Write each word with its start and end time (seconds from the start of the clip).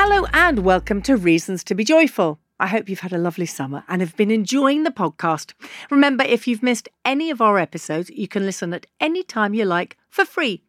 Hello 0.00 0.26
and 0.32 0.60
welcome 0.60 1.02
to 1.02 1.16
Reasons 1.16 1.64
to 1.64 1.74
Be 1.74 1.82
Joyful. 1.82 2.38
I 2.60 2.68
hope 2.68 2.88
you've 2.88 3.00
had 3.00 3.12
a 3.12 3.18
lovely 3.18 3.46
summer 3.46 3.82
and 3.88 4.00
have 4.00 4.16
been 4.16 4.30
enjoying 4.30 4.84
the 4.84 4.92
podcast. 4.92 5.54
Remember, 5.90 6.22
if 6.22 6.46
you've 6.46 6.62
missed 6.62 6.88
any 7.04 7.30
of 7.30 7.40
our 7.40 7.58
episodes, 7.58 8.08
you 8.10 8.28
can 8.28 8.46
listen 8.46 8.72
at 8.72 8.86
any 9.00 9.24
time 9.24 9.54
you 9.54 9.64
like 9.64 9.96
for 10.08 10.24
free. 10.24 10.62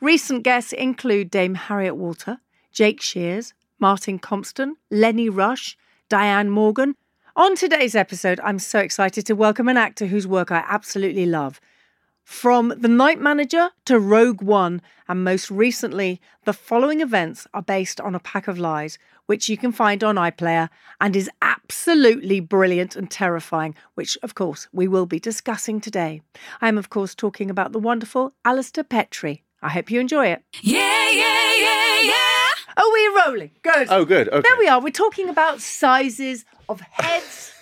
Recent 0.00 0.42
guests 0.42 0.72
include 0.72 1.30
Dame 1.30 1.54
Harriet 1.54 1.94
Walter, 1.94 2.38
Jake 2.72 3.00
Shears, 3.00 3.54
Martin 3.78 4.18
Compston, 4.18 4.72
Lenny 4.90 5.28
Rush, 5.28 5.78
Diane 6.08 6.50
Morgan. 6.50 6.96
On 7.36 7.54
today's 7.54 7.94
episode, 7.94 8.40
I'm 8.42 8.58
so 8.58 8.80
excited 8.80 9.24
to 9.26 9.36
welcome 9.36 9.68
an 9.68 9.76
actor 9.76 10.06
whose 10.06 10.26
work 10.26 10.50
I 10.50 10.64
absolutely 10.66 11.26
love. 11.26 11.60
From 12.24 12.72
The 12.76 12.88
Night 12.88 13.20
Manager 13.20 13.70
to 13.84 13.98
Rogue 13.98 14.42
One, 14.42 14.80
and 15.08 15.24
most 15.24 15.50
recently, 15.50 16.20
the 16.44 16.52
following 16.52 17.00
events 17.00 17.46
are 17.52 17.62
based 17.62 18.00
on 18.00 18.14
a 18.14 18.20
pack 18.20 18.48
of 18.48 18.58
lies, 18.58 18.98
which 19.26 19.48
you 19.48 19.56
can 19.56 19.72
find 19.72 20.02
on 20.04 20.16
iPlayer 20.16 20.68
and 21.00 21.16
is 21.16 21.30
absolutely 21.42 22.40
brilliant 22.40 22.96
and 22.96 23.10
terrifying, 23.10 23.74
which, 23.94 24.16
of 24.22 24.34
course, 24.34 24.68
we 24.72 24.86
will 24.88 25.06
be 25.06 25.18
discussing 25.18 25.80
today. 25.80 26.22
I 26.60 26.68
am, 26.68 26.78
of 26.78 26.90
course, 26.90 27.14
talking 27.14 27.50
about 27.50 27.72
the 27.72 27.78
wonderful 27.78 28.34
Alistair 28.44 28.84
Petrie. 28.84 29.42
I 29.60 29.70
hope 29.70 29.90
you 29.90 30.00
enjoy 30.00 30.26
it. 30.28 30.42
Yeah, 30.62 31.10
yeah, 31.10 31.54
yeah, 31.54 32.00
yeah. 32.02 32.48
Oh, 32.76 32.90
we're 32.92 33.26
rolling. 33.26 33.50
Good. 33.62 33.88
Oh, 33.90 34.04
good. 34.04 34.28
Okay. 34.28 34.48
There 34.48 34.58
we 34.58 34.68
are. 34.68 34.80
We're 34.80 34.90
talking 34.90 35.28
about 35.28 35.60
sizes 35.60 36.44
of 36.68 36.80
heads. 36.80 37.52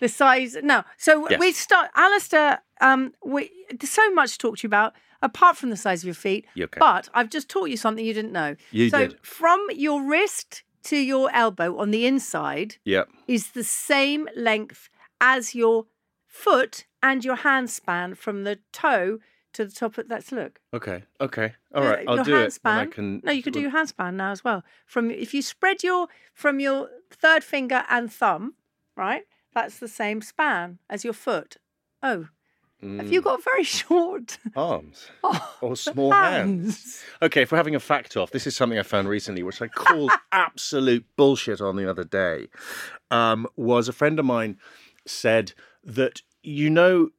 The 0.00 0.08
size. 0.08 0.56
No. 0.62 0.82
So 0.98 1.28
Yes. 1.30 1.38
we 1.40 1.52
start. 1.52 1.90
Alistair, 1.94 2.60
um, 2.80 3.12
we, 3.24 3.50
there's 3.70 3.90
so 3.90 4.10
much 4.12 4.32
to 4.32 4.38
talk 4.38 4.58
to 4.58 4.62
you 4.64 4.68
about, 4.68 4.94
apart 5.22 5.56
from 5.56 5.70
the 5.70 5.76
size 5.76 6.00
of 6.02 6.06
your 6.06 6.14
feet. 6.14 6.46
Okay. 6.58 6.78
But 6.78 7.08
I've 7.14 7.30
just 7.30 7.48
taught 7.48 7.66
you 7.70 7.76
something 7.76 8.04
you 8.04 8.14
didn't 8.14 8.32
know. 8.32 8.56
You 8.72 8.90
so 8.90 9.08
did. 9.08 9.18
from 9.24 9.64
your 9.74 10.02
wrist 10.02 10.62
to 10.84 10.96
your 10.96 11.30
elbow 11.32 11.76
on 11.78 11.90
the 11.90 12.06
inside 12.06 12.76
Yep. 12.84 13.08
is 13.28 13.50
the 13.52 13.64
same 13.64 14.28
length 14.34 14.88
as 15.20 15.54
your 15.54 15.86
foot 16.26 16.86
and 17.02 17.24
your 17.24 17.36
hand 17.36 17.68
span 17.70 18.14
from 18.14 18.44
the 18.44 18.58
toe 18.72 19.18
to 19.52 19.64
the 19.64 19.72
top 19.72 19.98
of 19.98 20.06
let's 20.08 20.30
look. 20.32 20.60
Okay. 20.72 21.02
Okay. 21.20 21.54
All 21.74 21.82
right. 21.82 21.96
Right. 21.98 22.08
I'll 22.08 22.16
your 22.16 22.24
do 22.24 22.36
it. 22.36 22.58
when 22.62 22.74
I 22.74 22.86
can. 22.86 23.20
No, 23.24 23.32
you 23.32 23.42
can 23.42 23.52
do 23.52 23.60
your 23.60 23.70
hand 23.70 23.88
span 23.88 24.16
now 24.16 24.30
as 24.30 24.44
well. 24.44 24.62
From 24.86 25.10
if 25.10 25.34
you 25.34 25.42
spread 25.42 25.82
your 25.82 26.06
from 26.32 26.60
your 26.60 26.88
third 27.10 27.42
finger 27.42 27.84
and 27.90 28.12
thumb, 28.12 28.54
right? 28.96 29.24
That's 29.54 29.78
the 29.78 29.88
same 29.88 30.20
span 30.22 30.78
as 30.88 31.04
your 31.04 31.12
foot. 31.12 31.56
Oh, 32.02 32.28
have 32.98 33.10
you 33.12 33.20
Mm, 33.20 33.24
got 33.24 33.44
very 33.44 33.62
short 33.78 34.38
arms 34.56 35.10
oh, 35.24 35.56
or 35.60 35.76
small 35.76 36.12
hands? 36.12 37.02
Okay. 37.20 37.42
If 37.42 37.52
we're 37.52 37.58
having 37.58 37.74
a 37.74 37.80
fact 37.80 38.16
off, 38.16 38.30
this 38.30 38.46
is 38.46 38.56
something 38.56 38.78
I 38.78 38.82
found 38.82 39.08
recently, 39.08 39.42
which 39.42 39.60
I 39.60 39.68
called 39.68 40.12
absolute 40.32 41.04
bullshit 41.16 41.60
on 41.60 41.76
the 41.76 41.88
other 41.88 42.04
day. 42.04 42.48
Um, 43.10 43.46
was 43.56 43.88
a 43.88 43.92
friend 43.92 44.18
of 44.18 44.24
mine 44.24 44.58
said 45.06 45.52
that 45.84 46.22
you 46.42 46.70
know 46.70 47.10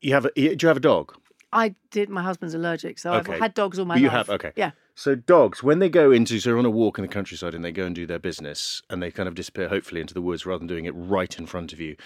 you 0.00 0.12
have 0.14 0.24
a 0.24 0.30
do 0.34 0.56
you 0.60 0.68
have 0.68 0.76
a 0.78 0.80
dog? 0.80 1.14
I 1.52 1.74
did. 1.90 2.08
My 2.08 2.22
husband's 2.22 2.54
allergic, 2.54 2.98
so 2.98 3.12
Okay. 3.12 3.34
I've 3.34 3.40
had 3.40 3.54
dogs 3.54 3.78
all 3.78 3.84
my 3.84 3.96
You 3.96 4.02
life. 4.02 4.12
You 4.12 4.16
have, 4.18 4.30
okay. 4.30 4.52
Yeah. 4.56 4.70
So 4.94 5.14
dogs, 5.14 5.62
when 5.62 5.78
they 5.78 5.88
go 5.88 6.10
into, 6.10 6.38
so 6.38 6.50
they're 6.50 6.58
on 6.58 6.66
a 6.66 6.70
walk 6.70 6.98
in 6.98 7.02
the 7.02 7.08
countryside 7.08 7.54
and 7.54 7.64
they 7.64 7.72
go 7.72 7.86
and 7.86 7.94
do 7.94 8.06
their 8.06 8.18
business 8.18 8.82
and 8.90 9.02
they 9.02 9.10
kind 9.10 9.28
of 9.28 9.34
disappear, 9.34 9.68
hopefully, 9.68 10.00
into 10.00 10.14
the 10.14 10.22
woods 10.22 10.44
rather 10.44 10.58
than 10.58 10.66
doing 10.66 10.84
it 10.84 10.94
right 10.94 11.38
in 11.38 11.46
front 11.46 11.72
of 11.72 11.80
you, 11.80 11.96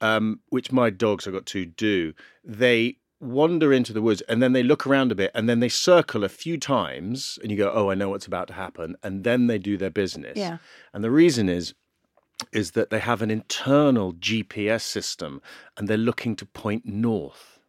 um, 0.00 0.40
which 0.50 0.70
my 0.70 0.90
dogs, 0.90 1.26
I 1.26 1.30
got 1.30 1.46
to 1.46 1.66
do. 1.66 2.14
They 2.44 2.98
wander 3.20 3.72
into 3.72 3.92
the 3.92 4.02
woods 4.02 4.20
and 4.22 4.42
then 4.42 4.52
they 4.52 4.62
look 4.62 4.86
around 4.86 5.10
a 5.10 5.14
bit 5.14 5.30
and 5.34 5.48
then 5.48 5.60
they 5.60 5.68
circle 5.68 6.22
a 6.22 6.28
few 6.28 6.58
times 6.58 7.38
and 7.42 7.50
you 7.50 7.56
go, 7.58 7.72
oh, 7.74 7.90
I 7.90 7.94
know 7.94 8.10
what's 8.10 8.26
about 8.26 8.48
to 8.48 8.54
happen. 8.54 8.96
And 9.02 9.24
then 9.24 9.46
they 9.46 9.58
do 9.58 9.76
their 9.76 9.90
business. 9.90 10.36
Yeah. 10.36 10.58
And 10.92 11.02
the 11.02 11.10
reason 11.10 11.48
is, 11.48 11.74
is 12.52 12.72
that 12.72 12.90
they 12.90 13.00
have 13.00 13.20
an 13.20 13.30
internal 13.30 14.12
GPS 14.14 14.82
system 14.82 15.42
and 15.76 15.88
they're 15.88 15.96
looking 15.96 16.36
to 16.36 16.46
point 16.46 16.86
north 16.86 17.60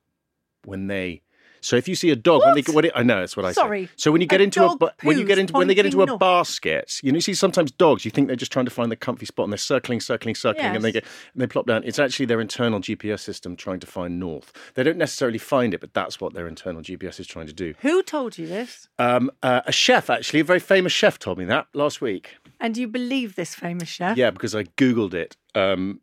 when 0.64 0.88
they. 0.88 1.24
So 1.62 1.75
if 1.75 1.88
you 1.88 1.96
see 1.96 2.09
a 2.09 2.16
dog, 2.16 2.42
when 2.46 2.56
they 2.56 2.62
What? 2.62 2.75
when 2.75 2.86
it, 2.86 2.92
I 2.96 3.03
know 3.03 3.20
that's 3.20 3.36
what 3.38 3.46
I 3.46 3.52
Sorry. 3.52 3.86
said. 3.88 3.94
So 3.97 4.12
when 4.12 4.22
you 4.22 4.28
get 4.28 4.42
A 4.42 4.44
into 4.44 4.64
a 4.64 4.78
when 5.03 5.18
you 5.18 5.25
get 5.25 5.38
into 5.38 5.53
when 5.53 5.68
they 5.68 5.75
get 5.75 5.86
into 5.86 6.02
a 6.02 6.06
north. 6.06 6.20
basket, 6.20 7.00
you 7.03 7.12
know, 7.12 7.18
you 7.18 7.22
see 7.22 7.34
sometimes 7.34 7.72
dogs, 7.72 8.06
you 8.06 8.12
think 8.12 8.28
they're 8.28 8.36
just 8.36 8.52
trying 8.52 8.66
to 8.66 8.72
find 8.72 8.92
the 8.92 8.96
comfy 8.96 9.25
spot 9.25 9.44
and 9.46 9.53
they're 9.53 9.58
circling, 9.58 10.00
circling, 10.00 10.36
circling, 10.36 10.75
and 10.75 10.84
they 10.84 10.92
get 10.92 11.03
and 11.34 11.42
they 11.42 11.47
plop 11.47 11.66
down. 11.68 11.84
It's 11.84 12.00
actually 12.00 12.25
their 12.28 12.42
internal 12.42 12.80
GPS 12.80 13.20
system 13.20 13.56
trying 13.56 13.80
to 13.81 13.88
find 13.88 14.20
north. 14.20 14.53
They 14.75 14.84
don't 14.84 14.97
necessarily 14.97 15.38
find 15.38 15.74
it, 15.74 15.81
but 15.81 15.94
that's 15.94 16.22
what 16.22 16.34
their 16.34 16.47
internal 16.47 16.81
GPS 16.81 17.20
is 17.20 17.28
trying 17.28 17.47
to 17.47 17.53
do. 17.53 17.74
Who 17.81 18.02
told 18.03 18.38
you 18.38 18.47
this? 18.47 18.88
Um, 18.97 19.31
uh, 19.44 19.62
a 19.66 19.72
chef, 19.72 20.09
actually, 20.09 20.40
a 20.40 20.44
very 20.44 20.59
famous 20.59 20.94
chef, 20.94 21.20
told 21.20 21.38
me 21.38 21.46
that 21.46 21.68
last 21.74 22.02
week. 22.02 22.38
And 22.59 22.76
do 22.76 22.81
you 22.81 22.88
believe 22.88 23.36
this 23.36 23.56
famous 23.56 23.88
chef? 23.90 24.18
Yeah, 24.18 24.31
because 24.31 24.53
I 24.56 24.64
googled 24.64 25.14
it. 25.14 25.38
Um, 25.56 26.02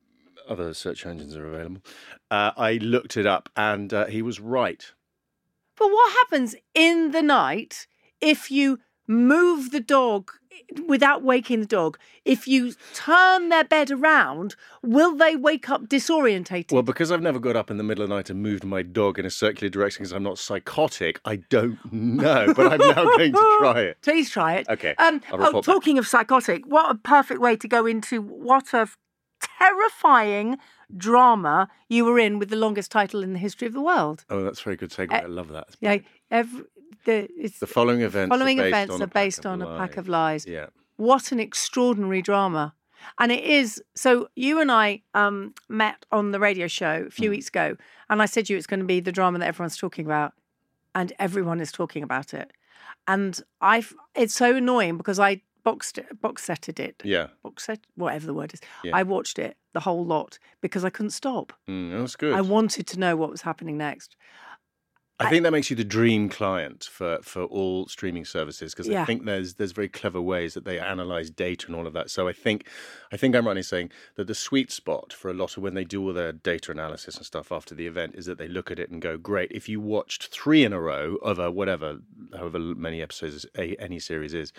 other 0.49 0.73
search 0.75 1.05
engines 1.05 1.37
are 1.37 1.47
available. 1.47 1.83
Uh, 2.31 2.53
I 2.57 2.75
looked 2.75 3.17
it 3.17 3.27
up, 3.27 3.49
and 3.57 3.93
uh, 3.93 4.07
he 4.07 4.23
was 4.23 4.41
right. 4.41 4.93
But 5.77 5.89
what 5.89 6.13
happens 6.13 6.55
in 6.75 7.11
the 7.13 7.23
night 7.23 7.87
if 8.21 8.51
you 8.51 8.79
move 9.07 9.71
the 9.71 9.81
dog 9.81 10.31
without 10.87 11.23
waking 11.23 11.61
the 11.61 11.67
dog? 11.67 11.99
If 12.25 12.49
you 12.49 12.73
turn 12.95 13.51
their 13.51 13.63
bed 13.65 13.91
around, 13.91 14.57
will 14.83 15.15
they 15.15 15.37
wake 15.37 15.69
up 15.69 15.83
disorientated? 15.87 16.73
Well, 16.73 16.83
because 16.83 17.13
I've 17.13 17.23
never 17.23 17.39
got 17.39 17.57
up 17.57 17.71
in 17.71 17.77
the 17.77 17.85
middle 17.85 18.03
of 18.03 18.09
the 18.09 18.15
night 18.17 18.31
and 18.31 18.43
moved 18.43 18.65
my 18.65 18.83
dog 18.83 19.19
in 19.19 19.27
a 19.27 19.31
circular 19.31 19.69
direction 19.69 20.03
because 20.03 20.13
I'm 20.13 20.23
not 20.23 20.39
psychotic, 20.39 21.21
I 21.25 21.37
don't 21.37 21.79
know. 21.93 22.53
But 22.55 22.73
I'm 22.73 22.79
now 22.81 23.05
going 23.17 23.33
to 23.33 23.57
try 23.61 23.81
it. 23.83 23.99
Please 24.03 24.31
try 24.31 24.55
it. 24.55 24.69
Okay, 24.69 24.95
Um, 24.99 25.21
oh, 25.31 25.37
report 25.39 25.65
back. 25.67 25.75
talking 25.75 25.99
of 25.99 26.09
psychotic, 26.09 26.67
what 26.67 26.91
a 26.91 26.95
perfect 26.99 27.41
way 27.41 27.55
to 27.57 27.69
go 27.69 27.87
into 27.87 28.21
what 28.23 28.73
a 28.73 28.89
terrifying 29.59 30.59
drama 30.97 31.69
you 31.89 32.05
were 32.05 32.19
in 32.19 32.39
with 32.39 32.51
the 32.51 32.57
longest 32.57 32.91
title 32.91 33.23
in 33.23 33.33
the 33.33 33.39
history 33.39 33.67
of 33.67 33.73
the 33.73 33.81
world. 33.81 34.25
Oh, 34.31 34.43
that's 34.45 34.61
a 34.61 34.65
very 34.65 34.77
good 34.77 34.91
segue. 34.91 35.13
Uh, 35.13 35.17
I 35.17 35.27
love 35.27 35.49
that. 35.49 35.69
Yeah, 35.81 35.99
every, 36.31 36.65
the, 37.05 37.29
it's, 37.37 37.59
The 37.59 37.67
following 37.67 38.03
events. 38.03 38.31
following 38.35 38.61
are 38.61 38.65
based 38.65 38.75
events 38.75 38.95
on 38.95 39.01
are 39.01 39.05
a 39.05 39.09
pack 39.09 39.15
based 39.15 39.39
of 39.41 39.47
on 39.47 39.63
a 39.63 39.67
pack 39.79 39.91
lies. 39.91 39.99
of 39.99 40.09
lies. 40.09 40.47
Yeah. 40.47 40.67
What 40.97 41.33
an 41.33 41.41
extraordinary 41.41 42.23
drama. 42.23 42.75
And 43.19 43.31
it 43.31 43.45
is 43.45 43.83
so 43.95 44.29
you 44.35 44.61
and 44.61 44.73
I 44.73 45.03
um, 45.15 45.55
met 45.69 46.07
on 46.11 46.33
the 46.33 46.41
radio 46.41 46.67
show 46.67 47.05
a 47.07 47.11
few 47.11 47.31
weeks 47.31 47.49
ago, 47.49 47.77
and 48.11 48.21
I 48.21 48.27
said 48.27 48.47
to 48.47 48.53
you 48.53 48.57
it's 48.57 48.67
going 48.67 48.81
to 48.81 48.87
be 48.87 49.01
the 49.01 49.13
drama 49.13 49.39
that 49.39 49.47
everyone's 49.47 49.77
talking 49.77 50.07
about, 50.07 50.33
and 50.95 51.13
everyone 51.19 51.61
is 51.61 51.71
talking 51.71 52.03
about 52.03 52.35
it. 52.35 52.53
And 53.07 53.41
I, 53.61 53.85
it's 54.15 54.35
so 54.35 54.57
annoying 54.57 54.97
because 54.97 55.21
I 55.21 55.43
boxed 55.67 55.99
it, 55.99 56.07
box 56.21 56.45
setted 56.45 56.79
it, 56.79 57.03
Yeah. 57.05 57.27
box 57.43 57.65
set, 57.65 57.81
whatever 57.97 58.25
the 58.27 58.35
word 58.35 58.55
is. 58.55 58.61
Yeah. 58.85 58.93
I 58.95 59.03
watched 59.03 59.37
it 59.47 59.57
the 59.73 59.81
whole 59.81 60.05
lot 60.07 60.39
because 60.61 60.85
I 60.85 60.91
couldn't 60.91 61.11
stop. 61.11 61.53
Mm, 61.69 61.99
that's 61.99 62.15
good. 62.15 62.35
I 62.35 62.41
wanted 62.41 62.87
to 62.93 63.01
know 63.01 63.17
what 63.17 63.31
was 63.31 63.43
happening 63.43 63.77
next. 63.77 64.15
I 65.19 65.31
think 65.31 65.45
that 65.45 65.51
makes 65.51 65.71
you 65.71 65.77
the 65.77 65.85
dream 65.85 66.29
client 66.29 66.85
for, 66.85 67.19
for 67.23 67.45
all 67.45 67.87
streaming 67.89 68.25
services 68.27 68.75
because 68.75 68.87
Yeah. 68.87 69.03
I 69.03 69.05
think 69.07 69.25
there's 69.25 69.55
there's 69.55 69.73
very 69.73 69.89
clever 69.89 70.21
ways 70.21 70.53
that 70.55 70.65
they 70.67 70.79
analyze 70.79 71.31
data 71.31 71.67
and 71.69 71.75
all 71.77 71.87
of 71.87 71.95
that. 71.95 72.11
So 72.11 72.29
I 72.29 72.33
think 72.35 72.67
I 73.11 73.17
think 73.17 73.35
I'm 73.35 73.47
right 73.47 73.57
in 73.57 73.63
saying 73.63 73.91
that 74.17 74.27
the 74.27 74.35
sweet 74.35 74.71
spot 74.71 75.13
for 75.15 75.31
a 75.31 75.35
lot 75.35 75.57
of 75.57 75.63
when 75.63 75.75
they 75.75 75.85
do 75.85 76.03
all 76.03 76.13
their 76.13 76.33
data 76.33 76.71
analysis 76.71 77.17
and 77.17 77.25
stuff 77.25 77.51
after 77.51 77.75
the 77.75 77.87
event 77.87 78.15
is 78.15 78.27
that 78.27 78.37
they 78.37 78.49
look 78.49 78.71
at 78.71 78.79
it 78.79 78.91
and 78.91 79.01
go, 79.01 79.17
great. 79.17 79.51
If 79.53 79.69
you 79.69 79.81
watched 79.81 80.27
three 80.29 80.65
in 80.65 80.73
a 80.75 80.81
row 80.81 81.17
of 81.23 81.39
a 81.39 81.51
whatever, 81.51 81.99
however 82.37 82.59
many 82.59 83.01
episodes 83.01 83.47
a, 83.57 83.75
any 83.77 83.99
series 83.99 84.35
is, 84.35 84.53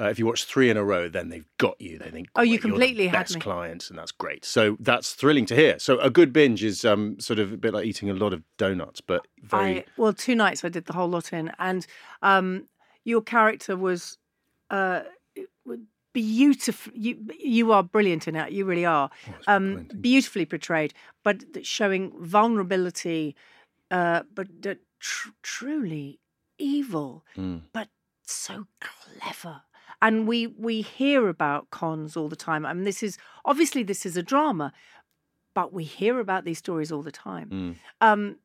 uh, 0.00 0.04
if 0.04 0.18
you 0.18 0.26
watch 0.26 0.44
three 0.44 0.70
in 0.70 0.76
a 0.76 0.84
row, 0.84 1.08
then 1.08 1.28
they've 1.28 1.46
got 1.58 1.80
you. 1.80 1.98
They 1.98 2.10
think, 2.10 2.28
Oh, 2.36 2.42
you 2.42 2.50
"Great, 2.50 2.50
you're 2.50 2.58
the 2.58 2.68
completely 2.68 3.06
had 3.08 3.18
best 3.20 3.34
me." 3.34 3.40
clients, 3.40 3.90
and 3.90 3.98
that's 3.98 4.12
great. 4.12 4.44
So 4.44 4.76
that's 4.78 5.14
thrilling 5.14 5.46
to 5.46 5.56
hear. 5.56 5.78
So 5.80 5.98
a 5.98 6.10
good 6.10 6.32
binge 6.32 6.62
is 6.62 6.84
um, 6.84 7.18
sort 7.18 7.40
of 7.40 7.52
a 7.52 7.56
bit 7.56 7.74
like 7.74 7.84
eating 7.86 8.08
a 8.10 8.14
lot 8.14 8.32
of 8.32 8.42
donuts, 8.58 9.00
but 9.00 9.26
very. 9.42 9.80
I 9.80 9.84
well, 9.96 10.12
two 10.12 10.34
nights 10.34 10.64
I 10.64 10.68
did 10.68 10.86
the 10.86 10.92
whole 10.92 11.08
lot 11.08 11.32
in, 11.32 11.52
and 11.58 11.86
um, 12.22 12.68
your 13.04 13.22
character 13.22 13.76
was 13.76 14.18
uh, 14.70 15.02
beautiful. 16.12 16.92
You 16.94 17.18
you 17.38 17.72
are 17.72 17.82
brilliant 17.82 18.28
in 18.28 18.36
it. 18.36 18.52
You 18.52 18.64
really 18.64 18.84
are. 18.84 19.10
Um, 19.46 19.88
beautifully 20.00 20.46
portrayed, 20.46 20.94
but 21.22 21.64
showing 21.66 22.12
vulnerability, 22.20 23.36
uh, 23.90 24.22
but 24.34 24.48
tr- 25.00 25.30
truly 25.42 26.18
evil, 26.58 27.24
Mm. 27.36 27.62
but 27.72 27.88
so 28.22 28.66
clever. 28.80 29.62
And 30.00 30.28
we 30.28 30.46
we 30.46 30.82
hear 30.82 31.28
about 31.28 31.70
cons 31.70 32.16
all 32.16 32.28
the 32.28 32.36
time. 32.36 32.64
I 32.66 32.72
mean, 32.72 32.84
this 32.84 33.02
is 33.02 33.18
obviously 33.44 33.82
this 33.82 34.06
is 34.06 34.16
a 34.16 34.22
drama, 34.22 34.72
but 35.54 35.72
we 35.72 35.84
hear 35.84 36.20
about 36.20 36.44
these 36.44 36.58
stories 36.58 36.92
all 36.92 37.02
the 37.02 37.12
time. 37.12 37.50
Mm. 37.50 37.74
Um, 38.00 38.36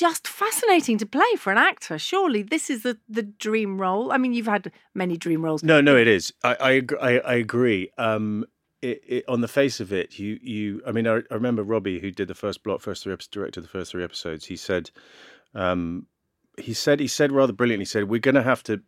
just 0.00 0.26
fascinating 0.26 0.96
to 0.96 1.04
play 1.04 1.34
for 1.36 1.52
an 1.52 1.58
actor. 1.58 1.98
Surely 1.98 2.42
this 2.42 2.70
is 2.70 2.82
the 2.82 2.98
the 3.06 3.22
dream 3.22 3.78
role. 3.78 4.10
I 4.12 4.16
mean, 4.16 4.32
you've 4.32 4.46
had 4.46 4.72
many 4.94 5.18
dream 5.18 5.44
roles. 5.44 5.62
No, 5.62 5.82
no, 5.82 5.94
it 5.94 6.08
is. 6.08 6.32
I 6.42 6.82
I, 7.00 7.18
I, 7.18 7.34
agree. 7.34 7.90
Um, 7.98 8.46
it, 8.80 9.02
it, 9.06 9.24
on 9.28 9.42
the 9.42 9.48
face 9.48 9.78
of 9.78 9.92
it, 9.92 10.18
you 10.18 10.38
you. 10.40 10.80
I 10.86 10.92
mean, 10.92 11.06
I, 11.06 11.16
I 11.30 11.34
remember 11.34 11.62
Robbie, 11.62 12.00
who 12.00 12.10
did 12.10 12.28
the 12.28 12.34
first 12.34 12.62
block, 12.62 12.80
first 12.80 13.02
three 13.02 13.12
episodes, 13.12 13.28
directed 13.28 13.60
the 13.60 13.68
first 13.68 13.90
three 13.90 14.02
episodes. 14.02 14.46
He 14.46 14.56
said, 14.56 14.90
um, 15.54 16.06
he 16.56 16.72
said, 16.72 16.98
he 16.98 17.06
said 17.06 17.30
rather 17.30 17.52
brilliantly. 17.52 17.82
He 17.82 17.88
said, 17.88 18.08
"We're 18.08 18.20
going 18.20 18.36
to 18.36 18.42
have 18.42 18.62
to." 18.64 18.80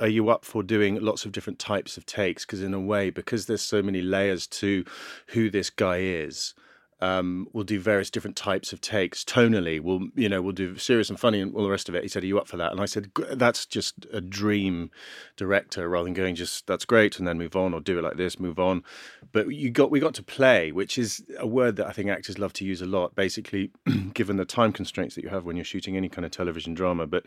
Are 0.00 0.08
you 0.08 0.30
up 0.30 0.44
for 0.44 0.64
doing 0.64 1.00
lots 1.00 1.24
of 1.24 1.32
different 1.32 1.58
types 1.58 1.96
of 1.96 2.06
takes? 2.06 2.44
Because 2.44 2.62
in 2.62 2.74
a 2.74 2.80
way, 2.80 3.10
because 3.10 3.46
there's 3.46 3.62
so 3.62 3.82
many 3.82 4.00
layers 4.00 4.48
to 4.48 4.84
who 5.28 5.48
this 5.48 5.70
guy 5.70 5.98
is, 5.98 6.54
um, 7.02 7.48
we'll 7.52 7.64
do 7.64 7.80
various 7.80 8.10
different 8.10 8.36
types 8.36 8.72
of 8.72 8.80
takes. 8.80 9.24
Tonally, 9.24 9.80
we'll 9.80 10.06
you 10.14 10.28
know 10.28 10.40
we'll 10.40 10.52
do 10.52 10.78
serious 10.78 11.10
and 11.10 11.18
funny 11.18 11.40
and 11.40 11.52
all 11.52 11.64
the 11.64 11.70
rest 11.70 11.88
of 11.88 11.96
it. 11.96 12.04
He 12.04 12.08
said, 12.08 12.22
"Are 12.22 12.26
you 12.26 12.38
up 12.38 12.46
for 12.46 12.56
that?" 12.58 12.70
And 12.70 12.80
I 12.80 12.84
said, 12.84 13.10
"That's 13.32 13.66
just 13.66 14.06
a 14.12 14.20
dream 14.20 14.92
director, 15.36 15.88
rather 15.88 16.04
than 16.04 16.14
going 16.14 16.36
just 16.36 16.68
that's 16.68 16.84
great 16.84 17.18
and 17.18 17.26
then 17.26 17.38
move 17.38 17.56
on, 17.56 17.74
or 17.74 17.80
do 17.80 17.98
it 17.98 18.02
like 18.02 18.16
this, 18.16 18.38
move 18.38 18.60
on." 18.60 18.84
But 19.32 19.52
you 19.52 19.70
got 19.70 19.90
we 19.90 19.98
got 19.98 20.14
to 20.14 20.22
play, 20.22 20.70
which 20.70 20.96
is 20.96 21.24
a 21.40 21.46
word 21.46 21.74
that 21.76 21.88
I 21.88 21.92
think 21.92 22.08
actors 22.08 22.38
love 22.38 22.52
to 22.54 22.64
use 22.64 22.80
a 22.80 22.86
lot. 22.86 23.16
Basically, 23.16 23.72
given 24.14 24.36
the 24.36 24.44
time 24.44 24.72
constraints 24.72 25.16
that 25.16 25.24
you 25.24 25.30
have 25.30 25.44
when 25.44 25.56
you're 25.56 25.64
shooting 25.64 25.96
any 25.96 26.08
kind 26.08 26.24
of 26.24 26.30
television 26.30 26.72
drama, 26.72 27.08
but 27.08 27.26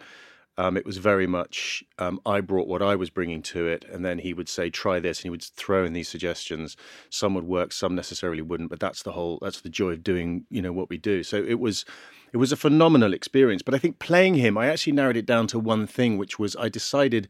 um, 0.57 0.77
it 0.77 0.85
was 0.85 0.97
very 0.97 1.27
much 1.27 1.83
um, 1.99 2.19
I 2.25 2.41
brought 2.41 2.67
what 2.67 2.81
I 2.81 2.95
was 2.95 3.09
bringing 3.09 3.41
to 3.43 3.67
it, 3.67 3.85
and 3.91 4.05
then 4.05 4.19
he 4.19 4.33
would 4.33 4.47
say, 4.47 4.69
"Try 4.69 4.99
this," 4.99 5.19
and 5.19 5.23
he 5.23 5.29
would 5.29 5.43
throw 5.43 5.83
in 5.83 5.93
these 5.93 6.07
suggestions. 6.07 6.77
Some 7.09 7.33
would 7.35 7.43
work, 7.43 7.73
some 7.73 7.95
necessarily 7.95 8.41
wouldn't, 8.41 8.69
but 8.69 8.79
that's 8.79 9.03
the 9.03 9.11
whole. 9.11 9.39
That's 9.41 9.61
the 9.61 9.69
joy 9.69 9.91
of 9.91 10.03
doing, 10.03 10.45
you 10.49 10.61
know, 10.61 10.71
what 10.71 10.89
we 10.89 10.97
do. 10.97 11.23
So 11.23 11.37
it 11.37 11.59
was, 11.59 11.83
it 12.31 12.37
was 12.37 12.51
a 12.51 12.57
phenomenal 12.57 13.13
experience. 13.13 13.61
But 13.61 13.73
I 13.73 13.79
think 13.79 13.99
playing 13.99 14.35
him, 14.35 14.57
I 14.57 14.67
actually 14.67 14.93
narrowed 14.93 15.17
it 15.17 15.25
down 15.25 15.47
to 15.47 15.59
one 15.59 15.87
thing, 15.87 16.17
which 16.17 16.39
was 16.39 16.55
I 16.55 16.69
decided 16.69 17.27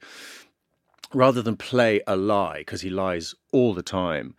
rather 1.13 1.41
than 1.41 1.55
play 1.55 2.01
a 2.05 2.15
lie 2.15 2.59
because 2.59 2.81
he 2.81 2.89
lies 2.89 3.33
all 3.51 3.73
the 3.73 3.83
time. 3.83 4.35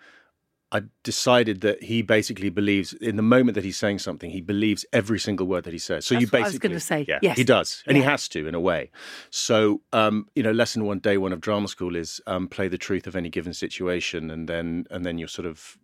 I 0.73 0.83
decided 1.05 1.61
that 1.61 1.85
he 1.85 2.03
basically 2.03 2.49
believes 2.51 2.93
in 2.93 3.15
the 3.17 3.23
moment 3.23 3.55
that 3.55 3.63
he's 3.65 3.77
saying 3.77 4.01
something, 4.01 4.31
he 4.31 4.41
believes 4.41 4.85
every 4.93 5.19
single 5.21 5.47
word 5.47 5.63
that 5.65 5.73
he 5.73 5.79
says. 5.79 6.05
So 6.05 6.15
you 6.15 6.21
That's 6.27 6.33
what 6.33 6.39
I 6.39 6.43
was 6.43 6.53
basically, 6.55 6.69
gonna 6.71 6.81
say. 6.81 7.05
yeah, 7.09 7.19
Yes. 7.23 7.37
he 7.39 7.45
does, 7.45 7.83
and 7.87 7.97
Yeah. 7.97 8.03
he 8.03 8.07
has 8.09 8.29
to 8.31 8.49
in 8.49 8.55
a 8.55 8.61
way. 8.61 8.91
So, 9.31 9.81
um, 9.93 10.27
you 10.35 10.43
know, 10.43 10.51
lesson 10.51 10.85
one, 10.85 10.99
day 10.99 11.19
one 11.19 11.33
of 11.33 11.41
drama 11.41 11.69
school 11.69 11.95
is 11.95 12.21
um, 12.27 12.49
play 12.49 12.67
the 12.69 12.79
truth 12.79 13.07
of 13.07 13.15
any 13.15 13.29
given 13.31 13.55
situation, 13.55 14.31
and 14.31 14.49
then 14.49 14.87
and 14.91 15.07
then 15.07 15.19
you're 15.19 15.29
sort 15.29 15.47
of 15.47 15.79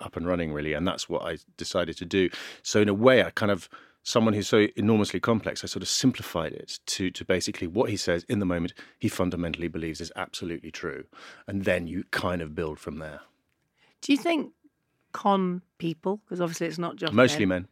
up 0.00 0.16
and 0.16 0.26
running 0.26 0.52
really, 0.52 0.72
and 0.72 0.86
that's 0.88 1.08
what 1.08 1.22
I 1.22 1.36
decided 1.58 1.96
to 1.98 2.06
do. 2.06 2.30
So 2.62 2.80
in 2.80 2.88
a 2.88 2.94
way, 2.94 3.22
I 3.22 3.30
kind 3.30 3.52
of 3.52 3.68
someone 4.02 4.32
who's 4.34 4.48
so 4.48 4.68
enormously 4.76 5.18
complex, 5.20 5.62
I 5.62 5.66
sort 5.66 5.82
of 5.82 5.88
simplified 5.88 6.52
it 6.54 6.78
to 6.86 7.10
to 7.10 7.24
basically 7.24 7.66
what 7.66 7.90
he 7.90 7.96
says 7.98 8.24
in 8.30 8.38
the 8.38 8.46
moment. 8.46 8.72
He 8.98 9.08
fundamentally 9.08 9.68
believes 9.68 10.00
is 10.00 10.12
absolutely 10.16 10.70
true, 10.70 11.04
and 11.46 11.64
then 11.64 11.86
you 11.86 12.04
kind 12.12 12.40
of 12.40 12.54
build 12.54 12.78
from 12.78 12.98
there. 12.98 13.20
Do 14.06 14.12
you 14.12 14.18
think 14.18 14.52
con 15.12 15.62
people, 15.78 16.20
because 16.24 16.40
obviously 16.40 16.68
it's 16.68 16.78
not 16.78 16.94
just 16.94 17.12
Mostly 17.12 17.44
men, 17.44 17.66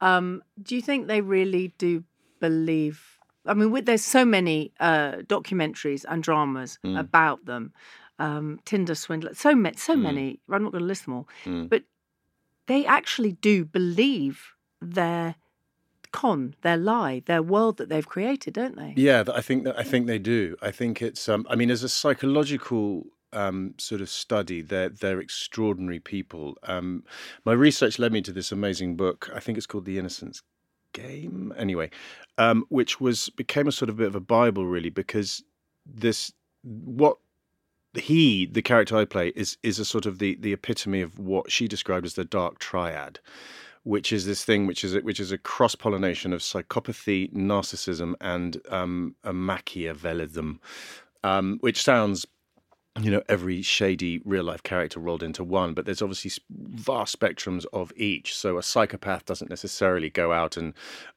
men. 0.00 0.10
Um, 0.10 0.42
do 0.62 0.74
you 0.74 0.80
think 0.80 1.08
they 1.08 1.20
really 1.20 1.74
do 1.76 2.04
believe? 2.40 3.18
I 3.44 3.52
mean, 3.52 3.70
with, 3.70 3.84
there's 3.84 4.02
so 4.02 4.24
many 4.24 4.72
uh, 4.80 5.16
documentaries 5.26 6.06
and 6.08 6.22
dramas 6.22 6.78
Mm. 6.84 6.98
about 6.98 7.44
them. 7.44 7.72
Um, 8.18 8.60
Tinder 8.64 8.94
swindler, 8.94 9.34
so 9.34 9.54
many, 9.54 9.76
so 9.76 9.94
Mm. 9.94 10.02
many. 10.02 10.40
I'm 10.48 10.62
not 10.62 10.72
going 10.72 10.82
to 10.82 10.86
list 10.86 11.04
them 11.04 11.14
all, 11.14 11.28
Mm. 11.44 11.68
but 11.68 11.82
they 12.66 12.86
actually 12.86 13.32
do 13.32 13.64
believe 13.66 14.54
their 14.80 15.34
con, 16.12 16.54
their 16.62 16.78
lie, 16.78 17.20
their 17.26 17.42
world 17.42 17.76
that 17.76 17.88
they've 17.90 18.06
created, 18.08 18.54
don't 18.54 18.76
they? 18.76 18.94
Yeah, 18.96 19.24
I 19.34 19.42
think 19.42 19.64
that 19.64 19.78
I 19.78 19.82
think 19.82 20.06
they 20.06 20.18
do. 20.18 20.56
I 20.62 20.70
think 20.70 21.02
it's. 21.02 21.28
Um, 21.28 21.44
I 21.50 21.56
mean, 21.56 21.70
as 21.70 21.82
a 21.82 21.88
psychological 21.90 23.06
um, 23.34 23.74
sort 23.78 24.00
of 24.00 24.08
study, 24.08 24.62
they're 24.62 24.88
they're 24.88 25.20
extraordinary 25.20 26.00
people. 26.00 26.56
Um, 26.64 27.04
my 27.44 27.52
research 27.52 27.98
led 27.98 28.12
me 28.12 28.22
to 28.22 28.32
this 28.32 28.52
amazing 28.52 28.96
book. 28.96 29.30
I 29.34 29.40
think 29.40 29.58
it's 29.58 29.66
called 29.66 29.84
The 29.84 29.98
Innocence 29.98 30.42
Game. 30.92 31.52
Anyway, 31.56 31.90
um, 32.38 32.64
which 32.68 33.00
was 33.00 33.28
became 33.30 33.68
a 33.68 33.72
sort 33.72 33.88
of 33.88 33.96
bit 33.96 34.06
of 34.06 34.14
a 34.14 34.20
bible, 34.20 34.66
really, 34.66 34.90
because 34.90 35.42
this 35.86 36.32
what 36.62 37.18
he, 37.94 38.46
the 38.46 38.62
character 38.62 38.96
I 38.96 39.04
play, 39.04 39.28
is 39.36 39.58
is 39.62 39.78
a 39.78 39.84
sort 39.84 40.06
of 40.06 40.18
the 40.18 40.36
the 40.36 40.52
epitome 40.52 41.00
of 41.00 41.18
what 41.18 41.50
she 41.50 41.68
described 41.68 42.06
as 42.06 42.14
the 42.14 42.24
dark 42.24 42.58
triad 42.58 43.20
which 43.84 44.12
is 44.12 44.26
this 44.26 44.44
thing 44.44 44.66
which 44.66 44.82
is 44.82 44.94
a, 44.94 45.00
which 45.00 45.20
is 45.20 45.30
a 45.30 45.38
cross 45.38 45.74
pollination 45.74 46.32
of 46.32 46.40
psychopathy, 46.40 47.32
narcissism, 47.32 48.14
and 48.20 48.60
um, 48.70 49.14
a 49.22 49.32
Machiavellism, 49.32 50.58
um, 51.22 51.58
which 51.60 51.82
sounds. 51.82 52.26
You 53.02 53.10
know, 53.10 53.22
every 53.28 53.60
shady 53.60 54.20
real 54.24 54.44
life 54.44 54.62
character 54.62 55.00
rolled 55.00 55.24
into 55.24 55.42
one, 55.42 55.74
but 55.74 55.84
there's 55.84 56.00
obviously 56.00 56.30
vast 56.48 57.18
spectrums 57.18 57.66
of 57.72 57.92
each. 57.96 58.36
So 58.36 58.56
a 58.56 58.62
psychopath 58.62 59.24
doesn't 59.24 59.50
necessarily 59.50 60.10
go 60.10 60.32
out 60.32 60.56
and 60.56 60.74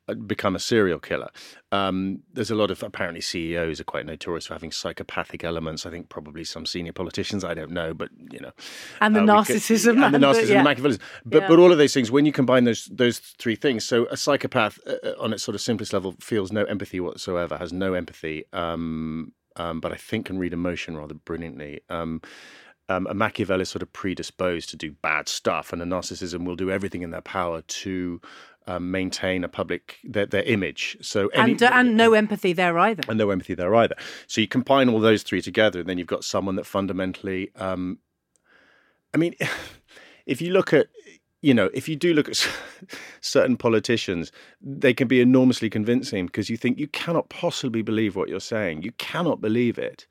uh, 0.07 0.15
become 0.15 0.55
a 0.55 0.59
serial 0.59 0.97
killer. 0.97 1.29
Um, 1.71 2.23
there's 2.33 2.49
a 2.49 2.55
lot 2.55 2.71
of 2.71 2.81
apparently 2.81 3.21
CEOs 3.21 3.79
are 3.79 3.83
quite 3.83 4.07
notorious 4.07 4.47
for 4.47 4.55
having 4.55 4.71
psychopathic 4.71 5.43
elements. 5.43 5.85
I 5.85 5.91
think 5.91 6.09
probably 6.09 6.43
some 6.43 6.65
senior 6.65 6.93
politicians. 6.93 7.43
I 7.43 7.53
don't 7.53 7.69
know, 7.71 7.93
but 7.93 8.09
you 8.31 8.39
know, 8.39 8.53
And 8.99 9.15
the 9.15 9.19
uh, 9.19 9.23
we 9.41 9.45
could- 9.45 9.55
narcissism 9.57 9.89
and 9.89 10.01
the 10.01 10.05
and 10.05 10.13
the- 10.15 10.19
narcissism, 10.33 10.49
yeah. 10.49 10.63
Machiavellism. 10.63 10.99
But 11.25 11.41
Yeah. 11.43 11.47
but 11.47 11.59
all 11.59 11.71
of 11.71 11.77
those 11.77 11.93
things, 11.93 12.09
when 12.09 12.25
you 12.25 12.31
combine 12.31 12.63
those 12.63 12.85
those 12.85 13.19
three 13.19 13.55
things, 13.55 13.83
so 13.85 14.07
a 14.07 14.17
psychopath 14.17 14.79
uh, 14.87 14.93
uh, 15.03 15.13
on 15.19 15.31
its 15.31 15.43
sort 15.43 15.53
of 15.53 15.61
simplest 15.61 15.93
level 15.93 16.15
feels 16.21 16.51
no 16.51 16.63
empathy 16.63 16.99
whatsoever, 16.99 17.55
has 17.57 17.71
no 17.71 17.93
empathy, 17.93 18.45
um, 18.51 19.31
um, 19.57 19.79
but 19.79 19.91
I 19.91 19.95
think 19.95 20.27
can 20.27 20.37
read 20.37 20.53
emotion 20.53 20.97
rather 20.97 21.13
brilliantly. 21.13 21.81
Um, 21.89 22.21
um, 22.89 23.05
a 23.07 23.13
Machiavelli 23.13 23.63
is 23.63 23.69
sort 23.69 23.81
of 23.81 23.91
predisposed 23.91 24.69
to 24.69 24.77
do 24.77 24.91
bad 24.91 25.27
stuff, 25.27 25.73
and 25.73 25.81
a 25.81 25.85
narcissism 25.85 26.45
will 26.45 26.55
do 26.55 26.71
everything 26.71 27.01
in 27.01 27.11
their 27.11 27.21
power 27.21 27.61
to 27.61 28.21
um, 28.67 28.91
maintain 28.91 29.43
a 29.43 29.49
public 29.49 29.97
their, 30.03 30.25
their 30.25 30.43
image. 30.43 30.97
So 31.01 31.27
any, 31.29 31.53
and 31.53 31.63
uh, 31.63 31.71
and 31.73 31.97
no 31.97 32.13
empathy 32.13 32.53
there 32.53 32.77
either. 32.77 33.03
and 33.09 33.17
no 33.17 33.29
empathy 33.29 33.55
there 33.55 33.73
either. 33.75 33.95
So 34.27 34.41
you 34.41 34.47
combine 34.47 34.89
all 34.89 34.99
those 34.99 35.23
three 35.23 35.41
together, 35.41 35.79
and 35.79 35.89
then 35.89 35.97
you've 35.97 36.07
got 36.07 36.23
someone 36.23 36.55
that 36.55 36.65
fundamentally, 36.65 37.51
um, 37.55 37.99
I 39.13 39.17
mean, 39.17 39.35
if 40.25 40.41
you 40.41 40.51
look 40.51 40.73
at, 40.73 40.87
you 41.41 41.53
know, 41.53 41.69
if 41.73 41.87
you 41.87 41.95
do 41.95 42.13
look 42.13 42.29
at 42.29 42.47
certain 43.21 43.57
politicians, 43.57 44.31
they 44.61 44.93
can 44.93 45.07
be 45.07 45.21
enormously 45.21 45.69
convincing 45.69 46.25
because 46.25 46.49
you 46.49 46.57
think 46.57 46.79
you 46.79 46.87
cannot 46.87 47.29
possibly 47.29 47.81
believe 47.81 48.15
what 48.15 48.29
you're 48.29 48.39
saying. 48.39 48.83
You 48.83 48.91
cannot 48.93 49.41
believe 49.41 49.77
it. 49.77 50.07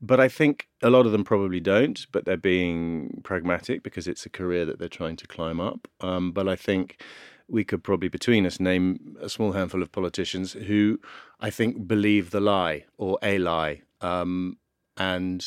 But 0.00 0.20
I 0.20 0.28
think 0.28 0.68
a 0.80 0.90
lot 0.90 1.06
of 1.06 1.12
them 1.12 1.24
probably 1.24 1.58
don't, 1.58 2.06
but 2.12 2.24
they're 2.24 2.36
being 2.36 3.20
pragmatic 3.24 3.82
because 3.82 4.06
it's 4.06 4.24
a 4.24 4.30
career 4.30 4.64
that 4.64 4.78
they're 4.78 4.88
trying 4.88 5.16
to 5.16 5.26
climb 5.26 5.60
up. 5.60 5.88
Um, 6.00 6.30
but 6.30 6.48
I 6.48 6.54
think 6.54 7.02
we 7.48 7.64
could 7.64 7.82
probably, 7.82 8.08
between 8.08 8.46
us, 8.46 8.60
name 8.60 9.16
a 9.20 9.28
small 9.28 9.52
handful 9.52 9.82
of 9.82 9.90
politicians 9.90 10.52
who 10.52 11.00
I 11.40 11.50
think 11.50 11.88
believe 11.88 12.30
the 12.30 12.40
lie 12.40 12.84
or 12.96 13.18
a 13.22 13.38
lie. 13.38 13.82
Um, 14.00 14.58
and 14.96 15.44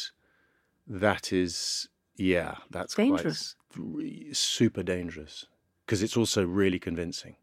that 0.85 1.31
is, 1.31 1.87
yeah, 2.21 2.55
that's 2.69 2.95
Dangerous. 2.95 3.55
quite 3.73 4.35
super 4.35 4.83
dangerous 4.83 5.45
because 5.85 6.03
it's 6.03 6.15
also 6.15 6.45
really 6.45 6.79
convincing. 6.79 7.35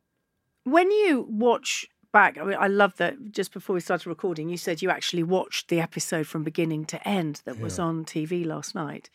When 0.64 0.90
you 0.90 1.26
watch 1.28 1.86
back. 2.12 2.38
I 2.38 2.44
mean, 2.44 2.56
I 2.58 2.68
love 2.68 2.96
that. 2.96 3.32
Just 3.32 3.52
before 3.52 3.74
we 3.74 3.80
started 3.80 4.08
recording, 4.08 4.48
you 4.48 4.56
said 4.56 4.82
you 4.82 4.90
actually 4.90 5.22
watched 5.22 5.68
the 5.68 5.80
episode 5.80 6.26
from 6.26 6.42
beginning 6.42 6.84
to 6.86 7.08
end 7.08 7.42
that 7.44 7.60
was 7.60 7.78
on 7.78 8.04
TV 8.04 8.44
last 8.44 8.74
night. 8.74 9.10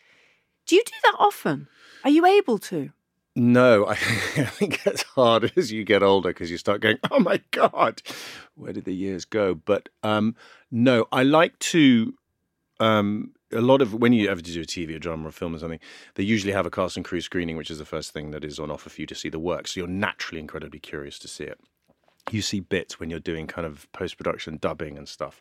Do 0.66 0.76
you 0.76 0.82
do 0.84 0.92
that 1.02 1.16
often? 1.18 1.68
Are 2.04 2.10
you 2.10 2.24
able 2.24 2.58
to? 2.58 2.90
No, 3.36 3.86
I, 3.88 3.94
think 3.96 4.86
it's 4.86 5.02
harder 5.02 5.50
as 5.56 5.72
you 5.72 5.84
get 5.84 6.02
older 6.02 6.30
because 6.30 6.50
you 6.50 6.56
start 6.56 6.80
going, 6.80 6.98
"Oh 7.10 7.18
my 7.18 7.40
god, 7.50 8.00
where 8.54 8.72
did 8.72 8.84
the 8.84 8.94
years 8.94 9.24
go?" 9.24 9.54
But 9.54 9.88
um, 10.02 10.36
no, 10.70 11.06
I 11.10 11.24
like 11.24 11.58
to. 11.58 12.14
Um, 12.80 13.32
a 13.54 13.60
lot 13.60 13.80
of 13.80 13.94
when 13.94 14.12
you 14.12 14.28
ever 14.28 14.40
do 14.40 14.60
a 14.60 14.64
TV 14.64 14.96
or 14.96 14.98
drama 14.98 15.28
or 15.28 15.32
film 15.32 15.54
or 15.54 15.58
something, 15.58 15.80
they 16.14 16.22
usually 16.22 16.52
have 16.52 16.66
a 16.66 16.70
cast 16.70 16.96
and 16.96 17.04
crew 17.04 17.20
screening, 17.20 17.56
which 17.56 17.70
is 17.70 17.78
the 17.78 17.84
first 17.84 18.12
thing 18.12 18.30
that 18.32 18.44
is 18.44 18.58
on 18.58 18.70
offer 18.70 18.90
for 18.90 19.00
you 19.00 19.06
to 19.06 19.14
see 19.14 19.28
the 19.28 19.38
work. 19.38 19.68
So 19.68 19.80
you're 19.80 19.88
naturally 19.88 20.40
incredibly 20.40 20.80
curious 20.80 21.18
to 21.20 21.28
see 21.28 21.44
it. 21.44 21.58
You 22.30 22.42
see 22.42 22.60
bits 22.60 22.98
when 22.98 23.10
you're 23.10 23.20
doing 23.20 23.46
kind 23.46 23.66
of 23.66 23.90
post 23.92 24.16
production 24.16 24.58
dubbing 24.58 24.98
and 24.98 25.08
stuff. 25.08 25.40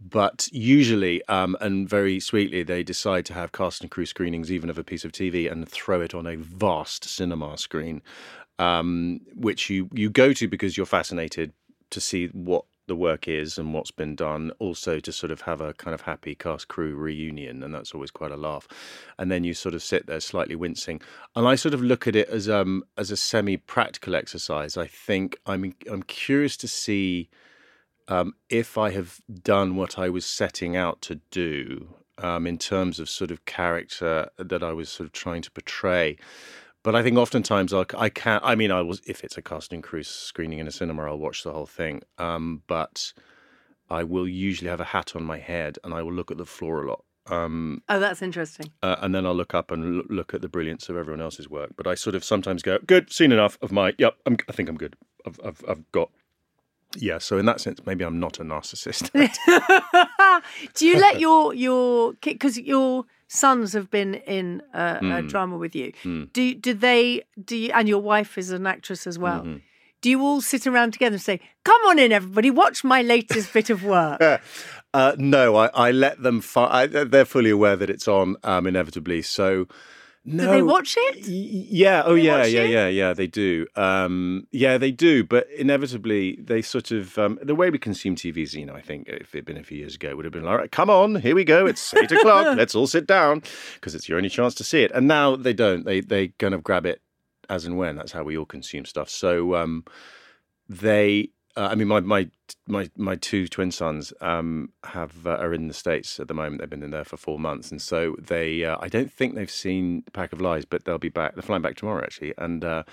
But 0.00 0.48
usually, 0.50 1.22
um, 1.26 1.56
and 1.60 1.88
very 1.88 2.20
sweetly, 2.20 2.62
they 2.62 2.82
decide 2.82 3.26
to 3.26 3.34
have 3.34 3.52
cast 3.52 3.82
and 3.82 3.90
crew 3.90 4.06
screenings 4.06 4.50
even 4.50 4.70
of 4.70 4.78
a 4.78 4.84
piece 4.84 5.04
of 5.04 5.12
TV 5.12 5.50
and 5.50 5.68
throw 5.68 6.00
it 6.00 6.14
on 6.14 6.26
a 6.26 6.36
vast 6.36 7.04
cinema 7.04 7.58
screen, 7.58 8.00
um, 8.58 9.20
which 9.34 9.68
you, 9.68 9.90
you 9.92 10.08
go 10.08 10.32
to 10.32 10.48
because 10.48 10.76
you're 10.76 10.86
fascinated 10.86 11.52
to 11.90 12.00
see 12.00 12.28
what 12.28 12.64
the 12.90 12.96
work 12.96 13.28
is 13.28 13.56
and 13.56 13.72
what's 13.72 13.92
been 13.92 14.16
done. 14.16 14.50
Also, 14.58 14.98
to 14.98 15.12
sort 15.12 15.30
of 15.30 15.42
have 15.42 15.60
a 15.60 15.72
kind 15.74 15.94
of 15.94 16.00
happy 16.02 16.34
cast 16.34 16.66
crew 16.66 16.96
reunion, 16.96 17.62
and 17.62 17.72
that's 17.72 17.94
always 17.94 18.10
quite 18.10 18.32
a 18.32 18.36
laugh. 18.36 18.66
And 19.16 19.30
then 19.30 19.44
you 19.44 19.54
sort 19.54 19.76
of 19.76 19.82
sit 19.82 20.06
there 20.08 20.18
slightly 20.18 20.56
wincing, 20.56 21.00
and 21.36 21.46
I 21.46 21.54
sort 21.54 21.72
of 21.72 21.80
look 21.80 22.08
at 22.08 22.16
it 22.16 22.28
as 22.28 22.48
um 22.48 22.82
as 22.98 23.12
a 23.12 23.16
semi 23.16 23.56
practical 23.56 24.16
exercise. 24.16 24.76
I 24.76 24.88
think 24.88 25.38
I'm 25.46 25.72
I'm 25.88 26.02
curious 26.02 26.56
to 26.58 26.68
see 26.68 27.30
um, 28.08 28.34
if 28.48 28.76
I 28.76 28.90
have 28.90 29.20
done 29.42 29.76
what 29.76 29.96
I 29.96 30.08
was 30.08 30.26
setting 30.26 30.76
out 30.76 31.00
to 31.02 31.20
do 31.30 31.94
um, 32.18 32.44
in 32.44 32.58
terms 32.58 32.98
of 32.98 33.08
sort 33.08 33.30
of 33.30 33.44
character 33.44 34.28
that 34.36 34.64
I 34.64 34.72
was 34.72 34.88
sort 34.88 35.06
of 35.06 35.12
trying 35.12 35.42
to 35.42 35.50
portray. 35.52 36.16
But 36.82 36.94
I 36.94 37.02
think 37.02 37.18
oftentimes 37.18 37.72
I'll, 37.74 37.84
I 37.96 38.08
can't. 38.08 38.42
I 38.44 38.54
mean, 38.54 38.70
I 38.70 38.80
was 38.82 39.02
if 39.06 39.22
it's 39.22 39.36
a 39.36 39.42
casting 39.42 39.82
crew 39.82 40.02
screening 40.02 40.58
in 40.60 40.66
a 40.66 40.70
cinema, 40.70 41.04
I'll 41.04 41.18
watch 41.18 41.42
the 41.42 41.52
whole 41.52 41.66
thing. 41.66 42.02
Um, 42.18 42.62
but 42.66 43.12
I 43.90 44.04
will 44.04 44.26
usually 44.28 44.70
have 44.70 44.80
a 44.80 44.84
hat 44.84 45.14
on 45.14 45.24
my 45.24 45.38
head 45.38 45.78
and 45.84 45.92
I 45.92 46.02
will 46.02 46.12
look 46.12 46.30
at 46.30 46.38
the 46.38 46.46
floor 46.46 46.82
a 46.84 46.88
lot. 46.88 47.04
Um, 47.26 47.82
Oh, 47.88 48.00
that's 48.00 48.22
interesting. 48.22 48.72
uh, 48.82 48.96
and 49.00 49.14
then 49.14 49.26
I'll 49.26 49.34
look 49.34 49.52
up 49.54 49.70
and 49.70 49.98
l- 49.98 50.04
look 50.08 50.32
at 50.32 50.40
the 50.40 50.48
brilliance 50.48 50.88
of 50.88 50.96
everyone 50.96 51.20
else's 51.20 51.48
work. 51.50 51.72
But 51.76 51.86
I 51.86 51.94
sort 51.94 52.16
of 52.16 52.24
sometimes 52.24 52.62
go, 52.62 52.78
"Good, 52.86 53.12
seen 53.12 53.30
enough 53.30 53.58
of 53.60 53.70
my. 53.72 53.94
Yep, 53.98 54.14
I'm, 54.26 54.36
I 54.48 54.52
think 54.52 54.68
I'm 54.68 54.76
good. 54.78 54.96
I've, 55.26 55.38
I've, 55.44 55.64
I've 55.68 55.92
got." 55.92 56.10
Yeah, 56.96 57.18
so 57.18 57.38
in 57.38 57.44
that 57.46 57.60
sense, 57.60 57.80
maybe 57.86 58.04
I'm 58.04 58.18
not 58.18 58.40
a 58.40 58.42
narcissist. 58.42 59.12
Do 60.74 60.86
you 60.88 60.98
let 60.98 61.20
your 61.20 61.54
your 61.54 62.14
because 62.20 62.58
your 62.58 63.04
sons 63.32 63.72
have 63.74 63.88
been 63.90 64.14
in 64.26 64.60
a, 64.74 64.98
Hmm. 64.98 65.12
a 65.12 65.22
drama 65.22 65.56
with 65.56 65.74
you? 65.76 65.92
Do 66.32 66.54
do 66.54 66.74
they 66.74 67.22
do 67.42 67.56
you, 67.56 67.70
and 67.72 67.88
your 67.88 68.02
wife 68.02 68.36
is 68.36 68.50
an 68.50 68.66
actress 68.66 69.06
as 69.06 69.18
well? 69.18 69.42
Mm-hmm. 69.42 69.56
Do 70.02 70.08
you 70.10 70.20
all 70.22 70.40
sit 70.40 70.66
around 70.66 70.92
together 70.94 71.14
and 71.14 71.22
say, 71.22 71.40
"Come 71.64 71.80
on 71.86 71.98
in, 71.98 72.10
everybody, 72.10 72.50
watch 72.50 72.82
my 72.84 73.02
latest 73.02 73.52
bit 73.52 73.70
of 73.70 73.84
work"? 73.84 74.20
uh, 74.94 75.12
no, 75.18 75.56
I, 75.56 75.66
I 75.74 75.90
let 75.92 76.22
them. 76.22 76.40
Fi- 76.40 76.72
I, 76.82 76.86
they're 76.86 77.24
fully 77.24 77.50
aware 77.50 77.76
that 77.76 77.88
it's 77.90 78.08
on, 78.08 78.36
um, 78.42 78.66
inevitably. 78.66 79.22
So, 79.22 79.66
no, 80.24 80.44
Do 80.44 80.50
they 80.50 80.62
watch 80.62 80.96
it? 80.98 81.26
Yeah. 81.26 82.02
Oh, 82.04 82.14
yeah, 82.14 82.44
yeah, 82.44 82.62
yeah, 82.62 82.88
yeah. 82.88 83.14
They 83.14 83.26
do. 83.26 83.66
Um, 83.74 84.46
yeah, 84.50 84.76
they 84.76 84.90
do. 84.90 85.24
But 85.24 85.48
inevitably, 85.56 86.36
they 86.42 86.60
sort 86.60 86.90
of 86.90 87.16
um, 87.18 87.38
the 87.42 87.54
way 87.54 87.70
we 87.70 87.78
consume 87.78 88.16
TV 88.16 88.38
is, 88.38 88.54
you 88.54 88.66
know, 88.66 88.74
I 88.74 88.82
think 88.82 89.08
if 89.08 89.34
it'd 89.34 89.46
been 89.46 89.56
a 89.56 89.62
few 89.62 89.78
years 89.78 89.94
ago, 89.94 90.14
would 90.14 90.26
have 90.26 90.32
been 90.32 90.42
like, 90.42 90.52
all 90.52 90.58
right, 90.58 90.70
come 90.70 90.90
on, 90.90 91.16
here 91.16 91.34
we 91.34 91.44
go. 91.44 91.64
It's 91.66 91.94
eight 91.94 92.12
o'clock. 92.12 92.56
Let's 92.58 92.74
all 92.74 92.86
sit 92.86 93.06
down 93.06 93.42
because 93.74 93.94
it's 93.94 94.08
your 94.08 94.18
only 94.18 94.28
chance 94.28 94.54
to 94.56 94.64
see 94.64 94.82
it. 94.82 94.92
And 94.92 95.08
now 95.08 95.36
they 95.36 95.54
don't. 95.54 95.84
They 95.84 96.00
they 96.00 96.28
kind 96.28 96.52
of 96.54 96.62
grab 96.62 96.84
it 96.84 97.00
as 97.48 97.64
and 97.64 97.78
when. 97.78 97.96
That's 97.96 98.12
how 98.12 98.22
we 98.22 98.36
all 98.36 98.46
consume 98.46 98.84
stuff. 98.84 99.08
So 99.08 99.54
um, 99.54 99.84
they. 100.68 101.30
Uh, 101.56 101.68
I 101.70 101.74
mean, 101.74 101.88
my 101.88 102.00
my 102.00 102.28
my 102.68 102.90
my 102.96 103.16
two 103.16 103.48
twin 103.48 103.70
sons 103.70 104.12
um, 104.20 104.72
have 104.84 105.26
uh, 105.26 105.30
are 105.30 105.52
in 105.52 105.68
the 105.68 105.74
states 105.74 106.20
at 106.20 106.28
the 106.28 106.34
moment. 106.34 106.60
They've 106.60 106.70
been 106.70 106.82
in 106.82 106.90
there 106.90 107.04
for 107.04 107.16
four 107.16 107.38
months, 107.38 107.70
and 107.70 107.82
so 107.82 108.16
they. 108.20 108.64
Uh, 108.64 108.76
I 108.80 108.88
don't 108.88 109.12
think 109.12 109.34
they've 109.34 109.50
seen 109.50 110.04
Pack 110.12 110.32
of 110.32 110.40
Lies, 110.40 110.64
but 110.64 110.84
they'll 110.84 110.98
be 110.98 111.08
back. 111.08 111.34
They're 111.34 111.42
flying 111.42 111.62
back 111.62 111.76
tomorrow, 111.76 112.02
actually, 112.02 112.34
and 112.38 112.64
uh, 112.64 112.84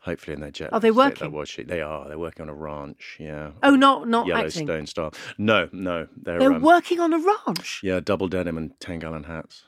hopefully 0.00 0.34
in 0.34 0.40
their 0.40 0.50
jet. 0.50 0.72
Are 0.72 0.80
they 0.80 0.90
working? 0.90 1.34
It. 1.34 1.68
They 1.68 1.80
are. 1.80 2.06
They're 2.06 2.18
working 2.18 2.42
on 2.42 2.48
a 2.48 2.54
ranch. 2.54 3.16
Yeah. 3.18 3.52
Oh, 3.62 3.74
not 3.74 4.08
not 4.08 4.30
acting. 4.30 4.66
Yellowstone 4.68 4.86
style. 4.86 5.14
No, 5.38 5.68
no. 5.72 6.06
They're, 6.16 6.38
They're 6.38 6.52
um, 6.52 6.62
working 6.62 7.00
on 7.00 7.12
a 7.12 7.18
ranch. 7.18 7.80
yeah, 7.82 8.00
double 8.00 8.28
denim 8.28 8.58
and 8.58 8.78
ten 8.78 8.98
gallon 8.98 9.24
hats. 9.24 9.64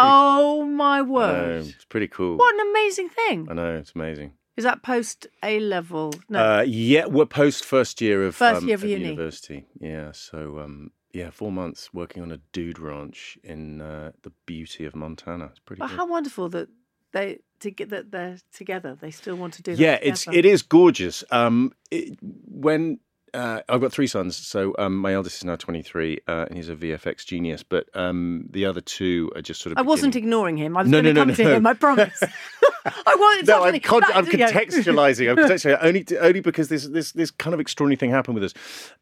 Oh 0.00 0.64
my 0.64 0.98
I 0.98 1.02
know, 1.02 1.10
word! 1.12 1.66
it's 1.66 1.84
pretty 1.84 2.08
cool. 2.08 2.36
What 2.36 2.54
an 2.54 2.70
amazing 2.70 3.08
thing! 3.08 3.48
I 3.50 3.54
know 3.54 3.76
it's 3.76 3.92
amazing. 3.94 4.32
Is 4.58 4.64
that 4.64 4.82
post 4.82 5.28
A 5.44 5.60
level? 5.60 6.12
No. 6.28 6.38
Uh, 6.40 6.64
yeah, 6.66 7.06
we're 7.06 7.26
post 7.26 7.64
first 7.64 8.00
year 8.00 8.26
of 8.26 8.34
First 8.34 8.62
um, 8.62 8.66
year 8.66 8.74
of 8.74 8.82
uni. 8.82 9.04
university. 9.10 9.66
Yeah, 9.78 10.10
so 10.10 10.58
um, 10.58 10.90
yeah, 11.12 11.30
four 11.30 11.52
months 11.52 11.94
working 11.94 12.24
on 12.24 12.32
a 12.32 12.38
dude 12.52 12.80
ranch 12.80 13.38
in 13.44 13.80
uh, 13.80 14.10
the 14.22 14.32
beauty 14.46 14.84
of 14.84 14.96
Montana. 14.96 15.44
It's 15.44 15.60
pretty. 15.60 15.78
But 15.78 15.90
good. 15.90 15.96
how 15.96 16.08
wonderful 16.08 16.48
that 16.48 16.68
they 17.12 17.38
to 17.60 17.70
get 17.70 17.90
that 17.90 18.10
they're 18.10 18.38
together. 18.52 18.98
They 19.00 19.12
still 19.12 19.36
want 19.36 19.54
to 19.54 19.62
do 19.62 19.76
that. 19.76 19.80
yeah, 19.80 19.98
it's 20.02 20.24
together. 20.24 20.38
it 20.38 20.44
is 20.44 20.62
gorgeous. 20.62 21.22
Um, 21.30 21.72
it, 21.92 22.18
when 22.20 22.98
uh, 23.34 23.60
I've 23.68 23.80
got 23.80 23.92
three 23.92 24.06
sons, 24.06 24.36
so 24.36 24.74
um, 24.78 24.96
my 24.96 25.12
eldest 25.14 25.36
is 25.38 25.44
now 25.44 25.56
twenty 25.56 25.82
three, 25.82 26.18
uh, 26.28 26.46
and 26.48 26.56
he's 26.56 26.68
a 26.68 26.76
VFX 26.76 27.24
genius. 27.26 27.62
But 27.62 27.86
um, 27.94 28.46
the 28.50 28.66
other 28.66 28.80
two 28.80 29.30
are 29.36 29.42
just 29.42 29.60
sort 29.60 29.72
of. 29.72 29.78
I 29.78 29.82
wasn't 29.82 30.16
ignoring 30.16 30.56
him. 30.56 30.76
I 30.76 30.82
was 30.82 30.90
No, 30.90 31.02
going 31.02 31.04
no, 31.04 31.10
to 31.10 31.14
no, 31.14 31.20
come 31.26 31.34
to 31.34 31.44
no. 31.44 31.54
him. 31.56 31.66
I 31.66 31.74
promise. 31.74 32.22
I 32.84 33.14
wanted 33.18 33.46
No, 33.46 33.64
I'm, 33.64 33.78
con- 33.80 34.02
I'm 34.14 34.26
contextualizing. 34.26 35.30
I'm 35.30 35.36
contextualizing 35.48 35.78
only 35.82 36.04
to, 36.04 36.18
only 36.20 36.40
because 36.40 36.68
this 36.68 36.86
this 36.86 37.12
this 37.12 37.30
kind 37.30 37.54
of 37.54 37.60
extraordinary 37.60 37.96
thing 37.96 38.10
happened 38.10 38.34
with 38.36 38.44
us. 38.44 38.54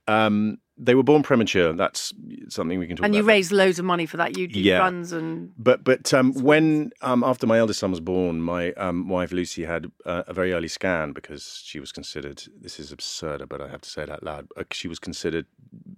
Um, 0.08 0.58
they 0.78 0.94
were 0.94 1.02
born 1.02 1.22
premature. 1.22 1.72
That's 1.72 2.12
something 2.48 2.78
we 2.78 2.86
can 2.86 2.96
talk 2.96 3.04
And 3.06 3.14
about. 3.14 3.18
And 3.18 3.24
you 3.26 3.28
raised 3.28 3.50
loads 3.52 3.78
of 3.78 3.84
money 3.84 4.04
for 4.06 4.18
that. 4.18 4.36
You 4.36 4.46
did 4.46 4.56
Yeah. 4.56 4.78
runs 4.78 5.12
and 5.12 5.52
But 5.56 5.84
but 5.84 6.12
um, 6.12 6.32
when 6.34 6.90
um, 7.00 7.24
after 7.24 7.46
my 7.46 7.58
eldest 7.58 7.80
son 7.80 7.90
was 7.90 8.00
born, 8.00 8.42
my 8.42 8.72
um, 8.72 9.08
wife 9.08 9.32
Lucy 9.32 9.64
had 9.64 9.90
uh, 10.04 10.24
a 10.26 10.34
very 10.34 10.52
early 10.52 10.68
scan 10.68 11.12
because 11.12 11.62
she 11.64 11.80
was 11.80 11.92
considered. 11.92 12.42
This 12.60 12.78
is 12.78 12.92
absurd, 12.92 13.48
but 13.48 13.60
I 13.60 13.68
have 13.68 13.80
to 13.82 13.88
say 13.88 14.02
it 14.02 14.10
out 14.10 14.22
loud. 14.22 14.48
uh, 14.56 14.64
She 14.70 14.88
was 14.88 14.98
considered 14.98 15.46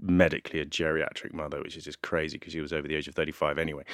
medically 0.01 0.61
a 0.61 0.67
geriatric 0.67 1.33
mother, 1.33 1.61
which 1.61 1.77
is 1.77 1.85
just 1.85 2.01
crazy 2.03 2.39
because 2.39 2.53
she 2.53 2.61
was 2.61 2.73
over 2.73 2.87
the 2.87 2.95
age 2.95 3.09
of 3.09 3.15
thirty-five 3.15 3.59
anyway. 3.59 3.85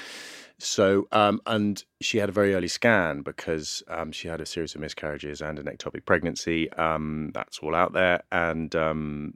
So 0.58 1.08
um, 1.12 1.40
and 1.46 1.82
she 2.00 2.18
had 2.18 2.28
a 2.28 2.32
very 2.32 2.54
early 2.54 2.68
scan 2.68 3.22
because 3.22 3.82
um, 3.88 4.12
she 4.12 4.28
had 4.28 4.40
a 4.40 4.46
series 4.46 4.74
of 4.74 4.80
miscarriages 4.80 5.40
and 5.40 5.58
an 5.58 5.66
ectopic 5.66 6.04
pregnancy. 6.04 6.70
Um, 6.74 7.30
that's 7.32 7.58
all 7.60 7.74
out 7.74 7.92
there, 7.94 8.22
and 8.30 8.74
um, 8.76 9.34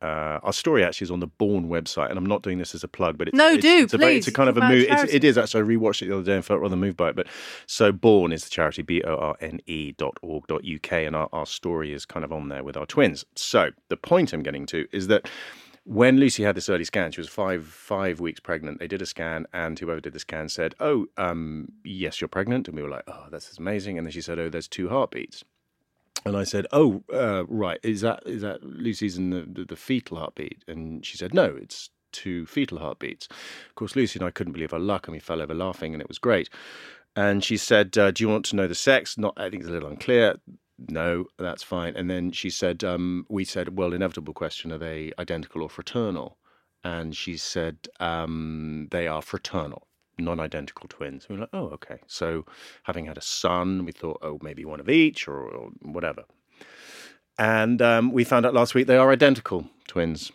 uh, 0.00 0.38
our 0.42 0.52
story 0.52 0.84
actually 0.84 1.06
is 1.06 1.10
on 1.10 1.20
the 1.20 1.26
Borne 1.26 1.68
website, 1.68 2.08
and 2.10 2.18
I'm 2.18 2.26
not 2.26 2.42
doing 2.42 2.58
this 2.58 2.74
as 2.74 2.84
a 2.84 2.88
plug, 2.88 3.18
but 3.18 3.28
it's, 3.28 3.36
No, 3.36 3.48
it's, 3.50 3.62
do, 3.62 3.78
it's 3.78 3.94
a, 3.94 3.98
very- 3.98 4.16
it's 4.16 4.26
a 4.26 4.30
please. 4.30 4.36
kind 4.36 4.48
of 4.48 4.56
a 4.56 4.60
move. 4.68 4.86
It's, 4.88 5.12
it 5.12 5.24
is 5.24 5.36
actually. 5.38 5.62
I 5.62 5.76
rewatched 5.76 6.02
it 6.02 6.06
the 6.08 6.14
other 6.14 6.24
day 6.24 6.34
and 6.36 6.44
felt 6.44 6.60
rather 6.60 6.76
moved 6.76 6.96
by 6.96 7.08
it. 7.10 7.16
But 7.16 7.26
so 7.66 7.90
Borne 7.92 8.32
is 8.32 8.44
the 8.44 8.50
charity, 8.50 8.82
B 8.82 9.02
O 9.02 9.16
R 9.16 9.36
N 9.40 9.60
E 9.66 9.92
dot 9.92 10.16
org 10.22 10.46
dot 10.46 10.62
UK, 10.64 10.92
and 10.92 11.16
our, 11.16 11.28
our 11.32 11.46
story 11.46 11.92
is 11.92 12.06
kind 12.06 12.24
of 12.24 12.32
on 12.32 12.48
there 12.48 12.62
with 12.62 12.76
our 12.76 12.86
twins. 12.86 13.24
So 13.34 13.70
the 13.88 13.96
point 13.96 14.32
I'm 14.32 14.42
getting 14.42 14.66
to 14.66 14.86
is 14.92 15.08
that 15.08 15.28
when 15.84 16.18
Lucy 16.18 16.42
had 16.42 16.54
this 16.54 16.68
early 16.68 16.84
scan, 16.84 17.12
she 17.12 17.20
was 17.20 17.28
five 17.30 17.66
five 17.66 18.20
weeks 18.20 18.40
pregnant. 18.40 18.78
They 18.78 18.86
did 18.88 19.00
a 19.00 19.06
scan, 19.06 19.46
and 19.54 19.78
whoever 19.78 20.00
did 20.00 20.12
the 20.12 20.18
scan 20.20 20.48
said, 20.50 20.74
"Oh, 20.80 21.06
um, 21.16 21.72
yes, 21.82 22.20
you're 22.20 22.28
pregnant." 22.28 22.68
And 22.68 22.76
we 22.76 22.82
were 22.82 22.90
like, 22.90 23.04
"Oh, 23.08 23.24
that's 23.30 23.56
amazing." 23.58 23.96
And 23.96 24.06
then 24.06 24.12
she 24.12 24.20
said, 24.20 24.38
"Oh, 24.38 24.50
there's 24.50 24.68
two 24.68 24.90
heartbeats." 24.90 25.44
And 26.28 26.36
I 26.36 26.44
said, 26.44 26.66
"Oh, 26.72 27.02
uh, 27.12 27.44
right. 27.46 27.80
Is 27.82 28.02
that 28.02 28.22
is 28.26 28.42
that 28.42 28.62
Lucy's 28.62 29.16
in 29.16 29.30
the, 29.30 29.46
the, 29.50 29.64
the 29.64 29.76
fetal 29.76 30.18
heartbeat?" 30.18 30.62
And 30.68 31.04
she 31.04 31.16
said, 31.16 31.32
"No, 31.34 31.56
it's 31.56 31.90
two 32.12 32.46
fetal 32.46 32.78
heartbeats." 32.78 33.28
Of 33.68 33.74
course, 33.74 33.96
Lucy 33.96 34.18
and 34.18 34.26
I 34.26 34.30
couldn't 34.30 34.52
believe 34.52 34.74
our 34.74 34.78
luck, 34.78 35.08
and 35.08 35.14
we 35.14 35.20
fell 35.20 35.40
over 35.42 35.54
laughing, 35.54 35.94
and 35.94 36.02
it 36.02 36.08
was 36.08 36.18
great. 36.18 36.50
And 37.16 37.42
she 37.42 37.56
said, 37.56 37.96
uh, 37.96 38.10
"Do 38.10 38.22
you 38.22 38.28
want 38.28 38.44
to 38.46 38.56
know 38.56 38.68
the 38.68 38.74
sex?" 38.74 39.16
Not, 39.18 39.34
I 39.38 39.48
think 39.48 39.62
it's 39.62 39.70
a 39.70 39.72
little 39.72 39.88
unclear. 39.88 40.36
No, 40.88 41.24
that's 41.38 41.62
fine. 41.64 41.96
And 41.96 42.10
then 42.10 42.30
she 42.30 42.50
said, 42.50 42.84
um, 42.84 43.26
"We 43.30 43.44
said, 43.44 43.78
well, 43.78 43.94
inevitable 43.94 44.34
question: 44.34 44.70
Are 44.72 44.78
they 44.78 45.12
identical 45.18 45.62
or 45.62 45.70
fraternal?" 45.70 46.38
And 46.84 47.16
she 47.16 47.38
said, 47.38 47.88
um, 48.00 48.88
"They 48.90 49.06
are 49.08 49.22
fraternal." 49.22 49.87
Non-identical 50.18 50.88
twins. 50.88 51.28
We 51.28 51.34
were 51.36 51.40
like, 51.42 51.50
oh, 51.52 51.66
okay. 51.68 51.98
So, 52.06 52.44
having 52.84 53.06
had 53.06 53.16
a 53.18 53.22
son, 53.22 53.84
we 53.84 53.92
thought, 53.92 54.18
oh, 54.22 54.38
maybe 54.42 54.64
one 54.64 54.80
of 54.80 54.88
each, 54.88 55.28
or, 55.28 55.40
or 55.40 55.70
whatever. 55.82 56.24
And 57.38 57.80
um, 57.80 58.12
we 58.12 58.24
found 58.24 58.46
out 58.46 58.54
last 58.54 58.74
week 58.74 58.86
they 58.86 58.96
are 58.96 59.10
identical 59.12 59.68
twins. 59.86 60.32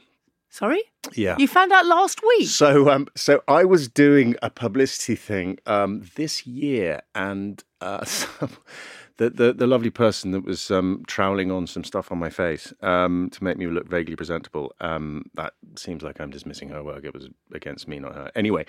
sorry, 0.49 0.81
Yeah. 1.15 1.35
you 1.37 1.47
found 1.47 1.71
out 1.73 1.85
last 1.85 2.21
week. 2.23 2.47
So, 2.47 2.89
um, 2.89 3.07
so 3.15 3.43
I 3.47 3.65
was 3.65 3.87
doing 3.89 4.35
a 4.41 4.49
publicity 4.49 5.15
thing 5.15 5.57
um, 5.65 6.03
this 6.15 6.47
year, 6.47 7.01
and 7.13 7.61
uh, 7.81 8.05
some, 8.05 8.51
the, 9.17 9.29
the 9.29 9.53
the 9.53 9.67
lovely 9.67 9.89
person 9.89 10.31
that 10.31 10.45
was 10.45 10.71
um, 10.71 11.03
troweling 11.07 11.51
on 11.51 11.67
some 11.67 11.83
stuff 11.83 12.11
on 12.11 12.17
my 12.19 12.29
face 12.29 12.73
um, 12.81 13.29
to 13.31 13.43
make 13.43 13.57
me 13.57 13.67
look 13.67 13.87
vaguely 13.89 14.15
presentable. 14.15 14.73
Um, 14.79 15.25
that 15.35 15.53
seems 15.75 16.03
like 16.03 16.21
I'm 16.21 16.29
dismissing 16.31 16.69
her 16.69 16.83
work. 16.83 17.03
It 17.03 17.13
was 17.13 17.27
against 17.53 17.87
me, 17.87 17.99
not 17.99 18.15
her. 18.15 18.31
Anyway, 18.35 18.65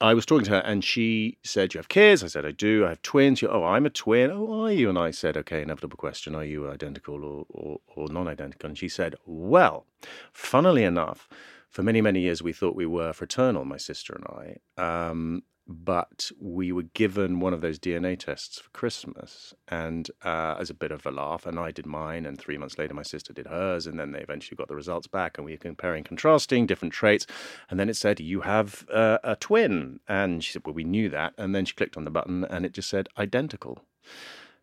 I 0.00 0.12
was 0.12 0.26
talking 0.26 0.44
to 0.46 0.50
her 0.50 0.58
and 0.58 0.84
she 0.84 1.38
said, 1.42 1.72
You 1.72 1.78
have 1.78 1.88
kids? 1.88 2.22
I 2.22 2.26
said, 2.26 2.44
I 2.44 2.50
do. 2.50 2.84
I 2.84 2.90
have 2.90 3.02
twins. 3.02 3.42
Oh, 3.42 3.64
I'm 3.64 3.86
a 3.86 3.90
twin. 3.90 4.30
Oh, 4.30 4.64
are 4.64 4.72
you? 4.72 4.90
And 4.90 4.98
I 4.98 5.10
said, 5.10 5.36
Okay, 5.36 5.62
inevitable 5.62 5.96
question. 5.96 6.34
Are 6.34 6.44
you 6.44 6.70
identical 6.70 7.24
or, 7.24 7.46
or, 7.48 7.80
or 7.94 8.08
non 8.08 8.28
identical? 8.28 8.68
And 8.68 8.78
she 8.78 8.88
said, 8.88 9.14
Well, 9.24 9.86
funnily 10.32 10.84
enough, 10.84 11.28
for 11.70 11.82
many, 11.82 12.02
many 12.02 12.20
years 12.20 12.42
we 12.42 12.52
thought 12.52 12.76
we 12.76 12.86
were 12.86 13.12
fraternal, 13.12 13.64
my 13.64 13.78
sister 13.78 14.14
and 14.14 14.58
I. 14.78 15.08
Um, 15.08 15.42
but 15.68 16.30
we 16.40 16.70
were 16.70 16.84
given 16.94 17.40
one 17.40 17.52
of 17.52 17.60
those 17.60 17.78
DNA 17.78 18.18
tests 18.18 18.58
for 18.58 18.70
Christmas, 18.70 19.54
and 19.68 20.10
uh, 20.24 20.56
as 20.58 20.70
a 20.70 20.74
bit 20.74 20.92
of 20.92 21.04
a 21.06 21.10
laugh, 21.10 21.46
and 21.46 21.58
I 21.58 21.70
did 21.70 21.86
mine, 21.86 22.24
and 22.24 22.38
three 22.38 22.56
months 22.56 22.78
later 22.78 22.94
my 22.94 23.02
sister 23.02 23.32
did 23.32 23.46
hers, 23.46 23.86
and 23.86 23.98
then 23.98 24.12
they 24.12 24.20
eventually 24.20 24.56
got 24.56 24.68
the 24.68 24.76
results 24.76 25.06
back, 25.06 25.38
and 25.38 25.44
we 25.44 25.52
were 25.52 25.58
comparing, 25.58 26.04
contrasting 26.04 26.66
different 26.66 26.94
traits, 26.94 27.26
and 27.68 27.80
then 27.80 27.88
it 27.88 27.96
said 27.96 28.20
you 28.20 28.42
have 28.42 28.86
uh, 28.92 29.18
a 29.24 29.36
twin, 29.36 30.00
and 30.08 30.44
she 30.44 30.52
said, 30.52 30.62
well, 30.64 30.74
we 30.74 30.84
knew 30.84 31.08
that, 31.08 31.34
and 31.36 31.54
then 31.54 31.64
she 31.64 31.74
clicked 31.74 31.96
on 31.96 32.04
the 32.04 32.10
button, 32.10 32.44
and 32.44 32.64
it 32.64 32.72
just 32.72 32.88
said 32.88 33.08
identical. 33.18 33.84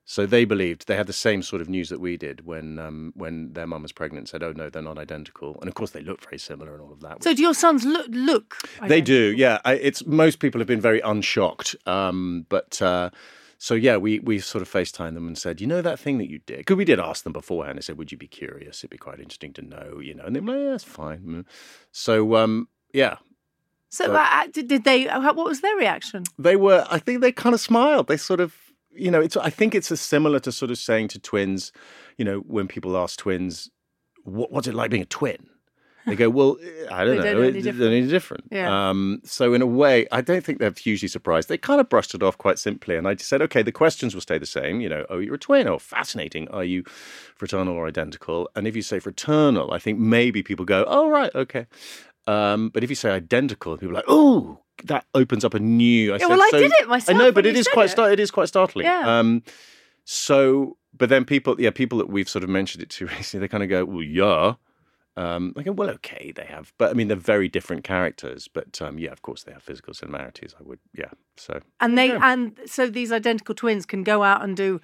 So 0.05 0.25
they 0.25 0.43
believed 0.43 0.87
they 0.87 0.97
had 0.97 1.07
the 1.07 1.13
same 1.13 1.41
sort 1.41 1.61
of 1.61 1.69
news 1.69 1.87
that 1.89 2.01
we 2.01 2.17
did 2.17 2.45
when 2.45 2.77
um, 2.77 3.13
when 3.15 3.53
their 3.53 3.65
mum 3.65 3.83
was 3.83 3.93
pregnant. 3.93 4.27
Said, 4.27 4.43
"Oh 4.43 4.51
no, 4.51 4.69
they're 4.69 4.81
not 4.81 4.97
identical," 4.97 5.57
and 5.61 5.69
of 5.69 5.75
course 5.75 5.91
they 5.91 6.01
look 6.01 6.21
very 6.21 6.37
similar 6.37 6.73
and 6.73 6.81
all 6.81 6.91
of 6.91 6.99
that. 7.01 7.23
So 7.23 7.33
do 7.33 7.41
your 7.41 7.53
sons 7.53 7.85
look 7.85 8.07
look? 8.09 8.57
They 8.85 8.99
do, 8.99 9.33
yeah. 9.37 9.59
I, 9.63 9.73
it's 9.75 10.05
most 10.05 10.39
people 10.39 10.59
have 10.59 10.67
been 10.67 10.81
very 10.81 10.99
unshocked, 11.01 11.75
um, 11.87 12.45
but 12.49 12.81
uh, 12.81 13.11
so 13.57 13.75
yeah, 13.75 13.95
we 13.95 14.19
we 14.19 14.39
sort 14.39 14.61
of 14.61 14.69
FaceTime 14.69 15.13
them 15.13 15.25
and 15.25 15.37
said, 15.37 15.61
you 15.61 15.67
know 15.67 15.81
that 15.81 15.99
thing 15.99 16.17
that 16.17 16.29
you 16.29 16.39
did, 16.45 16.57
because 16.57 16.75
we 16.75 16.83
did 16.83 16.99
ask 16.99 17.23
them 17.23 17.31
beforehand. 17.31 17.77
I 17.79 17.81
said, 17.81 17.97
would 17.97 18.11
you 18.11 18.17
be 18.17 18.27
curious? 18.27 18.81
It'd 18.81 18.89
be 18.89 18.97
quite 18.97 19.19
interesting 19.19 19.53
to 19.53 19.61
know, 19.61 19.99
you 20.01 20.13
know. 20.15 20.25
And 20.25 20.35
they 20.35 20.41
were 20.41 20.51
like, 20.51 20.63
yeah, 20.65 20.71
that's 20.71 20.83
fine. 20.83 21.19
Mm. 21.21 21.45
So 21.93 22.35
um, 22.35 22.67
yeah, 22.93 23.17
So 23.89 24.07
But- 24.07 24.15
uh, 24.19 24.47
did, 24.51 24.67
did 24.67 24.83
they? 24.83 25.07
uh, 25.07 25.21
What 25.33 25.47
was 25.47 25.61
their 25.61 25.77
reaction? 25.77 26.23
they 26.37 26.57
were. 26.57 26.85
I 26.91 26.99
think 26.99 27.21
they 27.21 27.31
kind 27.31 27.53
of 27.55 27.61
smiled. 27.61 28.07
They 28.07 28.17
sort 28.17 28.41
of, 28.41 28.53
you 28.95 29.11
know, 29.11 29.21
it's. 29.21 29.37
I 29.37 29.49
think 29.49 29.75
it's 29.75 29.91
as 29.91 30.01
similar 30.01 30.39
to 30.41 30.51
sort 30.51 30.71
of 30.71 30.77
saying 30.77 31.09
to 31.09 31.19
twins, 31.19 31.71
you 32.17 32.25
know, 32.25 32.39
when 32.39 32.67
people 32.67 32.95
ask 32.97 33.19
twins, 33.19 33.69
what, 34.23 34.51
what's 34.51 34.67
it 34.67 34.73
like 34.73 34.91
being 34.91 35.03
a 35.03 35.05
twin? 35.07 35.37
They 36.05 36.17
go, 36.17 36.29
well, 36.29 36.57
I 36.91 37.05
don't 37.05 37.15
know. 37.15 37.23
don't 37.23 37.43
any 37.45 37.59
It's- 37.59 37.77
They're 37.77 37.87
any 37.87 38.05
different. 38.05 38.43
Yeah. 38.51 38.89
Um, 38.89 39.21
so 39.23 39.53
in 39.53 39.61
a 39.61 39.65
way, 39.65 40.05
I 40.11 40.19
don't 40.19 40.43
think 40.43 40.59
they're 40.59 40.73
hugely 40.77 41.07
surprised. 41.07 41.47
They 41.47 41.57
kind 41.57 41.79
of 41.79 41.87
brushed 41.87 42.13
it 42.13 42.21
off 42.21 42.37
quite 42.37 42.59
simply, 42.59 42.97
and 42.97 43.07
I 43.07 43.13
just 43.13 43.29
said, 43.29 43.41
okay, 43.43 43.61
the 43.61 43.71
questions 43.71 44.13
will 44.13 44.19
stay 44.19 44.37
the 44.37 44.45
same. 44.45 44.81
You 44.81 44.89
know, 44.89 45.05
oh, 45.09 45.19
you're 45.19 45.35
a 45.35 45.39
twin. 45.39 45.65
Oh, 45.65 45.79
fascinating. 45.79 46.49
Are 46.49 46.65
you 46.65 46.83
fraternal 47.37 47.75
or 47.75 47.87
identical? 47.87 48.49
And 48.53 48.67
if 48.67 48.75
you 48.75 48.81
say 48.81 48.99
fraternal, 48.99 49.71
I 49.71 49.79
think 49.79 49.97
maybe 49.97 50.43
people 50.43 50.65
go, 50.65 50.83
oh, 50.89 51.07
right, 51.09 51.33
okay. 51.35 51.67
Um, 52.27 52.69
but 52.69 52.83
if 52.83 52.89
you 52.89 52.95
say 52.95 53.09
identical, 53.11 53.77
people 53.77 53.91
are 53.91 53.95
like, 53.95 54.05
oh, 54.07 54.59
that 54.85 55.05
opens 55.13 55.43
up 55.45 55.53
a 55.53 55.59
new. 55.59 56.11
I 56.11 56.15
Yeah, 56.15 56.19
said, 56.19 56.29
well, 56.29 56.41
I 56.41 56.49
so- 56.51 56.59
did 56.59 56.71
it 56.79 56.87
myself 56.87 57.15
I 57.15 57.19
know, 57.19 57.31
but 57.31 57.45
it 57.45 57.55
is 57.55 57.67
quite 57.67 57.85
it. 57.85 57.89
sta- 57.91 58.05
it 58.11 58.19
is 58.19 58.31
quite 58.31 58.47
startling. 58.47 58.85
Yeah. 58.85 59.19
Um, 59.19 59.43
so, 60.05 60.77
but 60.97 61.09
then 61.09 61.25
people, 61.25 61.59
yeah, 61.59 61.69
people 61.69 61.97
that 61.99 62.09
we've 62.09 62.29
sort 62.29 62.43
of 62.43 62.49
mentioned 62.49 62.83
it 62.83 62.89
to 62.91 63.05
recently, 63.17 63.45
they 63.45 63.47
kind 63.49 63.63
of 63.63 63.69
go, 63.69 63.85
well, 63.85 64.03
yeah. 64.03 64.53
Um, 65.15 65.53
I 65.55 65.61
go, 65.61 65.71
well, 65.73 65.91
okay, 65.91 66.31
they 66.35 66.45
have, 66.45 66.73
but 66.79 66.89
I 66.89 66.93
mean, 66.93 67.07
they're 67.07 67.15
very 67.15 67.47
different 67.47 67.83
characters. 67.83 68.47
But 68.51 68.81
um, 68.81 68.97
yeah, 68.97 69.11
of 69.11 69.21
course, 69.21 69.43
they 69.43 69.51
have 69.51 69.61
physical 69.61 69.93
similarities. 69.93 70.55
I 70.59 70.63
would, 70.63 70.79
yeah. 70.97 71.11
So 71.37 71.59
And 71.79 71.95
they 71.95 72.09
and 72.11 72.57
so 72.65 72.89
these 72.89 73.11
identical 73.11 73.53
twins 73.53 73.85
can 73.85 74.03
go 74.03 74.23
out 74.23 74.43
and 74.43 74.57
do 74.57 74.81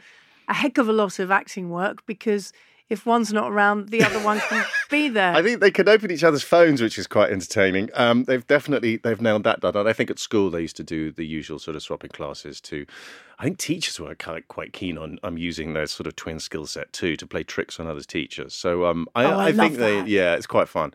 a 0.48 0.54
heck 0.54 0.78
of 0.78 0.88
a 0.88 0.94
lot 0.94 1.18
of 1.18 1.32
acting 1.32 1.72
work 1.72 2.06
because 2.06 2.54
if 2.90 3.06
one's 3.06 3.32
not 3.32 3.52
around, 3.52 3.90
the 3.90 4.04
other 4.04 4.20
one 4.20 4.40
can 4.40 4.66
be 4.90 5.10
there. 5.10 5.34
I 5.34 5.42
think 5.44 5.60
they 5.62 5.72
can 5.72 5.88
open 5.88 6.10
each 6.12 6.24
other's 6.24 6.44
phones, 6.44 6.82
which 6.82 6.98
is 6.98 7.06
quite 7.08 7.32
entertaining. 7.32 7.90
Um, 7.94 8.24
they've 8.24 8.46
definitely 8.48 8.98
they've 8.98 9.22
nailed 9.22 9.44
that 9.44 9.62
down. 9.62 9.76
And 9.78 9.88
I 9.88 9.94
think 9.94 10.10
at 10.10 10.20
school 10.20 10.50
they 10.50 10.62
used 10.62 10.78
to 10.78 10.84
do 10.84 11.12
the 11.12 11.26
usual 11.26 11.60
sort 11.60 11.76
of 11.76 11.84
swapping 11.84 12.10
classes 12.12 12.60
too. 12.60 12.86
I 13.38 13.44
think 13.44 13.58
teachers 13.60 14.00
were 14.00 14.16
quite 14.16 14.48
quite 14.48 14.74
keen 14.74 14.98
on 14.98 15.20
um, 15.24 15.38
using 15.38 15.74
their 15.74 15.88
sort 15.88 16.08
of 16.08 16.16
twin 16.16 16.40
skill 16.40 16.66
set 16.66 16.92
too 16.92 17.16
to 17.18 17.28
play 17.28 17.44
tricks 17.44 17.80
on 17.80 17.88
other 17.88 18.02
teachers. 18.02 18.54
So 18.56 18.86
um, 18.86 19.08
I, 19.16 19.26
Oh, 19.26 19.40
I 19.40 19.46
think 19.48 19.58
love 19.58 19.78
they 19.78 19.96
that. 19.98 20.08
yeah, 20.08 20.36
it's 20.36 20.48
quite 20.48 20.68
fun. 20.68 20.94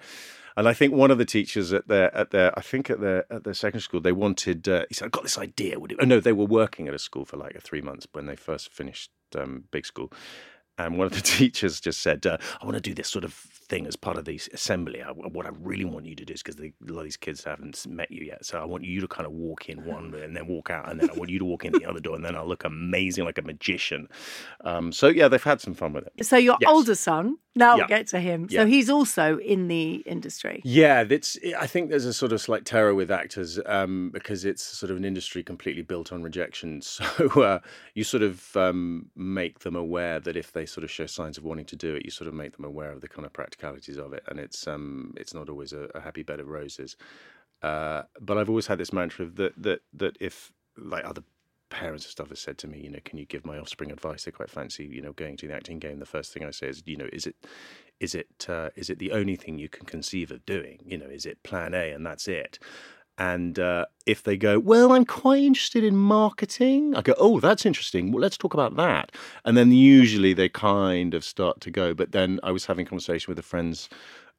And 0.56 0.68
I 0.68 0.72
think 0.72 0.94
one 0.94 1.10
of 1.10 1.18
the 1.18 1.24
teachers 1.24 1.72
at 1.72 1.88
their 1.88 2.14
at 2.14 2.30
their 2.30 2.56
I 2.58 2.62
think 2.62 2.88
at 2.90 3.00
their 3.00 3.24
at 3.32 3.44
their 3.44 3.54
secondary 3.54 3.82
school 3.82 4.00
they 4.00 4.12
wanted 4.12 4.68
uh, 4.68 4.84
he 4.88 4.94
said 4.94 5.06
I've 5.06 5.12
got 5.12 5.22
this 5.22 5.38
idea. 5.38 5.80
Would 5.80 5.92
it? 5.92 5.98
Oh 6.00 6.04
no, 6.04 6.20
they 6.20 6.32
were 6.32 6.44
working 6.44 6.86
at 6.86 6.94
a 6.94 6.98
school 6.98 7.24
for 7.24 7.36
like 7.36 7.60
three 7.62 7.80
months 7.80 8.06
when 8.12 8.26
they 8.26 8.36
first 8.36 8.72
finished 8.72 9.10
um, 9.36 9.64
big 9.70 9.84
school. 9.86 10.12
And 10.78 10.98
one 10.98 11.06
of 11.06 11.12
the 11.12 11.20
teachers 11.38 11.80
just 11.80 12.00
said, 12.00 12.26
uh, 12.26 12.38
"I 12.60 12.64
want 12.64 12.76
to 12.76 12.80
do 12.80 12.94
this 12.94 13.08
sort 13.08 13.24
of 13.24 13.32
thing 13.66 13.86
as 13.86 13.96
part 13.96 14.18
of 14.18 14.24
the 14.24 14.40
assembly. 14.52 15.02
I, 15.02 15.10
what 15.10 15.46
I 15.46 15.50
really 15.60 15.84
want 15.84 16.06
you 16.06 16.14
to 16.16 16.24
do 16.24 16.34
is 16.34 16.42
because 16.42 16.60
a 16.60 16.72
lot 16.92 16.98
of 17.00 17.04
these 17.04 17.16
kids 17.16 17.44
haven't 17.44 17.86
met 17.86 18.10
you 18.10 18.24
yet, 18.24 18.44
so 18.44 18.60
I 18.60 18.64
want 18.64 18.84
you 18.84 19.00
to 19.00 19.08
kind 19.08 19.26
of 19.26 19.32
walk 19.32 19.68
in 19.68 19.84
one 19.94 20.14
and 20.14 20.36
then 20.36 20.46
walk 20.46 20.70
out, 20.70 20.90
and 20.90 21.00
then 21.00 21.10
I 21.10 21.14
want 21.14 21.30
you 21.30 21.38
to 21.38 21.44
walk 21.44 21.64
in 21.64 21.72
the 21.72 21.84
other 21.84 22.00
door, 22.00 22.14
and 22.16 22.24
then 22.24 22.36
I'll 22.36 22.46
look 22.48 22.64
amazing 22.64 23.24
like 23.24 23.38
a 23.38 23.42
magician." 23.42 24.08
Um, 24.64 24.92
so 24.92 25.08
yeah, 25.08 25.28
they've 25.28 25.42
had 25.42 25.60
some 25.60 25.74
fun 25.74 25.92
with 25.92 26.06
it. 26.06 26.24
so 26.26 26.36
your 26.36 26.56
Yes. 26.60 26.70
older 26.70 26.94
son, 26.94 27.36
now 27.56 27.70
Yeah. 27.72 27.76
we'll 27.76 27.88
get 27.88 28.06
to 28.08 28.20
him. 28.20 28.46
Yeah. 28.50 28.60
So 28.62 28.66
he's 28.66 28.90
also 28.90 29.38
in 29.38 29.68
the 29.68 29.96
industry. 30.06 30.60
Yeah, 30.64 31.04
that's. 31.04 31.38
I 31.58 31.66
think 31.66 31.90
there's 31.90 32.04
a 32.06 32.12
sort 32.12 32.32
of 32.32 32.40
slight 32.40 32.64
terror 32.64 32.94
with 32.94 33.10
actors 33.10 33.58
um, 33.66 34.10
because 34.12 34.44
it's 34.44 34.62
sort 34.62 34.90
of 34.90 34.96
an 34.96 35.04
industry 35.04 35.42
completely 35.42 35.82
built 35.82 36.12
on 36.12 36.22
rejection. 36.22 36.82
So 36.94 37.26
uh, 37.42 37.58
you 37.94 38.04
sort 38.04 38.22
of 38.22 38.56
um, 38.56 39.10
make 39.16 39.60
them 39.60 39.74
aware 39.76 40.20
that 40.20 40.36
if 40.36 40.52
they 40.52 40.64
sort 40.66 40.84
of 40.84 40.90
show 40.90 41.06
signs 41.06 41.38
of 41.38 41.44
wanting 41.44 41.64
to 41.66 41.76
do 41.76 41.94
it, 41.94 42.04
you 42.04 42.10
sort 42.10 42.28
of 42.28 42.34
make 42.34 42.56
them 42.56 42.64
aware 42.64 42.90
of 42.92 43.00
the 43.00 43.08
kind 43.08 43.26
of 43.26 43.32
practicalities 43.54 43.98
of 43.98 44.12
it, 44.12 44.22
and 44.28 44.38
it's 44.38 44.66
um, 44.66 45.14
it's 45.16 45.34
not 45.34 45.48
always 45.48 45.72
a, 45.72 45.88
a 45.94 46.00
happy 46.00 46.22
bed 46.22 46.40
of 46.40 46.48
roses. 46.48 46.96
Uh, 47.62 48.02
but 48.20 48.36
I've 48.36 48.48
always 48.48 48.66
had 48.66 48.78
this 48.78 48.92
mantra 48.92 49.24
of 49.26 49.36
that 49.36 49.52
that 49.62 49.80
that 49.94 50.16
if 50.20 50.52
like 50.76 51.04
other 51.04 51.22
parents 51.70 52.04
and 52.04 52.10
stuff 52.10 52.28
have 52.28 52.38
said 52.38 52.58
to 52.58 52.68
me, 52.68 52.80
you 52.80 52.90
know, 52.90 53.00
can 53.04 53.18
you 53.18 53.24
give 53.24 53.44
my 53.44 53.58
offspring 53.58 53.90
advice? 53.90 54.24
They 54.24 54.30
quite 54.30 54.50
fancy, 54.50 54.84
you 54.84 55.00
know, 55.00 55.12
going 55.12 55.36
to 55.38 55.48
the 55.48 55.54
acting 55.54 55.78
game. 55.78 55.98
The 55.98 56.06
first 56.06 56.32
thing 56.32 56.44
I 56.44 56.50
say 56.50 56.68
is, 56.68 56.82
you 56.86 56.96
know, 56.96 57.08
is 57.12 57.26
it 57.26 57.36
is 58.00 58.14
it 58.14 58.46
uh, 58.48 58.70
is 58.76 58.90
it 58.90 58.98
the 58.98 59.12
only 59.12 59.36
thing 59.36 59.58
you 59.58 59.68
can 59.68 59.86
conceive 59.86 60.30
of 60.30 60.44
doing? 60.46 60.80
You 60.86 60.98
know, 60.98 61.06
is 61.06 61.26
it 61.26 61.42
plan 61.42 61.74
A 61.74 61.90
and 61.92 62.04
that's 62.04 62.28
it? 62.28 62.58
And 63.16 63.58
uh, 63.58 63.86
if 64.06 64.22
they 64.24 64.36
go, 64.36 64.58
well, 64.58 64.92
I'm 64.92 65.04
quite 65.04 65.42
interested 65.42 65.84
in 65.84 65.96
marketing, 65.96 66.96
I 66.96 67.02
go, 67.02 67.14
oh, 67.16 67.38
that's 67.38 67.64
interesting. 67.64 68.10
Well, 68.10 68.20
let's 68.20 68.36
talk 68.36 68.54
about 68.54 68.74
that. 68.76 69.12
And 69.44 69.56
then 69.56 69.70
usually 69.70 70.32
they 70.32 70.48
kind 70.48 71.14
of 71.14 71.24
start 71.24 71.60
to 71.60 71.70
go. 71.70 71.94
But 71.94 72.12
then 72.12 72.40
I 72.42 72.50
was 72.50 72.66
having 72.66 72.86
a 72.86 72.88
conversation 72.88 73.30
with 73.30 73.38
a 73.38 73.42
friend's 73.42 73.88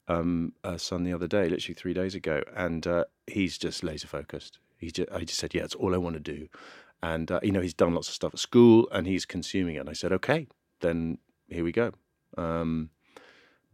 um, 0.07 0.53
uh, 0.63 0.77
son 0.77 1.03
the 1.03 1.13
other 1.13 1.27
day, 1.27 1.47
literally 1.47 1.73
three 1.73 1.93
days 1.93 2.15
ago, 2.15 2.43
and 2.55 2.85
uh, 2.85 3.05
he's 3.27 3.57
just 3.57 3.83
laser 3.83 4.07
focused. 4.07 4.59
He 4.77 4.91
just, 4.91 5.09
I 5.11 5.19
just 5.21 5.39
said, 5.39 5.53
yeah, 5.53 5.63
it's 5.63 5.75
all 5.75 5.93
I 5.93 5.97
want 5.97 6.15
to 6.15 6.19
do. 6.19 6.47
And, 7.01 7.31
uh, 7.31 7.39
you 7.43 7.51
know, 7.51 7.61
he's 7.61 7.73
done 7.73 7.93
lots 7.93 8.07
of 8.07 8.13
stuff 8.13 8.33
at 8.33 8.39
school 8.39 8.87
and 8.91 9.05
he's 9.07 9.25
consuming 9.25 9.75
it. 9.75 9.79
And 9.79 9.89
I 9.89 9.93
said, 9.93 10.11
okay, 10.11 10.47
then 10.81 11.17
here 11.47 11.63
we 11.63 11.71
go. 11.71 11.91
Um, 12.37 12.89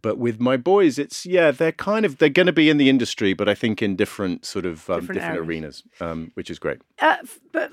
but 0.02 0.18
with 0.18 0.40
my 0.40 0.58
boys, 0.58 0.98
it's 1.00 1.26
yeah, 1.26 1.52
they're 1.52 1.72
kind 1.72 2.06
of 2.06 2.18
they're 2.18 2.30
going 2.30 2.48
to 2.48 2.54
be 2.54 2.70
in 2.70 2.78
the 2.78 2.90
industry, 2.90 3.34
but 3.34 3.48
I 3.48 3.56
think 3.56 3.82
in 3.82 3.96
different 3.96 4.46
sort 4.46 4.66
of 4.66 4.90
um, 4.90 5.02
Different 5.02 5.22
different, 5.22 5.40
arenas, 5.40 5.84
um, 6.00 6.32
which 6.36 6.50
is 6.50 6.60
great. 6.60 6.82
Uh, 7.00 7.18
but 7.52 7.72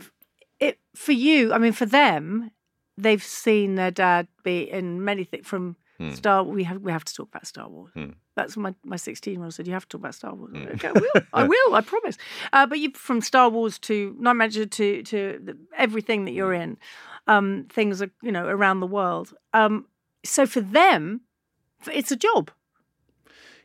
it 0.61 0.79
for 0.95 1.13
you, 1.13 1.53
I 1.53 1.59
mean, 1.59 1.73
for 1.73 1.87
them, 1.87 2.51
they've 2.97 3.23
seen 3.23 3.75
their 3.77 3.91
dad 3.91 4.29
be 4.43 4.71
in 4.71 5.05
many 5.05 5.25
things 5.25 5.47
from 5.47 5.77
Hmm. 5.99 6.13
Star. 6.13 6.45
We 6.45 6.63
have 6.63 6.81
we 6.81 6.93
have 6.93 7.05
to 7.05 7.13
talk 7.13 7.29
about 7.29 7.45
Star 7.45 7.69
Wars. 7.69 7.91
Hmm. 7.93 8.11
That's 8.37 8.57
my 8.57 8.73
my 8.85 8.95
sixteen 8.95 9.35
year 9.35 9.43
old 9.43 9.55
said 9.55 9.67
you 9.67 9.73
have 9.73 9.83
to 9.89 9.97
talk 9.97 10.03
about 10.03 10.15
Star 10.15 10.33
Wars. 10.33 10.53
I 10.55 10.59
Okay, 10.75 10.89
I 10.89 10.93
will. 10.93 11.23
I 11.33 11.43
will. 11.49 11.75
I 11.75 11.81
promise. 11.81 12.17
Uh, 12.53 12.67
but 12.67 12.79
you 12.79 12.93
from 12.95 13.21
Star 13.21 13.49
Wars 13.51 13.81
to 13.81 14.15
Night 14.21 14.35
Manager 14.35 14.65
to 14.65 15.03
to 15.03 15.41
the, 15.43 15.59
everything 15.77 16.25
that 16.27 16.33
you're 16.35 16.53
in, 16.53 16.77
um, 17.27 17.67
things 17.69 18.01
are 18.01 18.13
you 18.23 18.31
know 18.31 18.47
around 18.47 18.79
the 18.79 18.87
world. 18.87 19.35
Um, 19.55 19.87
so 20.25 20.47
for 20.47 20.61
them, 20.61 21.23
it's 21.87 22.11
a 22.11 22.17
job, 22.17 22.51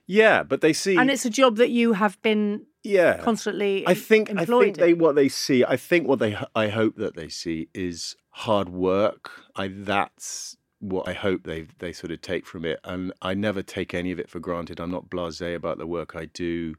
Yeah, 0.06 0.44
but 0.44 0.62
they 0.62 0.74
see, 0.74 0.98
and 0.98 1.10
it's 1.10 1.26
a 1.26 1.30
job 1.30 1.58
that 1.58 1.70
you 1.70 1.94
have 1.94 2.22
been 2.22 2.66
yeah. 2.84 3.18
constantly. 3.18 3.84
I 3.88 3.94
think 3.94 4.30
I 4.36 4.46
think 4.46 4.78
in. 4.78 4.84
they 4.84 4.94
what 4.94 5.16
they 5.16 5.30
see. 5.30 5.64
I 5.64 5.78
think 5.78 6.08
what 6.08 6.20
they 6.20 6.38
I 6.56 6.68
hope 6.68 6.96
that 6.98 7.16
they 7.16 7.30
see 7.30 7.70
is 7.74 8.16
hard 8.30 8.70
work. 8.70 9.32
I 9.56 9.70
that's 9.70 10.58
what 10.80 11.08
I 11.08 11.14
hope 11.14 11.44
they 11.44 11.68
they 11.80 11.94
sort 11.94 12.12
of 12.12 12.22
take 12.22 12.46
from 12.46 12.66
it. 12.66 12.80
And 12.84 13.14
I 13.22 13.34
never 13.34 13.64
take 13.64 13.94
any 13.94 14.12
of 14.12 14.20
it 14.20 14.30
for 14.30 14.40
granted. 14.40 14.80
I'm 14.80 14.92
not 14.92 15.10
blasé 15.10 15.56
about 15.56 15.78
the 15.78 15.88
work 15.88 16.16
I 16.16 16.26
do. 16.26 16.76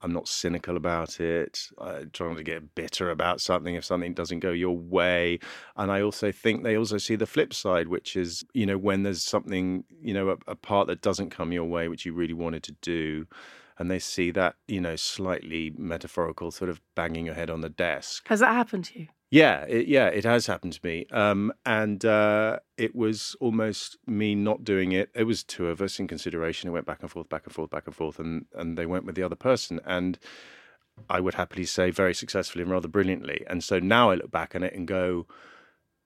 I'm 0.00 0.12
not 0.12 0.28
cynical 0.28 0.76
about 0.76 1.20
it. 1.20 1.68
I'm 1.78 2.10
trying 2.10 2.36
to 2.36 2.42
get 2.42 2.74
bitter 2.74 3.10
about 3.10 3.40
something 3.40 3.74
if 3.74 3.84
something 3.84 4.14
doesn't 4.14 4.40
go 4.40 4.52
your 4.52 4.76
way. 4.76 5.40
And 5.76 5.90
I 5.90 6.02
also 6.02 6.30
think 6.30 6.62
they 6.62 6.76
also 6.76 6.98
see 6.98 7.16
the 7.16 7.26
flip 7.26 7.52
side, 7.52 7.88
which 7.88 8.16
is, 8.16 8.44
you 8.54 8.66
know, 8.66 8.78
when 8.78 9.02
there's 9.02 9.22
something, 9.22 9.84
you 10.00 10.14
know, 10.14 10.30
a, 10.30 10.36
a 10.46 10.54
part 10.54 10.86
that 10.86 11.02
doesn't 11.02 11.30
come 11.30 11.52
your 11.52 11.64
way, 11.64 11.88
which 11.88 12.06
you 12.06 12.12
really 12.12 12.34
wanted 12.34 12.62
to 12.64 12.72
do, 12.80 13.26
and 13.78 13.90
they 13.90 13.98
see 13.98 14.30
that 14.32 14.56
you 14.66 14.80
know 14.80 14.96
slightly 14.96 15.72
metaphorical 15.76 16.50
sort 16.50 16.70
of 16.70 16.80
banging 16.94 17.26
your 17.26 17.34
head 17.34 17.50
on 17.50 17.60
the 17.60 17.68
desk. 17.68 18.26
Has 18.28 18.40
that 18.40 18.52
happened 18.52 18.84
to 18.86 19.00
you? 19.00 19.08
Yeah, 19.30 19.64
it, 19.64 19.88
yeah, 19.88 20.06
it 20.06 20.24
has 20.24 20.46
happened 20.46 20.72
to 20.72 20.80
me, 20.82 21.06
um, 21.10 21.52
and 21.66 22.02
uh, 22.02 22.60
it 22.78 22.96
was 22.96 23.36
almost 23.40 23.98
me 24.06 24.34
not 24.34 24.64
doing 24.64 24.92
it. 24.92 25.10
It 25.14 25.24
was 25.24 25.44
two 25.44 25.66
of 25.66 25.82
us 25.82 25.98
in 25.98 26.08
consideration. 26.08 26.68
It 26.68 26.72
went 26.72 26.86
back 26.86 27.02
and 27.02 27.10
forth, 27.10 27.28
back 27.28 27.44
and 27.44 27.54
forth, 27.54 27.70
back 27.70 27.86
and 27.86 27.94
forth, 27.94 28.18
and 28.18 28.46
and 28.54 28.78
they 28.78 28.86
went 28.86 29.04
with 29.04 29.16
the 29.16 29.22
other 29.22 29.36
person, 29.36 29.80
and 29.84 30.18
I 31.08 31.20
would 31.20 31.34
happily 31.34 31.64
say 31.64 31.90
very 31.90 32.14
successfully 32.14 32.62
and 32.62 32.70
rather 32.70 32.88
brilliantly. 32.88 33.44
And 33.48 33.62
so 33.62 33.78
now 33.78 34.10
I 34.10 34.14
look 34.14 34.30
back 34.30 34.54
on 34.54 34.62
it 34.62 34.74
and 34.74 34.88
go, 34.88 35.26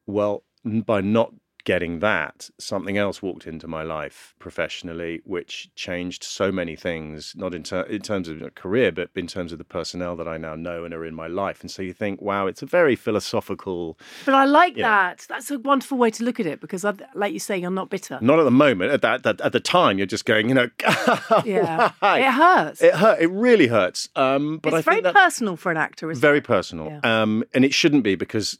well, 0.06 0.44
by 0.64 1.00
not 1.00 1.32
getting 1.64 2.00
that, 2.00 2.50
something 2.58 2.98
else 2.98 3.22
walked 3.22 3.46
into 3.46 3.68
my 3.68 3.82
life 3.82 4.34
professionally, 4.38 5.20
which 5.24 5.70
changed 5.76 6.24
so 6.24 6.50
many 6.50 6.74
things, 6.76 7.34
not 7.36 7.54
in, 7.54 7.62
ter- 7.62 7.82
in 7.82 8.00
terms 8.02 8.28
of 8.28 8.42
a 8.42 8.50
career, 8.50 8.90
but 8.90 9.10
in 9.14 9.26
terms 9.26 9.52
of 9.52 9.58
the 9.58 9.64
personnel 9.64 10.16
that 10.16 10.26
I 10.26 10.38
now 10.38 10.54
know 10.56 10.84
and 10.84 10.92
are 10.92 11.04
in 11.04 11.14
my 11.14 11.26
life. 11.28 11.60
And 11.60 11.70
so 11.70 11.82
you 11.82 11.92
think, 11.92 12.20
wow, 12.20 12.46
it's 12.46 12.62
a 12.62 12.66
very 12.66 12.96
philosophical, 12.96 13.98
But 14.24 14.34
I 14.34 14.44
like 14.44 14.76
Yeah. 14.76 14.88
that. 14.88 15.26
That's 15.28 15.50
a 15.50 15.58
wonderful 15.58 15.98
way 15.98 16.10
to 16.10 16.24
look 16.24 16.40
at 16.40 16.46
it 16.46 16.60
because, 16.60 16.84
I- 16.84 16.94
like 17.14 17.32
you 17.32 17.38
say, 17.38 17.56
you're 17.58 17.70
not 17.70 17.90
bitter. 17.90 18.18
not 18.20 18.38
at 18.38 18.44
the 18.44 18.50
moment, 18.50 18.90
at 18.92 19.02
that, 19.02 19.22
that 19.22 19.40
at 19.40 19.52
the 19.52 19.60
time, 19.60 19.98
you're 19.98 20.06
just 20.06 20.24
going, 20.24 20.48
you 20.48 20.54
know, 20.54 20.68
Yeah, 21.44 21.92
why? 22.00 22.18
it 22.20 22.30
hurts. 22.32 22.82
It 22.82 22.94
hurt. 22.94 23.20
It 23.20 23.30
really 23.30 23.68
hurts. 23.68 24.08
Um, 24.16 24.58
but 24.62 24.72
it's 24.74 24.86
I 24.88 25.00
very 25.00 25.12
personal 25.12 25.56
for 25.56 25.70
an 25.70 25.76
actor, 25.76 26.10
isn't 26.10 26.20
very 26.20 26.38
it? 26.38 26.44
personal 26.44 27.00
um, 27.04 27.44
and 27.54 27.64
it 27.64 27.72
shouldn't 27.74 28.02
be 28.04 28.14
because 28.14 28.58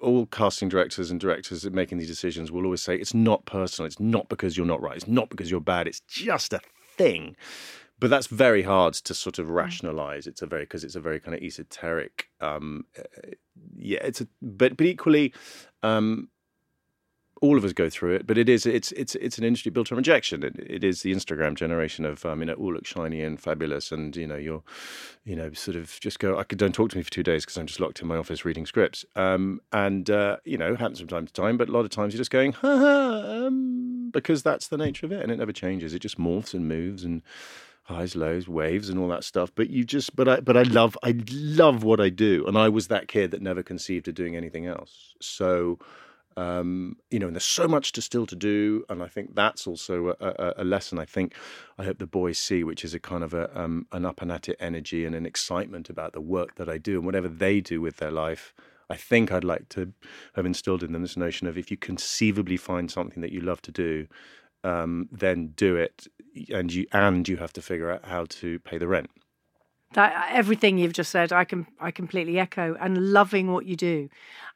all 0.00 0.26
casting 0.26 0.68
directors 0.68 1.10
and 1.10 1.20
directors 1.20 1.68
making 1.70 1.98
these 1.98 2.08
decisions 2.08 2.50
will 2.50 2.64
always 2.64 2.82
say 2.82 2.96
it's 2.96 3.14
not 3.14 3.44
personal. 3.46 3.86
It's 3.86 4.00
not 4.00 4.28
because 4.28 4.56
you're 4.56 4.66
not 4.66 4.82
right. 4.82 4.96
It's 4.96 5.06
not 5.08 5.28
because 5.30 5.50
you're 5.50 5.60
bad. 5.60 5.86
It's 5.86 6.00
just 6.00 6.52
a 6.52 6.60
thing. 6.96 7.36
But 7.98 8.08
that's 8.08 8.28
very 8.28 8.62
hard 8.62 8.94
to 8.94 9.12
sort 9.14 9.34
Mm. 9.36 9.40
of 9.40 9.50
rationalize. 9.50 10.26
It's 10.26 10.40
a 10.42 10.46
very 10.46 10.62
because 10.62 10.84
it's 10.84 10.96
a 10.96 11.00
very 11.00 11.20
kind 11.20 11.34
of 11.36 11.42
esoteric 11.42 12.28
um 12.40 12.86
uh, 12.98 13.02
yeah 13.76 13.98
it's 14.02 14.22
a 14.22 14.26
but 14.40 14.76
but 14.76 14.86
equally 14.86 15.34
um 15.82 16.28
all 17.40 17.56
of 17.56 17.64
us 17.64 17.72
go 17.72 17.88
through 17.88 18.14
it, 18.14 18.26
but 18.26 18.36
it 18.36 18.48
is 18.48 18.66
it's 18.66 18.92
it's 18.92 19.14
it's 19.16 19.38
an 19.38 19.44
industry 19.44 19.70
built 19.70 19.90
on 19.90 19.96
rejection. 19.96 20.42
It, 20.42 20.56
it 20.58 20.84
is 20.84 21.02
the 21.02 21.14
Instagram 21.14 21.54
generation 21.54 22.04
of 22.04 22.24
um, 22.26 22.40
you 22.40 22.46
know 22.46 22.54
all 22.54 22.74
look 22.74 22.86
shiny 22.86 23.22
and 23.22 23.40
fabulous, 23.40 23.92
and 23.92 24.14
you 24.14 24.26
know 24.26 24.36
you're 24.36 24.62
you 25.24 25.36
know 25.36 25.52
sort 25.52 25.76
of 25.76 25.98
just 26.00 26.18
go. 26.18 26.38
I 26.38 26.44
could 26.44 26.58
don't 26.58 26.74
talk 26.74 26.90
to 26.90 26.96
me 26.96 27.02
for 27.02 27.10
two 27.10 27.22
days 27.22 27.44
because 27.44 27.56
I'm 27.56 27.66
just 27.66 27.80
locked 27.80 28.00
in 28.02 28.08
my 28.08 28.16
office 28.16 28.44
reading 28.44 28.66
scripts. 28.66 29.04
Um, 29.16 29.60
and 29.72 30.10
uh, 30.10 30.36
you 30.44 30.58
know 30.58 30.76
happens 30.76 30.98
from 30.98 31.08
time 31.08 31.26
to 31.26 31.32
time, 31.32 31.56
but 31.56 31.68
a 31.68 31.72
lot 31.72 31.84
of 31.84 31.90
times 31.90 32.12
you're 32.12 32.20
just 32.20 32.30
going 32.30 32.52
ha 32.52 32.76
ha 32.76 33.46
um, 33.46 34.10
because 34.12 34.42
that's 34.42 34.68
the 34.68 34.76
nature 34.76 35.06
of 35.06 35.12
it, 35.12 35.22
and 35.22 35.32
it 35.32 35.36
never 35.36 35.52
changes. 35.52 35.94
It 35.94 36.00
just 36.00 36.18
morphs 36.18 36.52
and 36.52 36.68
moves 36.68 37.04
and 37.04 37.22
highs, 37.84 38.16
lows, 38.16 38.48
waves, 38.48 38.88
and 38.88 38.98
all 38.98 39.08
that 39.08 39.24
stuff. 39.24 39.50
But 39.54 39.70
you 39.70 39.84
just, 39.84 40.14
but 40.16 40.28
I, 40.28 40.40
but 40.40 40.56
I 40.56 40.62
love, 40.62 40.96
I 41.02 41.14
love 41.32 41.84
what 41.84 42.00
I 42.00 42.08
do, 42.08 42.46
and 42.46 42.56
I 42.56 42.68
was 42.68 42.88
that 42.88 43.08
kid 43.08 43.30
that 43.32 43.42
never 43.42 43.62
conceived 43.62 44.08
of 44.08 44.14
doing 44.14 44.36
anything 44.36 44.66
else. 44.66 45.14
So, 45.20 45.78
um, 46.40 46.96
you 47.10 47.18
know, 47.18 47.26
and 47.26 47.36
there's 47.36 47.44
so 47.44 47.68
much 47.68 47.92
to 47.92 48.00
still 48.00 48.24
to 48.24 48.34
do, 48.34 48.82
and 48.88 49.02
I 49.02 49.08
think 49.08 49.34
that's 49.34 49.66
also 49.66 50.08
a, 50.08 50.14
a, 50.20 50.54
a 50.58 50.64
lesson. 50.64 50.98
I 50.98 51.04
think 51.04 51.34
I 51.78 51.84
hope 51.84 51.98
the 51.98 52.06
boys 52.06 52.38
see, 52.38 52.64
which 52.64 52.82
is 52.82 52.94
a 52.94 52.98
kind 52.98 53.22
of 53.22 53.34
a 53.34 53.60
um, 53.60 53.86
an 53.92 54.06
up 54.06 54.22
and 54.22 54.32
at 54.32 54.48
it 54.48 54.56
energy 54.58 55.04
and 55.04 55.14
an 55.14 55.26
excitement 55.26 55.90
about 55.90 56.14
the 56.14 56.20
work 56.22 56.54
that 56.54 56.66
I 56.66 56.78
do 56.78 56.96
and 56.96 57.04
whatever 57.04 57.28
they 57.28 57.60
do 57.60 57.82
with 57.82 57.98
their 57.98 58.10
life. 58.10 58.54
I 58.88 58.96
think 58.96 59.30
I'd 59.30 59.44
like 59.44 59.68
to 59.70 59.92
have 60.34 60.46
instilled 60.46 60.82
in 60.82 60.92
them 60.92 61.02
this 61.02 61.16
notion 61.16 61.46
of 61.46 61.58
if 61.58 61.70
you 61.70 61.76
conceivably 61.76 62.56
find 62.56 62.90
something 62.90 63.20
that 63.20 63.32
you 63.32 63.42
love 63.42 63.60
to 63.62 63.70
do, 63.70 64.06
um, 64.64 65.10
then 65.12 65.48
do 65.48 65.76
it, 65.76 66.06
and 66.48 66.72
you 66.72 66.86
and 66.90 67.28
you 67.28 67.36
have 67.36 67.52
to 67.52 67.60
figure 67.60 67.90
out 67.90 68.06
how 68.06 68.24
to 68.40 68.58
pay 68.60 68.78
the 68.78 68.88
rent. 68.88 69.10
That, 69.94 70.28
everything 70.32 70.78
you've 70.78 70.92
just 70.92 71.10
said, 71.10 71.32
I 71.32 71.44
can 71.44 71.66
I 71.80 71.90
completely 71.90 72.38
echo. 72.38 72.76
And 72.80 73.12
loving 73.12 73.52
what 73.52 73.66
you 73.66 73.76
do, 73.76 74.08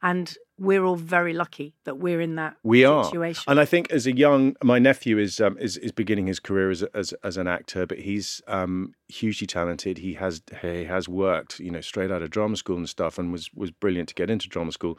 and 0.02 0.36
we're 0.56 0.84
all 0.84 0.94
very 0.94 1.32
lucky 1.32 1.74
that 1.82 1.98
we're 1.98 2.20
in 2.20 2.36
that 2.36 2.56
We 2.62 2.84
are, 2.84 3.04
situation. 3.04 3.42
and 3.48 3.58
I 3.58 3.64
think 3.64 3.90
as 3.90 4.06
a 4.06 4.16
young, 4.16 4.54
my 4.62 4.78
nephew 4.78 5.18
is 5.18 5.40
um, 5.40 5.58
is 5.58 5.76
is 5.78 5.90
beginning 5.90 6.28
his 6.28 6.38
career 6.38 6.70
as 6.70 6.84
as 6.94 7.12
as 7.24 7.36
an 7.36 7.48
actor, 7.48 7.86
but 7.86 7.98
he's 7.98 8.40
um, 8.46 8.94
hugely 9.08 9.48
talented. 9.48 9.98
He 9.98 10.14
has 10.14 10.42
he 10.62 10.84
has 10.84 11.08
worked, 11.08 11.58
you 11.58 11.72
know, 11.72 11.80
straight 11.80 12.12
out 12.12 12.22
of 12.22 12.30
drama 12.30 12.56
school 12.56 12.76
and 12.76 12.88
stuff, 12.88 13.18
and 13.18 13.32
was 13.32 13.50
was 13.54 13.72
brilliant 13.72 14.08
to 14.10 14.14
get 14.14 14.30
into 14.30 14.48
drama 14.48 14.70
school. 14.70 14.98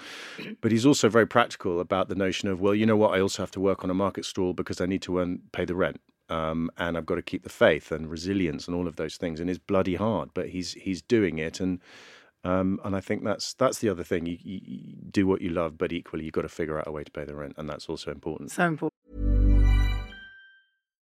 But 0.59 0.73
he's 0.73 0.85
also 0.85 1.07
very 1.07 1.27
practical 1.27 1.79
about 1.79 2.09
the 2.09 2.15
notion 2.15 2.49
of, 2.49 2.59
well, 2.59 2.75
you 2.75 2.85
know 2.85 2.97
what, 2.97 3.15
I 3.15 3.21
also 3.21 3.41
have 3.41 3.51
to 3.51 3.61
work 3.61 3.85
on 3.85 3.89
a 3.89 3.93
market 3.93 4.25
stall 4.25 4.53
because 4.53 4.81
I 4.81 4.85
need 4.85 5.01
to 5.03 5.19
earn 5.19 5.39
pay 5.53 5.63
the 5.63 5.75
rent. 5.75 6.01
Um, 6.29 6.71
and 6.77 6.97
I've 6.97 7.05
got 7.05 7.15
to 7.15 7.21
keep 7.21 7.43
the 7.43 7.49
faith 7.49 7.91
and 7.91 8.09
resilience 8.09 8.67
and 8.67 8.75
all 8.75 8.87
of 8.87 8.95
those 8.95 9.17
things, 9.17 9.39
and 9.39 9.49
it's 9.49 9.59
bloody 9.59 9.95
hard. 9.95 10.29
But 10.33 10.49
he's 10.49 10.73
he's 10.73 11.01
doing 11.01 11.37
it, 11.37 11.59
and 11.59 11.79
um, 12.43 12.79
and 12.83 12.95
I 12.95 12.99
think 12.99 13.23
that's 13.23 13.53
that's 13.53 13.79
the 13.79 13.89
other 13.89 14.03
thing. 14.03 14.25
You, 14.25 14.37
you, 14.41 14.59
you 14.63 14.95
do 15.11 15.27
what 15.27 15.41
you 15.41 15.49
love, 15.49 15.77
but 15.77 15.91
equally 15.91 16.25
you've 16.25 16.33
got 16.33 16.43
to 16.43 16.49
figure 16.49 16.79
out 16.79 16.87
a 16.87 16.91
way 16.91 17.03
to 17.03 17.11
pay 17.11 17.25
the 17.25 17.35
rent, 17.35 17.53
and 17.57 17.69
that's 17.69 17.89
also 17.89 18.11
important. 18.11 18.51
so 18.51 18.65
important. 18.65 18.94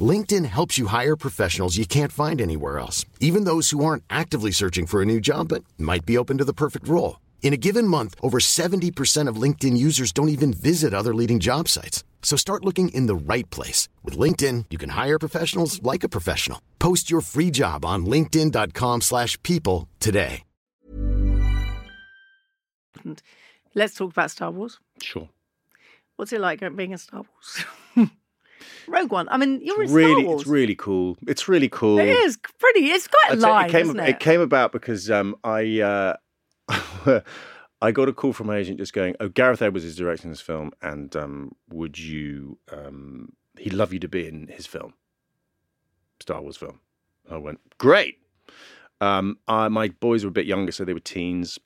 LinkedIn 0.00 0.44
helps 0.46 0.76
you 0.76 0.86
hire 0.86 1.14
professionals 1.16 1.76
you 1.76 1.86
can't 1.86 2.10
find 2.10 2.40
anywhere 2.40 2.80
else, 2.80 3.04
even 3.20 3.44
those 3.44 3.70
who 3.70 3.84
aren't 3.84 4.02
actively 4.10 4.50
searching 4.50 4.86
for 4.86 5.00
a 5.00 5.06
new 5.06 5.20
job 5.20 5.48
but 5.48 5.62
might 5.78 6.04
be 6.04 6.18
open 6.18 6.38
to 6.38 6.44
the 6.44 6.52
perfect 6.52 6.88
role. 6.88 7.20
In 7.42 7.52
a 7.52 7.58
given 7.58 7.86
month, 7.86 8.14
over 8.20 8.40
70% 8.40 9.28
of 9.28 9.36
LinkedIn 9.36 9.76
users 9.76 10.10
don't 10.10 10.30
even 10.30 10.52
visit 10.52 10.92
other 10.94 11.14
leading 11.14 11.38
job 11.38 11.68
sites. 11.68 12.02
So 12.22 12.36
start 12.36 12.64
looking 12.64 12.88
in 12.88 13.06
the 13.06 13.14
right 13.14 13.48
place. 13.50 13.88
With 14.02 14.18
LinkedIn, 14.18 14.64
you 14.70 14.78
can 14.78 14.90
hire 14.90 15.18
professionals 15.18 15.80
like 15.82 16.02
a 16.02 16.08
professional. 16.08 16.60
Post 16.80 17.10
your 17.10 17.20
free 17.20 17.52
job 17.52 17.84
on 17.84 18.06
linkedin.com/people 18.06 19.00
slash 19.02 19.40
people 19.42 19.88
today. 20.00 20.42
Let's 23.74 23.94
talk 23.94 24.12
about 24.12 24.30
Star 24.30 24.50
Wars. 24.50 24.78
Sure. 25.02 25.28
What's 26.16 26.32
it 26.32 26.40
like 26.40 26.60
being 26.76 26.94
a 26.94 26.98
Star 26.98 27.22
Wars? 27.22 28.10
Rogue 28.86 29.12
One. 29.12 29.28
I 29.28 29.36
mean, 29.36 29.60
you're 29.62 29.82
in 29.82 29.92
really, 29.92 30.26
it's 30.26 30.46
really 30.46 30.74
cool. 30.74 31.16
It's 31.26 31.48
really 31.48 31.68
cool. 31.68 31.98
It 31.98 32.08
is 32.08 32.36
pretty. 32.58 32.86
It's 32.86 33.08
quite 33.08 33.38
live, 33.38 33.68
it 33.68 33.72
came, 33.72 33.82
isn't 33.82 34.00
it? 34.00 34.20
came 34.20 34.40
about 34.40 34.72
because 34.72 35.10
um, 35.10 35.36
I 35.44 35.80
uh, 35.80 36.16
I 37.82 37.92
got 37.92 38.08
a 38.08 38.12
call 38.12 38.32
from 38.32 38.46
my 38.46 38.56
agent 38.56 38.78
just 38.78 38.92
going, 38.92 39.16
"Oh, 39.20 39.28
Gareth 39.28 39.62
Edwards 39.62 39.84
is 39.84 39.96
directing 39.96 40.30
this 40.30 40.40
film, 40.40 40.72
and 40.82 41.14
um, 41.16 41.54
would 41.70 41.98
you? 41.98 42.58
Um, 42.72 43.32
he'd 43.58 43.72
love 43.72 43.92
you 43.92 44.00
to 44.00 44.08
be 44.08 44.26
in 44.26 44.48
his 44.48 44.66
film, 44.66 44.94
Star 46.20 46.40
Wars 46.40 46.56
film." 46.56 46.80
I 47.30 47.36
went, 47.36 47.60
"Great." 47.78 48.18
Um, 49.00 49.38
I, 49.48 49.68
my 49.68 49.88
boys 49.88 50.24
were 50.24 50.28
a 50.28 50.32
bit 50.32 50.46
younger, 50.46 50.72
so 50.72 50.84
they 50.84 50.94
were 50.94 51.00
teens, 51.00 51.58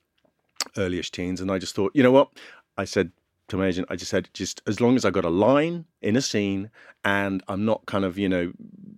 earlyish 0.75 1.11
teens, 1.11 1.41
and 1.41 1.51
I 1.51 1.59
just 1.59 1.75
thought, 1.75 1.93
you 1.95 2.03
know 2.03 2.11
what? 2.11 2.31
I 2.77 2.85
said 2.85 3.13
to 3.49 3.57
my 3.57 3.67
agent, 3.67 3.89
I 3.91 3.97
just 3.97 4.11
said, 4.11 4.29
just 4.35 4.63
as 4.67 4.81
long 4.81 4.97
as 4.97 5.05
I 5.05 5.11
got 5.11 5.25
a 5.25 5.31
line 5.31 5.85
in 6.03 6.17
a 6.17 6.21
scene, 6.23 6.71
and 7.05 7.43
I'm 7.49 7.65
not 7.65 7.87
kind 7.87 8.05
of, 8.05 8.19
you 8.19 8.29
know, 8.29 8.53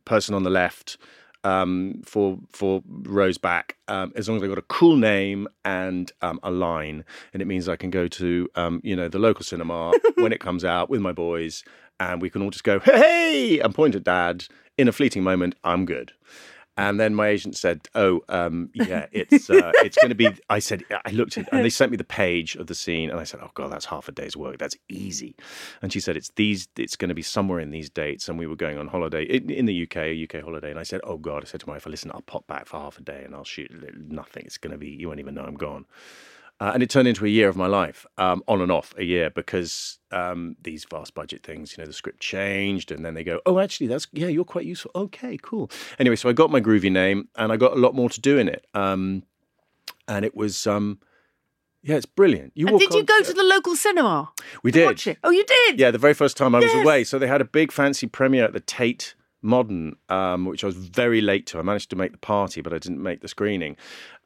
person 0.05 0.35
on 0.35 0.43
the 0.43 0.51
left 0.51 0.99
um, 1.45 2.03
for 2.05 2.39
for 2.51 2.83
rows 2.87 3.39
back, 3.39 3.77
um, 3.89 4.13
as 4.17 4.29
long 4.29 4.37
as 4.37 4.43
I 4.43 4.47
got 4.47 4.59
a 4.59 4.63
cool 4.63 4.97
name 4.97 5.49
and 5.65 6.13
um, 6.21 6.39
a 6.43 6.51
line, 6.51 7.05
and 7.33 7.41
it 7.41 7.47
means 7.47 7.69
I 7.69 7.77
can 7.77 7.91
go 7.91 8.09
to, 8.09 8.49
um, 8.57 8.81
you 8.85 8.95
know, 8.95 9.09
the 9.09 9.19
local 9.19 9.45
cinema 9.45 9.93
when 10.17 10.33
it 10.33 10.41
comes 10.41 10.65
out 10.65 10.91
with 10.91 11.01
my 11.01 11.13
boys, 11.13 11.65
and 11.99 12.21
we 12.21 12.31
can 12.31 12.43
all 12.43 12.51
just 12.51 12.65
go, 12.65 12.81
hey, 12.81 13.61
and 13.61 13.75
point 13.75 13.95
at 13.95 14.05
dad 14.05 14.45
in 14.77 14.89
a 14.89 14.93
fleeting 14.93 15.23
moment. 15.23 15.55
I'm 15.65 15.85
good. 15.85 16.13
And 16.81 16.99
then 16.99 17.14
my 17.14 17.29
agent 17.29 17.57
said, 17.57 17.88
"Oh, 17.95 18.23
um, 18.31 18.71
yeah, 18.73 19.05
it's 19.12 19.51
uh, 19.51 19.73
it's 19.85 19.99
going 19.99 20.09
to 20.09 20.14
be." 20.14 20.31
I 20.49 20.61
said, 20.61 20.83
"I 21.05 21.11
looked 21.11 21.37
at," 21.37 21.53
and 21.53 21.62
they 21.62 21.69
sent 21.69 21.90
me 21.90 21.99
the 21.99 22.05
page 22.05 22.57
of 22.57 22.69
the 22.69 22.75
scene, 22.75 23.11
and 23.11 23.21
I 23.21 23.25
said, 23.25 23.40
"Oh 23.43 23.51
God, 23.53 23.71
that's 23.71 23.85
half 23.85 24.09
a 24.09 24.12
day's 24.12 24.35
work. 24.35 24.57
That's 24.57 24.77
easy." 24.88 25.37
And 25.83 25.93
she 25.93 26.01
said, 26.01 26.16
"It's 26.16 26.31
these. 26.37 26.69
It's 26.79 26.97
going 26.97 27.11
to 27.11 27.14
be 27.14 27.21
somewhere 27.21 27.61
in 27.61 27.71
these 27.71 27.90
dates." 27.90 28.31
And 28.31 28.38
we 28.38 28.47
were 28.47 28.57
going 28.57 28.79
on 28.79 28.88
holiday 28.88 29.25
in, 29.25 29.51
in 29.51 29.66
the 29.66 29.83
UK, 29.83 29.97
a 29.97 30.25
UK 30.25 30.43
holiday, 30.43 30.71
and 30.71 30.79
I 30.79 30.85
said, 30.85 31.03
"Oh 31.05 31.19
God," 31.19 31.43
I 31.45 31.47
said 31.47 31.61
to 31.61 31.66
my 31.69 31.75
wife, 31.75 31.85
"Listen, 31.85 32.12
I'll 32.14 32.23
pop 32.23 32.47
back 32.47 32.66
for 32.66 32.79
half 32.79 32.99
a 32.99 33.03
day 33.03 33.25
and 33.27 33.35
I'll 33.35 33.45
shoot 33.45 33.71
nothing. 33.95 34.45
It's 34.47 34.57
going 34.57 34.73
to 34.73 34.79
be 34.79 34.88
you 34.88 35.09
won't 35.09 35.21
even 35.21 35.35
know 35.35 35.45
I'm 35.45 35.57
gone." 35.57 35.85
Uh, 36.61 36.73
and 36.75 36.83
it 36.83 36.90
turned 36.90 37.09
into 37.09 37.25
a 37.25 37.29
year 37.29 37.49
of 37.49 37.57
my 37.57 37.66
life, 37.66 38.05
um, 38.18 38.42
on 38.46 38.61
and 38.61 38.70
off 38.70 38.92
a 38.99 39.05
year, 39.05 39.31
because 39.31 39.99
um, 40.12 40.57
these 40.61 40.85
vast 40.85 41.14
budget 41.14 41.42
things, 41.42 41.73
you 41.75 41.83
know, 41.83 41.87
the 41.87 41.92
script 41.94 42.20
changed, 42.20 42.92
and 42.92 43.03
then 43.03 43.14
they 43.14 43.25
go, 43.25 43.40
"Oh, 43.46 43.59
actually, 43.59 43.87
that's 43.87 44.07
yeah, 44.12 44.27
you're 44.29 44.44
quite 44.44 44.66
useful." 44.66 44.90
Okay, 44.94 45.38
cool. 45.40 45.70
Anyway, 45.99 46.16
so 46.16 46.29
I 46.29 46.35
got 46.35 46.51
my 46.51 46.61
groovy 46.61 46.92
name, 46.92 47.29
and 47.35 47.51
I 47.51 47.57
got 47.57 47.73
a 47.73 47.81
lot 47.81 47.94
more 47.94 48.11
to 48.11 48.20
do 48.20 48.37
in 48.37 48.46
it, 48.46 48.66
um, 48.75 49.23
and 50.07 50.23
it 50.25 50.37
was, 50.37 50.66
um, 50.66 50.99
yeah, 51.83 51.96
it's 51.96 52.05
brilliant. 52.05 52.53
You 52.55 52.66
And 52.66 52.79
did 52.79 52.92
you 52.92 53.01
on- 53.01 53.07
go 53.07 53.23
to 53.23 53.33
the 53.33 53.42
local 53.44 53.75
cinema? 53.75 54.31
We 54.62 54.70
did. 54.70 54.85
Watch 54.85 55.07
it? 55.07 55.16
Oh, 55.25 55.31
you 55.31 55.44
did? 55.44 55.81
Yeah, 55.81 55.90
the 55.90 55.96
very 55.99 56.12
first 56.14 56.37
time 56.37 56.55
I 56.55 56.59
was 56.59 56.66
Yes. 56.75 56.85
away. 56.85 57.05
So 57.05 57.18
they 57.18 57.27
had 57.27 57.40
a 57.40 57.44
big 57.46 57.73
fancy 57.73 58.07
premiere 58.07 58.44
at 58.44 58.53
the 58.53 58.61
Tate 58.61 59.14
Modern, 59.42 59.96
um, 60.11 60.44
which 60.44 60.62
I 60.62 60.66
was 60.66 60.77
very 60.77 61.23
late 61.23 61.46
to. 61.46 61.59
I 61.59 61.62
managed 61.62 61.88
to 61.88 61.96
make 61.96 62.12
the 62.12 62.18
party, 62.18 62.61
but 62.61 62.75
I 62.75 62.79
didn't 62.79 63.03
make 63.03 63.23
the 63.23 63.29
screening. 63.29 63.79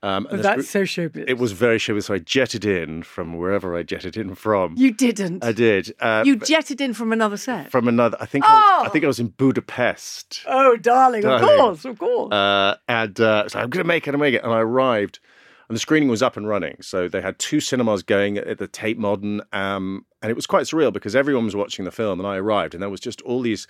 Um, 0.05 0.29
Oh, 0.31 0.37
that's 0.37 0.69
so 0.69 0.83
showbiz. 0.83 1.25
It 1.27 1.39
was 1.39 1.53
very 1.53 1.79
showbiz. 1.79 2.05
So 2.05 2.15
I 2.15 2.19
jetted 2.19 2.65
in 2.65 3.03
from 3.03 3.37
wherever 3.39 3.77
I 3.77 3.83
jetted 3.83 4.17
in 4.17 4.35
from. 4.35 4.75
You 4.77 4.93
didn't. 4.93 5.43
I 5.43 5.53
did. 5.53 5.95
Uh, 5.99 6.23
you 6.27 6.37
jetted 6.37 6.81
in 6.81 6.93
from 6.95 7.13
another 7.13 7.37
set. 7.37 7.71
from 7.71 7.89
another. 7.89 8.17
I 8.21 8.27
think. 8.27 8.45
I, 8.45 8.53
was, 8.55 8.65
I 8.85 8.87
Oh! 8.87 8.91
think 8.91 9.05
I 9.05 9.09
was 9.09 9.19
in 9.21 9.29
Budapest. 9.29 10.43
oh, 10.47 10.77
darling, 10.77 11.25
of 11.25 11.41
course, 11.41 11.85
of 11.85 11.99
course. 11.99 12.33
Uh, 12.33 12.77
and 12.89 13.19
uh, 13.21 13.49
so 13.49 13.59
I'm 13.59 13.71
going 13.71 13.83
to 13.83 13.89
make 13.89 14.07
it, 14.07 14.11
I'm 14.15 14.19
going 14.21 14.33
to 14.33 14.33
make 14.33 14.41
it. 14.41 14.45
And 14.45 14.53
I 14.53 14.61
arrived, 14.61 15.21
and 15.69 15.75
the 15.77 15.81
screening 15.81 16.09
was 16.09 16.23
up 16.23 16.37
and 16.37 16.47
running. 16.49 16.77
So 16.83 17.09
they 17.09 17.21
had 17.21 17.39
two 17.39 17.61
cinemas 17.61 18.03
going 18.03 18.37
at 18.39 18.59
the 18.59 18.67
Tate 18.69 18.99
Modern, 18.99 19.41
um, 19.53 20.05
and 20.23 20.31
it 20.31 20.35
was 20.37 20.47
quite 20.47 20.65
surreal 20.65 20.93
because 20.93 21.17
everyone 21.17 21.45
was 21.45 21.57
watching 21.57 21.85
the 21.85 21.91
film, 21.91 22.21
and 22.21 22.27
I 22.27 22.37
arrived, 22.37 22.75
and 22.75 22.83
there 22.83 22.91
was 22.91 23.01
just 23.01 23.21
all 23.23 23.41
these 23.41 23.67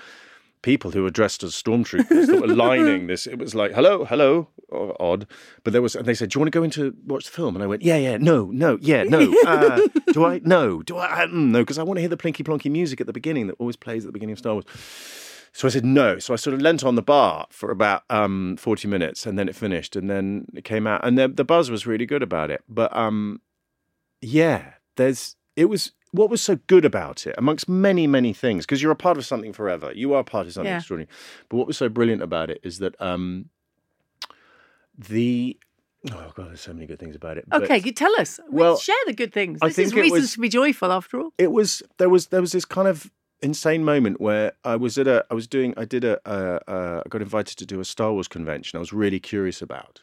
people 0.64 0.90
who 0.92 1.02
were 1.02 1.10
dressed 1.10 1.42
as 1.42 1.52
stormtroopers 1.52 2.26
that 2.26 2.40
were 2.40 2.48
lining 2.48 3.06
this. 3.08 3.26
It 3.26 3.38
was 3.38 3.54
like, 3.54 3.72
hello, 3.72 4.06
hello, 4.06 4.48
odd. 4.98 5.26
But 5.62 5.74
there 5.74 5.82
was, 5.82 5.94
and 5.94 6.06
they 6.06 6.14
said, 6.14 6.30
do 6.30 6.36
you 6.36 6.40
want 6.40 6.52
to 6.52 6.58
go 6.58 6.62
in 6.64 6.70
to 6.70 6.96
watch 7.04 7.26
the 7.26 7.30
film? 7.30 7.54
And 7.54 7.62
I 7.62 7.66
went, 7.66 7.82
yeah, 7.82 7.98
yeah, 7.98 8.16
no, 8.16 8.46
no, 8.46 8.78
yeah, 8.80 9.04
no. 9.04 9.32
Uh, 9.44 9.80
do 10.12 10.24
I? 10.24 10.40
No. 10.42 10.82
Do 10.82 10.96
I? 10.96 11.24
Uh, 11.24 11.26
mm, 11.26 11.50
no, 11.50 11.60
because 11.60 11.78
I 11.78 11.82
want 11.82 11.98
to 11.98 12.00
hear 12.00 12.08
the 12.08 12.16
plinky 12.16 12.42
plonky 12.42 12.70
music 12.70 12.98
at 13.00 13.06
the 13.06 13.12
beginning 13.12 13.46
that 13.48 13.56
always 13.58 13.76
plays 13.76 14.04
at 14.04 14.08
the 14.08 14.12
beginning 14.12 14.32
of 14.32 14.38
Star 14.38 14.54
Wars. 14.54 14.64
So 15.52 15.68
I 15.68 15.70
said 15.70 15.84
no. 15.84 16.18
So 16.18 16.32
I 16.32 16.36
sort 16.36 16.54
of 16.54 16.62
leant 16.62 16.82
on 16.82 16.94
the 16.94 17.02
bar 17.02 17.46
for 17.50 17.70
about 17.70 18.04
um, 18.08 18.56
40 18.56 18.88
minutes 18.88 19.26
and 19.26 19.38
then 19.38 19.48
it 19.48 19.54
finished 19.54 19.96
and 19.96 20.08
then 20.08 20.46
it 20.54 20.64
came 20.64 20.86
out. 20.86 21.04
And 21.04 21.18
the, 21.18 21.28
the 21.28 21.44
buzz 21.44 21.70
was 21.70 21.86
really 21.86 22.06
good 22.06 22.22
about 22.22 22.50
it. 22.50 22.62
But 22.68 22.96
um, 22.96 23.42
yeah, 24.22 24.72
there's, 24.96 25.36
it 25.56 25.66
was, 25.66 25.92
what 26.14 26.30
was 26.30 26.40
so 26.40 26.56
good 26.68 26.84
about 26.84 27.26
it, 27.26 27.34
amongst 27.36 27.68
many, 27.68 28.06
many 28.06 28.32
things, 28.32 28.64
because 28.64 28.80
you're 28.80 28.92
a 28.92 28.96
part 28.96 29.16
of 29.18 29.26
something 29.26 29.52
forever. 29.52 29.90
You 29.92 30.14
are 30.14 30.22
part 30.22 30.46
of 30.46 30.52
something 30.52 30.70
Yeah. 30.70 30.78
extraordinary. 30.78 31.10
But 31.48 31.56
what 31.56 31.66
was 31.66 31.76
so 31.76 31.88
brilliant 31.88 32.22
about 32.22 32.50
it 32.50 32.60
is 32.62 32.78
that 32.78 32.94
um, 33.02 33.50
the, 34.96 35.58
oh 36.12 36.32
God, 36.34 36.50
there's 36.50 36.60
so 36.60 36.72
many 36.72 36.86
good 36.86 36.98
things 36.98 37.16
about 37.16 37.38
it. 37.38 37.44
but- 37.48 37.62
okay, 37.64 37.78
you 37.78 37.92
tell 37.92 38.14
us. 38.20 38.38
well, 38.48 38.76
share 38.76 38.94
the 39.06 39.12
good 39.12 39.32
things. 39.32 39.58
This 39.60 39.78
is 39.78 39.94
reasons 39.94 40.20
was- 40.22 40.32
to 40.34 40.40
be 40.40 40.48
joyful, 40.48 40.92
after 40.92 41.18
all. 41.20 41.32
it 41.38 41.50
was 41.52 41.82
there 41.98 42.08
was 42.08 42.28
there 42.28 42.40
was 42.40 42.52
this 42.52 42.64
kind 42.64 42.88
of 42.88 43.10
insane 43.42 43.84
moment 43.84 44.20
where 44.20 44.52
I 44.64 44.76
was 44.76 44.96
at 44.96 45.06
a 45.08 45.24
I 45.30 45.34
was 45.34 45.46
doing 45.46 45.74
I 45.76 45.84
did 45.84 46.04
a, 46.04 46.18
a, 46.24 46.60
a 46.68 47.02
I 47.04 47.08
got 47.08 47.20
invited 47.22 47.58
to 47.58 47.66
do 47.66 47.80
a 47.80 47.84
Star 47.84 48.12
Wars 48.12 48.28
convention 48.28 48.76
I 48.76 48.80
was 48.80 48.92
really 48.92 49.20
curious 49.20 49.60
about. 49.60 50.02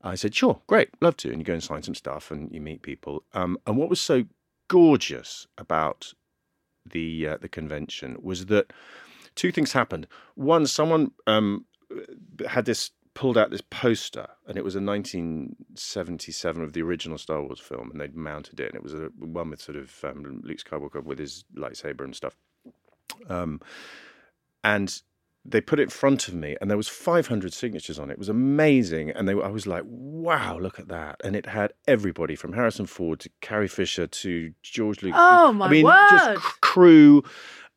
I 0.00 0.14
said 0.14 0.32
sure, 0.34 0.60
great, 0.68 0.90
love 1.00 1.16
to, 1.18 1.30
and 1.30 1.38
you 1.40 1.44
go 1.44 1.54
and 1.54 1.62
sign 1.62 1.82
some 1.82 1.94
stuff 1.94 2.30
and 2.30 2.52
you 2.52 2.60
meet 2.60 2.82
people. 2.82 3.24
Um, 3.32 3.58
and 3.66 3.76
what 3.76 3.88
was 3.90 4.00
so 4.00 4.26
gorgeous 4.68 5.46
about 5.56 6.12
the 6.86 7.28
uh, 7.28 7.36
the 7.40 7.48
convention 7.48 8.16
was 8.22 8.46
that 8.46 8.72
two 9.34 9.52
things 9.52 9.72
happened. 9.72 10.06
One, 10.34 10.66
someone 10.66 11.12
um, 11.26 11.64
had 12.46 12.64
this 12.64 12.90
pulled 13.14 13.36
out 13.36 13.50
this 13.50 13.62
poster, 13.62 14.28
and 14.46 14.56
it 14.56 14.64
was 14.64 14.76
a 14.76 14.80
1977 14.80 16.62
of 16.62 16.72
the 16.72 16.82
original 16.82 17.18
Star 17.18 17.42
Wars 17.42 17.58
film, 17.58 17.90
and 17.90 18.00
they'd 18.00 18.14
mounted 18.14 18.60
it, 18.60 18.66
and 18.66 18.76
it 18.76 18.82
was 18.82 18.94
a 18.94 19.10
one 19.18 19.50
with 19.50 19.60
sort 19.60 19.76
of 19.76 20.04
um, 20.04 20.40
Luke 20.44 20.58
Skywalker 20.58 21.02
with 21.02 21.18
his 21.18 21.44
lightsaber 21.56 22.04
and 22.04 22.14
stuff. 22.14 22.36
Um, 23.28 23.60
and 24.62 25.02
they 25.50 25.60
put 25.60 25.80
it 25.80 25.84
in 25.84 25.88
front 25.88 26.28
of 26.28 26.34
me, 26.34 26.56
and 26.60 26.70
there 26.70 26.76
was 26.76 26.88
500 26.88 27.52
signatures 27.52 27.98
on 27.98 28.10
it. 28.10 28.14
It 28.14 28.18
was 28.18 28.28
amazing, 28.28 29.10
and 29.10 29.28
they, 29.28 29.32
I 29.32 29.48
was 29.48 29.66
like, 29.66 29.82
"Wow, 29.86 30.58
look 30.58 30.78
at 30.78 30.88
that!" 30.88 31.20
And 31.24 31.34
it 31.34 31.46
had 31.46 31.72
everybody 31.86 32.34
from 32.36 32.52
Harrison 32.52 32.86
Ford 32.86 33.20
to 33.20 33.30
Carrie 33.40 33.68
Fisher 33.68 34.06
to 34.06 34.52
George 34.62 35.02
Lucas. 35.02 35.18
Oh, 35.22 35.52
my 35.52 35.66
I 35.66 35.70
mean, 35.70 35.84
word. 35.84 36.08
just 36.10 36.30
c- 36.42 36.52
crew, 36.60 37.22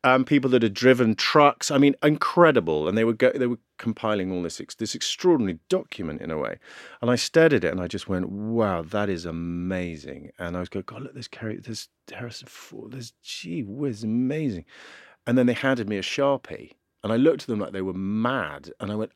um, 0.04 0.24
people 0.24 0.50
that 0.50 0.62
had 0.62 0.74
driven 0.74 1.14
trucks. 1.14 1.70
I 1.70 1.78
mean, 1.78 1.94
incredible. 2.02 2.88
And 2.88 2.98
they 2.98 3.04
were 3.04 3.12
go- 3.14 3.32
they 3.32 3.46
were 3.46 3.58
compiling 3.78 4.30
all 4.32 4.42
this 4.42 4.60
ex- 4.60 4.74
this 4.74 4.94
extraordinary 4.94 5.58
document 5.68 6.20
in 6.20 6.30
a 6.30 6.38
way. 6.38 6.58
And 7.00 7.10
I 7.10 7.16
stared 7.16 7.52
at 7.52 7.64
it, 7.64 7.72
and 7.72 7.80
I 7.80 7.86
just 7.86 8.08
went, 8.08 8.28
"Wow, 8.28 8.82
that 8.82 9.08
is 9.08 9.24
amazing." 9.24 10.30
And 10.38 10.56
I 10.56 10.60
was 10.60 10.68
going, 10.68 10.84
"God, 10.86 11.02
look, 11.02 11.14
there's 11.14 11.28
Carrie, 11.28 11.58
there's 11.58 11.88
Harrison 12.12 12.48
Ford, 12.48 12.92
there's 12.92 13.12
gee 13.22 13.62
whiz, 13.62 14.02
amazing." 14.04 14.64
And 15.26 15.38
then 15.38 15.46
they 15.46 15.52
handed 15.52 15.88
me 15.88 15.98
a 15.98 16.02
sharpie, 16.02 16.72
and 17.02 17.12
I 17.12 17.16
looked 17.16 17.42
at 17.42 17.48
them 17.48 17.58
like 17.58 17.72
they 17.72 17.82
were 17.82 17.92
mad, 17.92 18.70
and 18.80 18.90
I 18.90 18.94
went, 18.94 19.12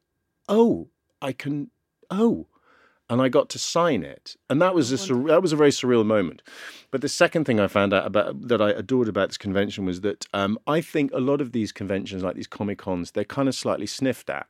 "Oh, 0.49 0.89
I 1.21 1.33
can, 1.33 1.71
oh." 2.11 2.47
And 3.09 3.23
I 3.23 3.29
got 3.29 3.49
to 3.51 3.59
sign 3.61 4.03
it, 4.03 4.35
and 4.51 4.61
that 4.61 4.75
was 4.75 4.91
a 4.91 4.99
sur- 4.99 5.29
that 5.29 5.41
was 5.41 5.53
a 5.53 5.57
very 5.57 5.71
surreal 5.71 6.05
moment. 6.05 6.43
But 6.91 7.03
the 7.03 7.09
second 7.09 7.45
thing 7.45 7.61
I 7.61 7.69
found 7.69 7.95
out 7.95 8.05
about 8.05 8.49
that 8.49 8.61
I 8.61 8.71
adored 8.71 9.07
about 9.07 9.29
this 9.29 9.39
convention 9.39 9.85
was 9.85 10.01
that 10.01 10.27
um, 10.35 10.59
I 10.67 10.81
think 10.81 11.13
a 11.13 11.21
lot 11.21 11.41
of 11.41 11.53
these 11.53 11.71
conventions, 11.71 12.25
like 12.25 12.35
these 12.35 12.49
comic 12.49 12.79
cons, 12.79 13.13
they're 13.13 13.23
kind 13.25 13.49
of 13.49 13.55
slightly 13.55 13.87
sniffed 13.87 14.29
at, 14.29 14.49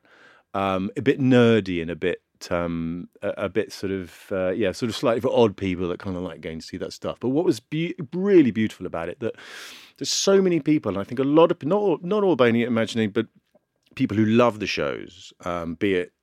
um, 0.55 0.89
a 0.97 1.03
bit 1.03 1.19
nerdy 1.19 1.83
and 1.83 1.91
a 1.91 1.95
bit 1.95 2.23
um, 2.51 3.09
a, 3.21 3.29
a 3.37 3.49
bit 3.49 3.71
sort 3.71 3.91
of 3.91 4.27
uh, 4.31 4.49
yeah, 4.51 4.71
sort 4.71 4.89
of 4.89 4.95
slightly 4.95 5.21
for 5.21 5.31
odd 5.33 5.57
people 5.57 5.87
that 5.89 5.99
kind 5.99 6.15
of 6.15 6.23
like 6.23 6.41
going 6.41 6.59
to 6.59 6.65
see 6.65 6.77
that 6.77 6.93
stuff. 6.93 7.19
But 7.19 7.29
what 7.29 7.45
was 7.45 7.59
be- 7.59 7.95
really 8.13 8.51
beautiful 8.51 8.85
about 8.85 9.09
it 9.09 9.19
that 9.19 9.35
there's 9.97 10.09
so 10.09 10.41
many 10.41 10.59
people, 10.59 10.89
and 10.89 10.99
I 10.99 11.03
think 11.03 11.19
a 11.19 11.23
lot 11.23 11.51
of 11.51 11.63
not 11.63 11.79
all, 11.79 11.99
not 12.01 12.23
all 12.23 12.41
any 12.41 12.63
imagining, 12.63 13.09
but 13.09 13.27
people 13.95 14.15
who 14.15 14.25
love 14.25 14.59
the 14.59 14.67
shows, 14.67 15.33
um, 15.43 15.75
be 15.75 15.95
it 15.95 16.13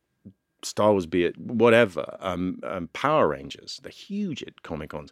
Star 0.62 0.92
Wars, 0.92 1.06
be 1.06 1.24
it 1.24 1.36
whatever, 1.38 2.16
um, 2.20 2.60
um, 2.62 2.88
Power 2.92 3.28
Rangers, 3.28 3.80
they're 3.82 3.90
huge 3.90 4.42
at 4.42 4.62
Comic 4.62 4.90
Cons. 4.90 5.10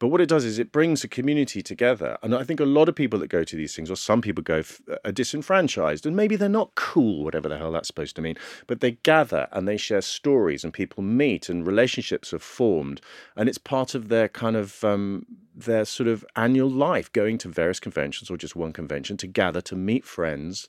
But 0.00 0.08
what 0.08 0.20
it 0.20 0.28
does 0.28 0.44
is 0.44 0.58
it 0.58 0.72
brings 0.72 1.04
a 1.04 1.08
community 1.08 1.62
together. 1.62 2.18
And 2.22 2.34
I 2.34 2.42
think 2.42 2.58
a 2.58 2.64
lot 2.64 2.88
of 2.88 2.96
people 2.96 3.20
that 3.20 3.28
go 3.28 3.44
to 3.44 3.54
these 3.54 3.76
things, 3.76 3.90
or 3.90 3.96
some 3.96 4.20
people 4.20 4.42
go, 4.42 4.56
f- 4.56 4.80
are 5.04 5.12
disenfranchised, 5.12 6.04
and 6.04 6.16
maybe 6.16 6.34
they're 6.34 6.48
not 6.48 6.74
cool, 6.74 7.22
whatever 7.22 7.48
the 7.48 7.58
hell 7.58 7.70
that's 7.70 7.86
supposed 7.86 8.16
to 8.16 8.22
mean. 8.22 8.36
But 8.66 8.80
they 8.80 8.92
gather 9.02 9.46
and 9.52 9.68
they 9.68 9.76
share 9.76 10.00
stories, 10.00 10.64
and 10.64 10.72
people 10.72 11.04
meet, 11.04 11.48
and 11.48 11.64
relationships 11.64 12.34
are 12.34 12.40
formed. 12.40 13.00
And 13.36 13.48
it's 13.48 13.58
part 13.58 13.94
of 13.94 14.08
their 14.08 14.26
kind 14.28 14.56
of 14.56 14.82
um, 14.82 15.26
their 15.54 15.84
sort 15.84 16.08
of 16.08 16.24
annual 16.34 16.70
life, 16.70 17.12
going 17.12 17.38
to 17.38 17.48
various 17.48 17.78
conventions 17.78 18.30
or 18.30 18.36
just 18.36 18.56
one 18.56 18.72
convention 18.72 19.16
to 19.18 19.28
gather, 19.28 19.60
to 19.60 19.76
meet 19.76 20.04
friends 20.04 20.66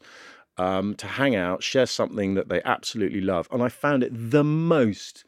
um, 0.57 0.95
to 0.95 1.07
hang 1.07 1.35
out, 1.35 1.63
share 1.63 1.85
something 1.85 2.35
that 2.35 2.49
they 2.49 2.61
absolutely 2.63 3.21
love. 3.21 3.47
And 3.51 3.63
I 3.63 3.69
found 3.69 4.03
it 4.03 4.11
the 4.13 4.43
most 4.43 5.23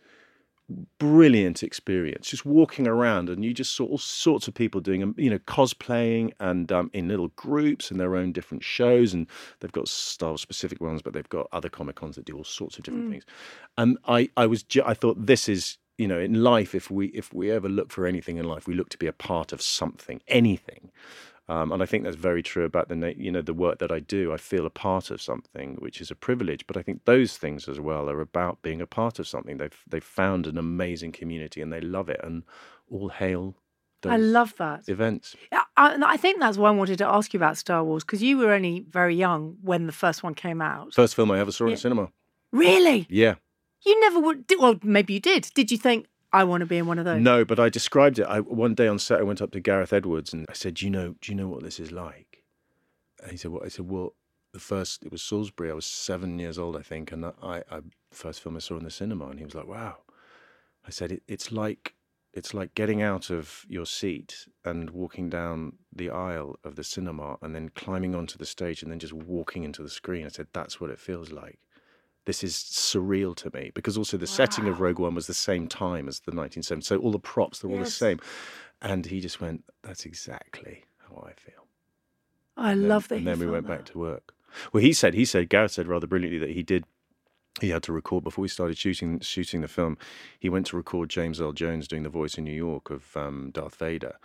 brilliant 0.98 1.64
experience 1.64 2.30
just 2.30 2.46
walking 2.46 2.88
around 2.88 3.30
and 3.30 3.44
you 3.44 3.54
just 3.54 3.76
saw 3.76 3.86
all 3.86 3.98
sorts 3.98 4.48
of 4.48 4.54
people 4.54 4.82
doing 4.82 5.04
um, 5.04 5.16
you 5.18 5.30
know 5.30 5.40
cosplaying 5.40 6.32
and 6.40 6.72
um, 6.72 6.90
in 6.94 7.08
little 7.08 7.30
groups 7.30 7.92
and 7.92 8.00
their 8.00 8.16
own 8.16 8.32
different 8.32 8.64
shows 8.64 9.14
and 9.14 9.28
they've 9.60 9.72
got 9.72 9.88
style 9.88 10.38
specific 10.38 10.82
ones 10.82 11.02
but 11.02 11.14
they've 11.14 11.30
got 11.30 11.48
other 11.52 11.70
comic 11.70 11.96
cons 11.96 12.16
that 12.16 12.26
do 12.26 12.36
all 12.38 12.44
sorts 12.44 12.78
of 12.78 12.84
different 12.84 13.10
things. 13.10 13.26
And 13.78 13.98
i 14.08 14.30
i 14.38 14.46
was 14.46 14.64
ju- 14.64 14.84
i 14.86 14.94
thought 14.94 15.26
this 15.26 15.48
is 15.50 15.78
you 15.98 16.08
know 16.08 16.20
in 16.20 16.44
life 16.44 16.74
if 16.74 16.90
we 16.90 17.08
if 17.08 17.34
we 17.34 17.52
ever 17.52 17.70
look 17.70 17.92
for 17.92 18.06
anything 18.06 18.38
in 18.38 18.46
life 18.46 18.68
we 18.68 18.74
look 18.74 18.90
to 18.90 18.98
be 18.98 19.08
a 19.08 19.14
part 19.14 19.54
of 19.54 19.62
something 19.62 20.22
anything 20.28 20.92
um, 21.50 21.72
and 21.72 21.84
I 21.84 21.86
think 21.86 22.04
that's 22.04 22.16
very 22.16 22.42
true 22.42 22.64
about 22.66 22.88
the 22.90 23.14
you 23.18 23.32
know 23.32 23.42
the 23.42 23.54
work 23.54 23.80
that 23.80 23.92
I 23.92 24.00
do. 24.00 24.32
I 24.34 24.38
feel 24.38 24.66
a 24.66 24.70
part 24.70 25.12
of 25.12 25.22
something, 25.22 25.76
which 25.80 26.00
is 26.02 26.10
a 26.10 26.16
privilege. 26.16 26.66
But 26.68 26.78
I 26.78 26.82
think 26.82 27.06
those 27.06 27.38
things 27.38 27.68
as 27.68 27.80
well 27.80 28.10
are 28.10 28.22
about 28.22 28.62
being 28.62 28.82
a 28.82 28.88
part 28.88 29.20
of 29.20 29.28
something. 29.28 29.58
They've 29.58 29.84
they've 29.90 30.04
found 30.04 30.48
an 30.48 30.58
amazing 30.58 31.12
community 31.12 31.62
and 31.62 31.72
they 31.74 31.82
love 31.82 32.10
it. 32.10 32.22
And 32.24 32.44
all 32.90 33.10
hail 33.10 33.56
those 34.02 34.12
I 34.14 34.18
love 34.18 34.54
that. 34.58 34.88
events. 34.90 35.36
Yeah, 35.52 35.64
I, 35.78 35.98
I 36.06 36.18
think 36.18 36.40
that's 36.40 36.58
why 36.58 36.68
I 36.70 36.72
wanted 36.72 36.98
to 36.98 37.08
ask 37.08 37.34
you 37.34 37.38
about 37.40 37.58
Star 37.58 37.84
Wars 37.84 38.04
because 38.04 38.22
you 38.22 38.38
were 38.38 38.52
only 38.54 38.86
very 38.90 39.16
young 39.16 39.58
when 39.62 39.86
the 39.86 39.94
first 39.94 40.24
one 40.24 40.36
came 40.36 40.62
out. 40.62 40.94
First 40.94 41.16
film 41.16 41.32
I 41.32 41.40
ever 41.40 41.52
saw 41.52 41.66
in 41.66 41.70
Yeah. 41.72 41.76
a 41.76 41.80
cinema. 41.80 42.10
Really? 42.52 43.06
Yeah. 43.10 43.36
You 43.86 44.00
never 44.00 44.20
would. 44.20 44.46
Well, 44.60 44.80
maybe 44.84 45.14
you 45.16 45.20
did. 45.20 45.50
Did 45.56 45.72
you 45.72 45.78
think 45.78 46.08
I 46.34 46.44
want 46.44 46.62
to 46.62 46.66
be 46.66 46.78
in 46.78 46.88
one 46.88 46.98
of 46.98 47.06
those? 47.06 47.22
No, 47.22 47.46
but 47.46 47.60
I 47.60 47.70
described 47.70 48.18
it. 48.18 48.24
I 48.24 48.40
one 48.40 48.74
day 48.74 48.88
on 48.88 48.98
set, 48.98 49.20
I 49.20 49.24
went 49.24 49.42
up 49.42 49.52
to 49.52 49.60
Gareth 49.60 49.94
Edwards 49.94 50.34
and 50.34 50.46
I 50.50 50.54
said, 50.54 50.74
"Do 50.76 50.86
you 50.86 50.92
know? 50.92 51.16
Do 51.22 51.32
you 51.32 51.36
know 51.36 51.48
what 51.48 51.64
this 51.64 51.80
is 51.80 51.92
like?" 51.92 52.44
And 53.22 53.32
he 53.32 53.38
said, 53.38 53.52
"What?" 53.52 53.64
I 53.64 53.68
said, 53.70 53.88
"Well, 53.88 54.16
the 54.52 54.60
first 54.60 55.06
it 55.06 55.12
was 55.12 55.22
Salisbury. 55.22 55.70
I 55.70 55.76
was 55.76 55.86
seven 55.86 56.40
years 56.40 56.58
old, 56.58 56.76
I 56.76 56.82
think, 56.82 57.12
and 57.12 57.26
I, 57.26 57.64
I 57.72 57.82
first 58.12 58.42
film 58.42 58.56
I 58.56 58.60
saw 58.60 58.78
in 58.78 58.84
the 58.84 58.92
cinema." 58.92 59.28
And 59.28 59.40
he 59.40 59.46
was 59.46 59.56
like, 59.56 59.68
"Wow." 59.68 59.98
I 60.86 60.90
said, 60.90 61.12
it, 61.12 61.24
"It's 61.28 61.52
like." 61.52 61.94
It's 62.36 62.56
like 62.56 62.74
getting 62.74 63.04
out 63.04 63.30
of 63.30 63.64
your 63.70 63.86
seat 63.86 64.48
and 64.66 64.90
walking 64.90 65.30
down 65.30 65.74
the 65.96 66.10
aisle 66.10 66.58
of 66.64 66.76
the 66.76 66.84
cinema 66.84 67.38
and 67.44 67.54
then 67.54 67.70
climbing 67.70 68.16
onto 68.16 68.40
the 68.40 68.46
stage 68.48 68.82
and 68.82 68.92
then 68.92 68.98
just 68.98 69.14
walking 69.14 69.62
into 69.62 69.84
the 69.84 69.90
screen. 69.90 70.26
I 70.26 70.30
said, 70.30 70.48
that's 70.52 70.82
what 70.82 70.90
it 70.90 71.00
feels 71.00 71.32
like. 71.32 71.60
This 72.26 72.44
is 72.44 72.54
surreal 72.56 73.36
to 73.36 73.52
me 73.54 73.72
because 73.74 73.98
also 73.98 74.18
the 74.18 74.28
setting 74.28 74.68
of 74.68 74.80
Rogue 74.80 75.00
One 75.00 75.16
was 75.16 75.28
the 75.28 75.34
same 75.34 75.68
time 75.68 76.08
as 76.08 76.22
the 76.22 76.32
1970s. 76.32 76.86
So 76.86 76.98
all 76.98 77.12
the 77.12 77.20
props, 77.20 77.60
they're 77.60 77.72
all 77.72 77.78
the 77.80 77.86
same. 77.86 78.20
And 78.82 79.06
he 79.06 79.20
just 79.22 79.42
went, 79.42 79.64
that's 79.84 80.06
exactly 80.06 80.84
how 81.08 81.26
I 81.28 81.34
feel. 81.34 81.68
I 82.58 82.72
And 82.74 82.82
then- 82.84 82.90
love 82.90 83.08
that. 83.10 83.16
And 83.16 83.22
he 83.24 83.26
then 83.30 83.40
we 83.40 83.48
went 83.52 83.68
back 83.68 83.86
to 83.86 83.98
work. 83.98 84.34
Well, 84.72 84.82
he 84.84 84.94
said, 84.94 85.14
he 85.16 85.26
said, 85.26 85.50
Gareth 85.50 85.72
said 85.72 85.88
rather 85.88 86.06
brilliantly 86.08 86.40
that 86.40 86.52
he 86.52 86.64
did. 86.64 86.86
He 87.62 87.70
had 87.70 87.84
to 87.84 87.94
record 87.94 88.24
before 88.24 88.42
we 88.42 88.48
started 88.48 88.78
shooting 88.78 89.20
shooting 89.20 89.62
the 89.62 89.68
film. 89.68 89.98
He 90.40 90.50
went 90.50 90.66
to 90.68 90.76
record 90.76 91.10
James 91.10 91.40
Earl 91.40 91.52
Jones 91.54 91.88
doing 91.88 92.04
the 92.04 92.10
voice 92.10 92.38
in 92.38 92.44
New 92.46 92.52
York 92.54 92.90
of 92.90 93.16
um, 93.16 93.52
Darth 93.54 93.76
Vader, 93.76 94.16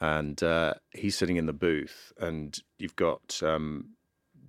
and 0.00 0.40
uh, 0.44 0.74
he's 0.92 1.16
sitting 1.16 1.36
in 1.36 1.46
the 1.46 1.52
booth, 1.52 2.12
and 2.20 2.56
you've 2.78 2.94
got 2.94 3.40
um, 3.42 3.90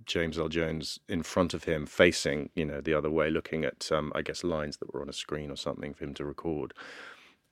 James 0.06 0.38
Earl 0.38 0.48
Jones 0.48 1.00
in 1.08 1.22
front 1.22 1.54
of 1.54 1.64
him, 1.64 1.86
facing 1.86 2.50
you 2.54 2.64
know 2.64 2.80
the 2.80 2.94
other 2.94 3.10
way, 3.10 3.30
looking 3.30 3.64
at 3.64 3.90
um, 3.92 4.12
I 4.14 4.22
guess 4.22 4.44
lines 4.44 4.78
that 4.78 4.92
were 4.92 5.02
on 5.02 5.08
a 5.08 5.14
screen 5.14 5.50
or 5.50 5.56
something 5.56 5.94
for 5.94 6.04
him 6.04 6.14
to 6.14 6.24
record. 6.24 6.74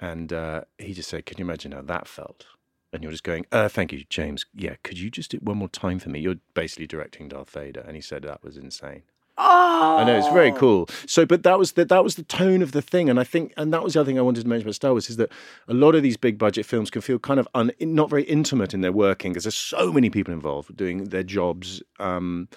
And 0.01 0.33
uh, 0.33 0.63
he 0.79 0.95
just 0.95 1.11
said, 1.11 1.27
"Can 1.27 1.39
you 1.39 1.45
imagine 1.45 1.73
how 1.73 1.83
that 1.83 2.09
felt?" 2.09 2.47
And 2.93 3.03
you're 3.03 3.13
just 3.13 3.25
going, 3.25 3.47
uh, 3.53 3.69
"Thank 3.69 3.93
you, 3.93 4.05
James. 4.09 4.47
Yeah, 4.55 4.77
could 4.83 4.99
you 4.99 5.11
just 5.11 5.31
do 5.31 5.37
it 5.39 5.43
one 5.43 5.59
more 5.59 5.69
time 5.69 5.99
for 5.99 6.09
me?" 6.11 6.21
You're 6.21 6.37
basically 6.55 6.87
directing 6.87 7.29
Darth 7.29 7.51
Vader, 7.51 7.81
and 7.81 7.97
he 7.97 8.03
said 8.03 8.23
that 8.23 8.43
was 8.45 8.57
insane. 8.57 9.03
Oh, 9.41 9.99
I 9.99 10.05
know 10.05 10.19
it's 10.19 10.29
very 10.29 10.51
cool. 10.51 10.89
So, 11.07 11.25
but 11.25 11.45
that 11.45 11.61
was 11.61 11.73
the 11.73 11.85
that 11.85 12.03
was 12.03 12.17
the 12.17 12.25
tone 12.25 12.61
of 12.61 12.73
the 12.73 12.83
thing, 12.83 13.09
and 13.09 13.21
I 13.21 13.25
think, 13.25 13.55
and 13.57 13.73
that 13.73 13.85
was 13.85 13.95
the 13.95 14.01
other 14.01 14.09
thing 14.09 14.19
I 14.19 14.23
wanted 14.23 14.43
to 14.43 14.49
mention 14.49 14.67
about 14.67 14.75
Star 14.75 14.91
Wars 14.91 15.09
is 15.09 15.17
that 15.17 15.31
a 15.69 15.75
lot 15.75 15.95
of 15.95 16.03
these 16.03 16.17
big 16.17 16.39
budget 16.39 16.67
films 16.67 16.91
can 16.91 17.03
feel 17.03 17.21
kind 17.21 17.39
of 17.39 17.47
un, 17.55 17.71
not 17.81 18.11
very 18.11 18.25
intimate 18.25 18.75
in 18.75 18.81
their 18.81 18.91
working 18.91 19.33
because 19.33 19.45
there's 19.45 19.55
so 19.55 19.93
many 19.93 20.11
people 20.11 20.35
involved 20.35 20.77
doing 20.77 21.05
their 21.05 21.23
jobs. 21.23 21.81
Um, 22.01 22.49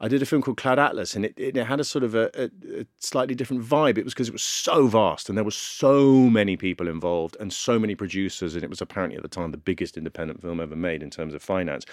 I 0.00 0.08
did 0.08 0.20
a 0.20 0.26
film 0.26 0.42
called 0.42 0.56
Cloud 0.56 0.80
Atlas, 0.80 1.14
and 1.14 1.24
it, 1.26 1.34
it 1.36 1.54
had 1.54 1.78
a 1.78 1.84
sort 1.84 2.02
of 2.02 2.14
a, 2.14 2.28
a, 2.34 2.80
a 2.80 2.86
slightly 2.98 3.34
different 3.36 3.62
vibe. 3.62 3.98
It 3.98 4.04
was 4.04 4.14
because 4.14 4.28
it 4.28 4.32
was 4.32 4.42
so 4.42 4.88
vast, 4.88 5.28
and 5.28 5.36
there 5.36 5.44
were 5.44 5.52
so 5.52 6.12
many 6.30 6.56
people 6.56 6.88
involved, 6.88 7.36
and 7.38 7.52
so 7.52 7.78
many 7.78 7.94
producers, 7.94 8.54
and 8.54 8.64
it 8.64 8.70
was 8.70 8.80
apparently 8.80 9.16
at 9.16 9.22
the 9.22 9.28
time 9.28 9.52
the 9.52 9.58
biggest 9.58 9.98
independent 9.98 10.40
film 10.40 10.60
ever 10.60 10.74
made 10.74 11.02
in 11.02 11.10
terms 11.10 11.34
of 11.34 11.42
finance 11.42 11.84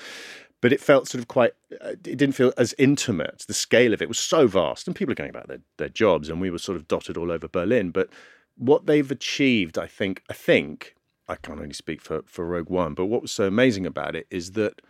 but 0.61 0.73
it 0.73 0.81
felt 0.81 1.07
sort 1.07 1.21
of 1.21 1.27
quite 1.27 1.53
uh, 1.81 1.89
it 1.89 2.17
didn't 2.17 2.33
feel 2.33 2.53
as 2.57 2.73
intimate 2.77 3.43
the 3.47 3.53
scale 3.53 3.93
of 3.93 4.01
it 4.01 4.07
was 4.07 4.19
so 4.19 4.47
vast 4.47 4.87
and 4.87 4.95
people 4.95 5.11
are 5.11 5.15
going 5.15 5.29
about 5.29 5.47
their, 5.47 5.61
their 5.77 5.89
jobs 5.89 6.29
and 6.29 6.41
we 6.41 6.49
were 6.49 6.59
sort 6.59 6.75
of 6.75 6.87
dotted 6.87 7.17
all 7.17 7.31
over 7.31 7.47
berlin 7.47 7.91
but 7.91 8.09
what 8.57 8.85
they've 8.85 9.11
achieved 9.11 9.77
i 9.77 9.87
think 9.87 10.23
i 10.29 10.33
think 10.33 10.95
i 11.27 11.35
can't 11.35 11.59
only 11.59 11.73
speak 11.73 12.01
for, 12.01 12.21
for 12.25 12.45
rogue 12.45 12.69
one 12.69 12.93
but 12.93 13.05
what 13.05 13.21
was 13.21 13.31
so 13.31 13.45
amazing 13.45 13.85
about 13.85 14.15
it 14.15 14.27
is 14.29 14.51
that 14.53 14.81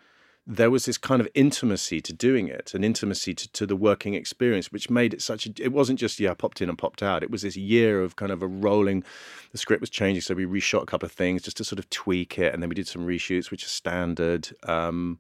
there 0.52 0.72
was 0.72 0.86
this 0.86 0.98
kind 0.98 1.22
of 1.22 1.28
intimacy 1.36 2.02
to 2.02 2.12
doing 2.12 2.48
it 2.48 2.74
an 2.74 2.84
intimacy 2.84 3.36
to, 3.36 3.52
to 3.52 3.68
the 3.68 3.76
working 3.76 4.16
experience 4.16 4.72
which 4.72 4.90
made 4.90 5.14
it 5.14 5.22
such 5.22 5.46
a 5.46 5.52
it 5.60 5.72
wasn't 5.72 6.00
just 6.00 6.20
yeah 6.20 6.32
I 6.32 6.34
popped 6.34 6.60
in 6.60 6.70
and 6.70 6.78
popped 6.78 7.04
out. 7.04 7.22
It 7.22 7.30
was 7.30 7.44
this 7.44 7.56
year 7.56 8.02
of 8.02 8.16
kind 8.16 8.32
of 8.32 8.42
a 8.42 8.48
rolling 8.48 9.04
the 9.52 9.60
script 9.60 9.80
was 9.80 9.92
changing 9.92 10.22
so 10.22 10.34
we 10.34 10.46
reshot 10.46 10.82
a 10.82 10.88
couple 10.88 11.06
of 11.06 11.12
things 11.12 11.44
just 11.44 11.58
to 11.58 11.64
sort 11.64 11.78
of 11.78 11.88
tweak 11.92 12.40
it 12.40 12.52
and 12.52 12.64
then 12.64 12.70
we 12.70 12.74
did 12.74 12.88
some 12.88 13.06
reshoots 13.06 13.52
which 13.52 13.64
are 13.64 13.70
standard 13.70 14.50
um, 14.64 15.20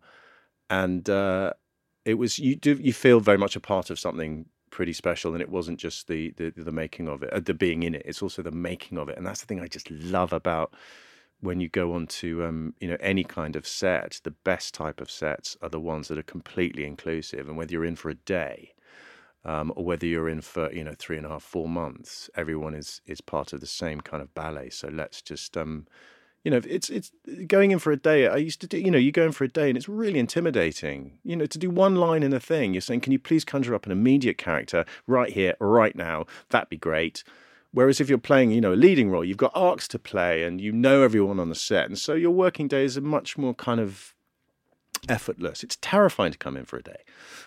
and 0.69 1.09
uh, 1.09 1.53
it 2.05 2.15
was 2.15 2.39
you 2.39 2.55
do 2.55 2.73
you 2.81 2.93
feel 2.93 3.19
very 3.19 3.37
much 3.37 3.55
a 3.55 3.59
part 3.59 3.89
of 3.89 3.99
something 3.99 4.45
pretty 4.71 4.93
special 4.93 5.33
and 5.33 5.41
it 5.41 5.49
wasn't 5.49 5.79
just 5.79 6.07
the 6.07 6.31
the, 6.37 6.51
the 6.55 6.71
making 6.71 7.07
of 7.07 7.23
it 7.23 7.31
uh, 7.33 7.39
the 7.39 7.53
being 7.53 7.83
in 7.83 7.95
it 7.95 8.03
it's 8.05 8.21
also 8.21 8.41
the 8.41 8.51
making 8.51 8.97
of 8.97 9.09
it. 9.09 9.17
And 9.17 9.25
that's 9.25 9.41
the 9.41 9.47
thing 9.47 9.59
i 9.59 9.67
just 9.67 9.89
love 9.91 10.31
about 10.33 10.73
when 11.41 11.59
you 11.59 11.69
go 11.69 11.93
on 11.93 12.05
to 12.07 12.43
um, 12.43 12.73
you 12.79 12.87
know 12.87 12.97
any 12.99 13.23
kind 13.23 13.55
of 13.55 13.65
set 13.65 14.19
the 14.23 14.31
best 14.31 14.73
type 14.73 15.01
of 15.01 15.09
sets 15.09 15.57
are 15.61 15.69
the 15.69 15.79
ones 15.79 16.07
that 16.09 16.17
are 16.17 16.23
completely 16.23 16.85
inclusive. 16.85 17.47
And 17.47 17.57
whether 17.57 17.71
you're 17.71 17.85
in 17.85 17.95
for 17.95 18.09
a 18.09 18.15
day 18.15 18.73
um, 19.45 19.71
or 19.75 19.85
whether 19.85 20.05
you're 20.05 20.29
in 20.29 20.41
for 20.41 20.71
you 20.73 20.83
know 20.83 20.95
three 20.97 21.17
and 21.17 21.25
a 21.25 21.29
half 21.29 21.43
four 21.43 21.69
months 21.69 22.29
everyone 22.35 22.75
is 22.75 23.01
is 23.05 23.21
part 23.21 23.53
of 23.53 23.61
the 23.61 23.67
same 23.67 24.01
kind 24.01 24.21
of 24.21 24.33
ballet. 24.33 24.69
So 24.69 24.89
let's 24.89 25.21
just 25.21 25.55
um, 25.57 25.87
you 26.43 26.51
know 26.51 26.61
it's 26.67 26.89
it's 26.89 27.11
going 27.47 27.71
in 27.71 27.79
for 27.79 27.91
a 27.91 27.97
day. 27.97 28.27
I 28.27 28.37
used 28.37 28.61
to 28.61 28.67
do 28.67 28.77
you 28.77 28.91
know 28.91 28.97
you 28.97 29.11
go 29.11 29.25
in 29.25 29.31
for 29.31 29.43
a 29.43 29.49
day 29.49 29.69
and 29.69 29.77
it's 29.77 29.89
really 29.89 30.19
intimidating. 30.19 31.17
You 31.23 31.35
know 31.35 31.45
to 31.45 31.57
do 31.57 31.69
one 31.69 31.95
line 31.95 32.23
in 32.23 32.33
a 32.33 32.39
thing 32.39 32.73
you're 32.73 32.81
saying 32.81 33.01
can 33.01 33.11
you 33.11 33.19
please 33.19 33.43
conjure 33.43 33.75
up 33.75 33.85
an 33.85 33.91
immediate 33.91 34.37
character 34.37 34.85
right 35.07 35.31
here 35.31 35.55
right 35.59 35.95
now? 35.95 36.25
That'd 36.49 36.69
be 36.69 36.77
great. 36.77 37.23
Whereas 37.71 38.01
if 38.01 38.09
you're 38.09 38.17
playing 38.17 38.51
you 38.51 38.61
know 38.61 38.73
a 38.73 38.75
leading 38.75 39.09
role 39.09 39.25
you've 39.25 39.37
got 39.37 39.51
arcs 39.53 39.87
to 39.89 39.99
play 39.99 40.43
and 40.43 40.61
you 40.61 40.71
know 40.71 41.03
everyone 41.03 41.39
on 41.39 41.49
the 41.49 41.55
set. 41.55 41.85
And 41.85 41.97
so 41.97 42.13
your 42.13 42.31
working 42.31 42.67
days 42.67 42.97
are 42.97 43.01
much 43.01 43.37
more 43.37 43.53
kind 43.53 43.79
of 43.79 44.13
effortless. 45.07 45.63
It's 45.63 45.77
terrifying 45.81 46.31
to 46.31 46.37
come 46.37 46.57
in 46.57 46.65
for 46.65 46.77
a 46.77 46.83
day 46.83 47.03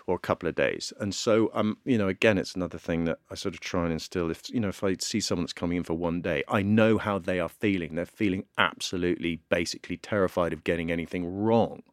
or 0.07 0.15
a 0.15 0.19
couple 0.19 0.49
of 0.49 0.55
days. 0.55 0.93
And 0.99 1.13
so 1.13 1.51
um 1.53 1.77
you 1.85 1.97
know 1.97 2.07
again 2.07 2.37
it's 2.37 2.55
another 2.55 2.77
thing 2.77 3.05
that 3.05 3.19
i 3.29 3.35
sort 3.35 3.53
of 3.53 3.59
try 3.59 3.83
and 3.83 3.93
instill. 3.93 4.31
If 4.31 4.49
you 4.49 4.59
know 4.59 4.69
if 4.69 4.83
i 4.83 4.95
see 4.99 5.19
someone 5.19 5.43
that's 5.43 5.53
coming 5.53 5.77
in 5.77 5.83
for 5.83 5.93
one 5.93 6.21
day 6.21 6.43
i 6.47 6.61
know 6.61 6.97
how 6.97 7.19
they 7.19 7.39
are 7.39 7.49
feeling. 7.49 7.95
They're 7.95 8.05
feeling 8.05 8.45
absolutely 8.57 9.41
basically 9.49 9.97
terrified 9.97 10.53
of 10.53 10.63
getting 10.63 10.91
anything 10.91 11.25
wrong. 11.25 11.83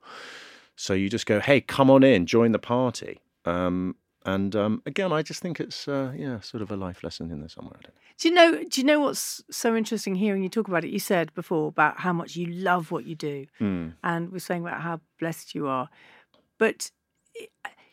So 0.76 0.94
you 0.94 1.08
just 1.08 1.26
go 1.26 1.40
hey 1.40 1.60
come 1.60 1.90
on 1.90 2.02
in 2.02 2.26
join 2.26 2.52
the 2.52 2.58
party. 2.58 3.20
Um 3.44 3.96
and 4.26 4.54
um, 4.54 4.82
again, 4.84 5.12
I 5.12 5.22
just 5.22 5.40
think 5.40 5.60
it's 5.60 5.88
uh, 5.88 6.12
yeah, 6.16 6.40
sort 6.40 6.62
of 6.62 6.70
a 6.70 6.76
life 6.76 7.02
lesson 7.02 7.30
in 7.30 7.40
there 7.40 7.48
somewhere. 7.48 7.76
I 7.78 7.82
don't 7.82 7.94
know. 7.94 8.00
Do 8.18 8.28
you 8.28 8.34
know? 8.34 8.64
Do 8.68 8.80
you 8.80 8.86
know 8.86 9.00
what's 9.00 9.42
so 9.50 9.74
interesting 9.74 10.14
hearing 10.14 10.42
you 10.42 10.50
talk 10.50 10.68
about 10.68 10.84
it? 10.84 10.90
You 10.90 10.98
said 10.98 11.32
before 11.34 11.68
about 11.68 12.00
how 12.00 12.12
much 12.12 12.36
you 12.36 12.46
love 12.46 12.90
what 12.90 13.06
you 13.06 13.14
do, 13.14 13.46
and 14.02 14.30
we're 14.30 14.38
saying 14.40 14.62
about 14.62 14.82
how 14.82 15.00
blessed 15.18 15.54
you 15.54 15.68
are. 15.68 15.88
But 16.58 16.90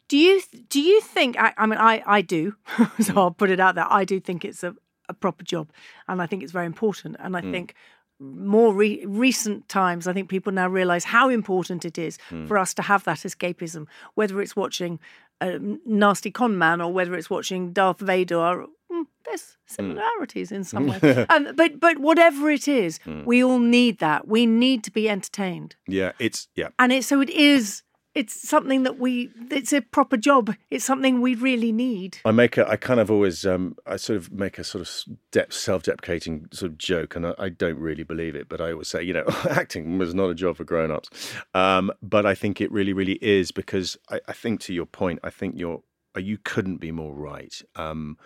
do 0.09 0.17
you 0.17 0.41
do 0.69 0.81
you 0.81 0.99
think? 1.01 1.39
I, 1.39 1.53
I 1.57 1.65
mean, 1.65 1.79
I 1.79 2.03
I 2.05 2.21
do. 2.21 2.55
so 2.99 3.13
I'll 3.15 3.31
put 3.31 3.49
it 3.49 3.59
out 3.59 3.75
there. 3.75 3.87
I 3.89 4.03
do 4.03 4.19
think 4.19 4.43
it's 4.43 4.63
a, 4.63 4.75
a 5.07 5.13
proper 5.13 5.45
job, 5.45 5.69
and 6.09 6.21
I 6.21 6.25
think 6.25 6.43
it's 6.43 6.51
very 6.51 6.65
important. 6.65 7.15
And 7.19 7.37
I 7.37 7.41
think 7.41 7.73
more 8.19 8.73
re- 8.73 9.05
recent 9.05 9.67
times, 9.69 10.07
I 10.07 10.13
think 10.13 10.29
people 10.29 10.51
now 10.51 10.67
realise 10.67 11.03
how 11.03 11.29
important 11.29 11.85
it 11.85 11.97
is 11.97 12.17
for 12.47 12.57
us 12.57 12.73
to 12.75 12.81
have 12.81 13.03
that 13.03 13.19
escapism, 13.19 13.87
whether 14.15 14.41
it's 14.41 14.55
watching 14.55 14.99
a 15.39 15.59
nasty 15.85 16.31
con 16.31 16.57
man 16.57 16.81
or 16.81 16.91
whether 16.91 17.13
it's 17.15 17.29
watching 17.29 17.71
Darth 17.73 17.99
Vader. 17.99 18.37
Or, 18.37 18.67
mm, 18.91 19.05
there's 19.25 19.57
similarities 19.67 20.51
in 20.51 20.63
some 20.63 20.87
way, 20.87 21.25
um, 21.29 21.49
but 21.55 21.79
but 21.79 21.99
whatever 21.99 22.49
it 22.49 22.67
is, 22.67 22.99
we 23.25 23.43
all 23.43 23.59
need 23.59 23.99
that. 23.99 24.27
We 24.27 24.45
need 24.45 24.83
to 24.85 24.91
be 24.91 25.07
entertained, 25.09 25.75
Yeah, 25.87 26.13
it's 26.19 26.47
yeah, 26.55 26.69
and 26.79 26.91
it 26.91 27.03
so 27.03 27.21
it 27.21 27.29
is. 27.29 27.83
It's 28.17 28.49
something 28.49 28.81
that 28.81 28.97
we. 28.97 29.29
It's 29.51 29.71
a 29.71 29.81
proper 29.81 30.17
job. 30.17 30.55
It's 30.71 30.83
something 30.83 31.21
we 31.21 31.35
really 31.35 31.71
need. 31.71 32.17
I 32.25 32.31
make 32.31 32.57
a, 32.57 32.67
I 32.67 32.75
kind 32.75 32.99
of 32.99 33.11
always, 33.11 33.45
um, 33.45 33.75
I 33.85 33.97
sort 33.97 34.17
of 34.17 34.31
make 34.31 34.57
a 34.57 34.63
sort 34.63 34.81
of 34.81 35.17
de- 35.29 35.51
self-deprecating 35.51 36.47
sort 36.51 36.71
of 36.71 36.79
joke, 36.79 37.15
and 37.15 37.27
I, 37.27 37.35
I 37.37 37.49
don't 37.49 37.77
really 37.77 38.01
believe 38.01 38.35
it, 38.35 38.49
but 38.49 38.59
I 38.59 38.71
always 38.71 38.87
say, 38.87 39.03
you 39.03 39.13
know, 39.13 39.25
acting 39.51 39.99
was 39.99 40.15
not 40.15 40.31
a 40.31 40.33
job 40.33 40.57
for 40.57 40.63
grown-ups, 40.63 41.09
um, 41.53 41.91
but 42.01 42.25
I 42.25 42.33
think 42.33 42.59
it 42.59 42.71
really, 42.71 42.91
really 42.91 43.19
is 43.21 43.51
because 43.51 43.95
I, 44.09 44.19
I 44.27 44.33
think 44.33 44.61
to 44.61 44.73
your 44.73 44.87
point, 44.87 45.19
I 45.23 45.29
think 45.29 45.53
you're, 45.55 45.83
you 46.17 46.39
couldn't 46.43 46.77
be 46.77 46.91
more 46.91 47.13
right, 47.13 47.61
um, 47.75 48.17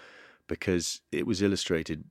because 0.47 1.01
it 1.11 1.27
was 1.27 1.41
illustrated 1.41 2.05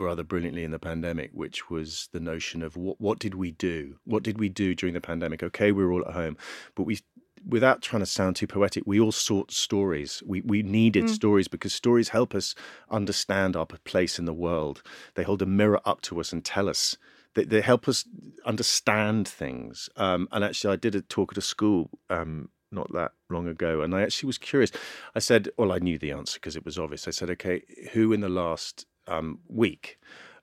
rather 0.00 0.22
brilliantly 0.22 0.64
in 0.64 0.70
the 0.70 0.78
pandemic, 0.78 1.30
which 1.32 1.70
was 1.70 2.08
the 2.12 2.20
notion 2.20 2.62
of 2.62 2.76
what 2.76 3.00
what 3.00 3.18
did 3.18 3.34
we 3.34 3.50
do? 3.50 3.98
What 4.04 4.22
did 4.22 4.38
we 4.38 4.48
do 4.48 4.74
during 4.74 4.94
the 4.94 5.00
pandemic? 5.00 5.42
Okay, 5.42 5.72
we 5.72 5.84
were 5.84 5.92
all 5.92 6.06
at 6.06 6.14
home, 6.14 6.36
but 6.74 6.84
we 6.84 6.98
without 7.46 7.82
trying 7.82 8.00
to 8.00 8.06
sound 8.06 8.36
too 8.36 8.46
poetic, 8.46 8.84
we 8.86 9.00
all 9.00 9.12
sought 9.12 9.50
stories. 9.50 10.22
We 10.26 10.40
we 10.42 10.62
needed 10.62 11.08
stories 11.10 11.48
because 11.48 11.72
stories 11.72 12.10
help 12.10 12.34
us 12.34 12.54
understand 12.90 13.56
our 13.56 13.66
place 13.66 14.18
in 14.18 14.24
the 14.24 14.34
world. 14.34 14.82
They 15.14 15.22
hold 15.22 15.42
a 15.42 15.46
mirror 15.46 15.80
up 15.84 16.00
to 16.02 16.20
us 16.20 16.32
and 16.32 16.44
tell 16.44 16.68
us. 16.68 16.96
They, 17.34 17.44
they 17.44 17.60
help 17.60 17.88
us 17.88 18.04
understand 18.46 19.28
things. 19.28 19.88
Um, 19.96 20.28
and 20.32 20.42
actually, 20.42 20.72
I 20.72 20.76
did 20.76 20.94
a 20.94 21.02
talk 21.02 21.32
at 21.32 21.38
a 21.38 21.42
school 21.42 21.90
um, 22.08 22.48
not 22.72 22.92
that 22.92 23.12
long 23.30 23.46
ago, 23.46 23.82
and 23.82 23.94
I 23.94 24.02
actually 24.02 24.28
was 24.28 24.38
curious. 24.38 24.70
I 25.14 25.18
said, 25.18 25.50
well, 25.56 25.72
I 25.72 25.78
knew 25.78 25.98
the 25.98 26.12
answer 26.12 26.38
because 26.38 26.56
it 26.56 26.64
was 26.64 26.78
obvious. 26.78 27.06
I 27.06 27.12
said, 27.12 27.30
okay, 27.30 27.62
who 27.92 28.12
in 28.12 28.20
the 28.20 28.28
last 28.28 28.86
um, 29.08 29.40
week 29.48 29.98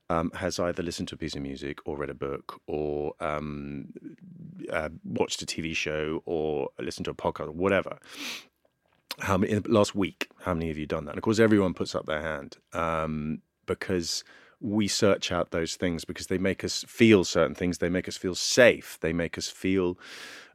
um, 0.10 0.32
has 0.36 0.60
either 0.60 0.84
listened 0.84 1.08
to 1.10 1.16
a 1.16 1.18
piece 1.18 1.36
of 1.36 1.42
music 1.42 1.80
or 1.86 1.98
read 1.98 2.10
a 2.10 2.16
book 2.16 2.62
or 2.68 3.14
um, 3.20 3.88
uh, 4.72 4.90
watched 5.04 5.42
a 5.42 5.46
TV 5.46 5.76
show 5.76 6.22
or 6.26 6.70
listened 6.80 7.06
to 7.06 7.12
a 7.12 7.16
podcast 7.16 7.48
or 7.48 7.52
whatever. 7.52 7.98
How 9.20 9.38
many 9.38 9.54
in 9.54 9.64
the 9.64 9.70
last 9.70 9.96
week? 9.96 10.30
How 10.42 10.54
many 10.54 10.70
of 10.70 10.78
you 10.78 10.86
done 10.86 11.06
that? 11.06 11.12
And 11.12 11.18
of 11.18 11.24
course, 11.24 11.40
everyone 11.40 11.74
puts 11.74 11.96
up 11.96 12.06
their 12.06 12.22
hand 12.22 12.58
um, 12.74 13.42
because 13.66 14.24
we 14.60 14.88
search 14.88 15.32
out 15.32 15.52
those 15.52 15.76
things 15.76 16.06
because 16.06 16.28
they 16.28 16.38
make 16.38 16.64
us 16.64 16.84
feel 16.88 17.24
certain 17.24 17.56
things. 17.56 17.78
They 17.78 17.90
make 17.90 18.08
us 18.08 18.18
feel 18.18 18.36
safe. 18.36 18.98
They 19.02 19.14
make 19.14 19.38
us 19.38 19.48
feel, 19.48 19.98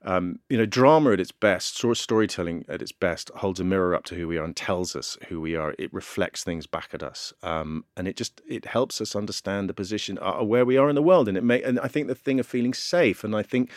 um, 0.02 0.38
you 0.48 0.56
know, 0.56 0.66
drama 0.66 1.12
at 1.12 1.20
its 1.20 1.32
best, 1.32 1.76
stor- 1.76 1.94
storytelling 1.94 2.64
at 2.68 2.80
its 2.80 2.92
best 2.92 3.30
holds 3.36 3.60
a 3.60 3.64
mirror 3.64 3.94
up 3.94 4.04
to 4.06 4.14
who 4.14 4.26
we 4.26 4.38
are 4.38 4.44
and 4.44 4.56
tells 4.56 4.96
us 4.96 5.18
who 5.28 5.40
we 5.40 5.54
are. 5.56 5.74
It 5.78 5.92
reflects 5.92 6.42
things 6.42 6.66
back 6.66 6.90
at 6.92 7.02
us, 7.02 7.32
um, 7.42 7.84
and 7.96 8.08
it 8.08 8.16
just 8.16 8.40
it 8.48 8.64
helps 8.66 9.00
us 9.00 9.14
understand 9.14 9.68
the 9.68 9.74
position 9.74 10.18
uh, 10.20 10.42
where 10.42 10.64
we 10.64 10.76
are 10.78 10.88
in 10.88 10.94
the 10.94 11.02
world. 11.02 11.28
And 11.28 11.36
it 11.36 11.44
may, 11.44 11.62
and 11.62 11.78
I 11.80 11.88
think 11.88 12.06
the 12.06 12.14
thing 12.14 12.40
of 12.40 12.46
feeling 12.46 12.74
safe, 12.74 13.24
and 13.24 13.36
I 13.36 13.42
think 13.42 13.70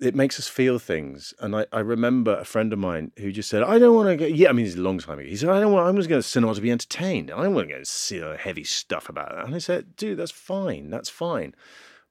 it 0.00 0.16
makes 0.16 0.38
us 0.38 0.48
feel 0.48 0.80
things. 0.80 1.32
And 1.38 1.54
I, 1.54 1.66
I 1.72 1.78
remember 1.78 2.36
a 2.36 2.44
friend 2.44 2.72
of 2.72 2.78
mine 2.80 3.12
who 3.18 3.30
just 3.30 3.48
said, 3.48 3.62
I 3.62 3.78
don't 3.78 3.94
want 3.94 4.08
to 4.08 4.16
go. 4.16 4.26
Yeah, 4.26 4.48
I 4.48 4.52
mean, 4.52 4.66
it's 4.66 4.74
a 4.74 4.80
long 4.80 4.98
time 4.98 5.20
ago. 5.20 5.28
He 5.28 5.36
said, 5.36 5.50
I 5.50 5.60
don't 5.60 5.72
want, 5.72 5.86
I'm 5.86 5.96
just 5.96 6.08
going 6.08 6.20
to 6.20 6.26
cinema 6.26 6.54
to 6.54 6.60
be 6.60 6.72
entertained. 6.72 7.30
I 7.30 7.42
don't 7.44 7.54
want 7.54 7.68
to 7.68 7.74
go 7.76 7.82
see 7.84 8.20
heavy 8.38 8.64
stuff 8.64 9.08
about 9.08 9.30
that. 9.30 9.44
And 9.44 9.54
I 9.54 9.58
said, 9.58 9.94
dude, 9.94 10.18
that's 10.18 10.32
fine. 10.32 10.90
That's 10.90 11.08
fine. 11.08 11.54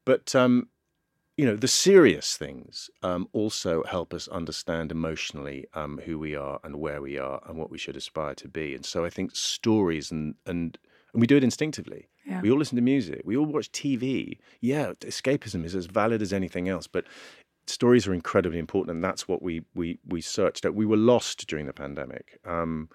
But, 0.06 0.34
um, 0.34 0.70
you 1.42 1.48
know, 1.48 1.56
the 1.56 1.68
serious 1.68 2.38
things 2.38 2.92
um, 3.02 3.28
also 3.34 3.82
help 3.86 4.14
us 4.14 4.28
understand 4.28 4.92
emotionally 4.92 5.66
um, 5.74 6.00
who 6.06 6.20
we 6.20 6.36
are 6.36 6.60
and 6.64 6.76
where 6.76 7.02
we 7.02 7.18
are 7.18 7.42
and 7.48 7.58
what 7.58 7.72
we 7.72 7.80
should 7.80 7.98
aspire 7.98 8.36
to 8.36 8.48
be. 8.48 8.76
And 8.76 8.86
so 8.86 9.04
I 9.04 9.10
think 9.10 9.36
stories 9.36 10.12
and, 10.12 10.36
and, 10.46 10.78
and 11.12 11.20
we 11.20 11.26
do 11.26 11.38
it 11.38 11.44
instinctively. 11.44 12.10
Yeah. 12.28 12.42
We 12.42 12.52
all 12.52 12.60
listen 12.60 12.76
to 12.76 12.84
music. 12.84 13.24
We 13.26 13.36
all 13.36 13.48
watch 13.48 13.72
TV. 13.72 14.38
Yeah, 14.60 14.94
escapism 15.00 15.66
is 15.66 15.74
as 15.74 15.88
valid 15.88 16.22
as 16.22 16.32
anything 16.32 16.70
else, 16.70 16.86
but 16.86 17.06
stories 17.66 18.06
are 18.06 18.14
incredibly 18.14 18.60
important, 18.60 18.96
and 18.96 19.04
that's 19.04 19.28
what 19.28 19.42
we 19.42 19.64
we 19.74 19.98
we 20.08 20.22
searched 20.22 20.64
out. 20.64 20.76
We 20.76 20.86
were 20.86 20.96
lost 20.96 21.48
during 21.48 21.66
the 21.66 21.74
pandemic, 21.74 22.40
um, 22.46 22.88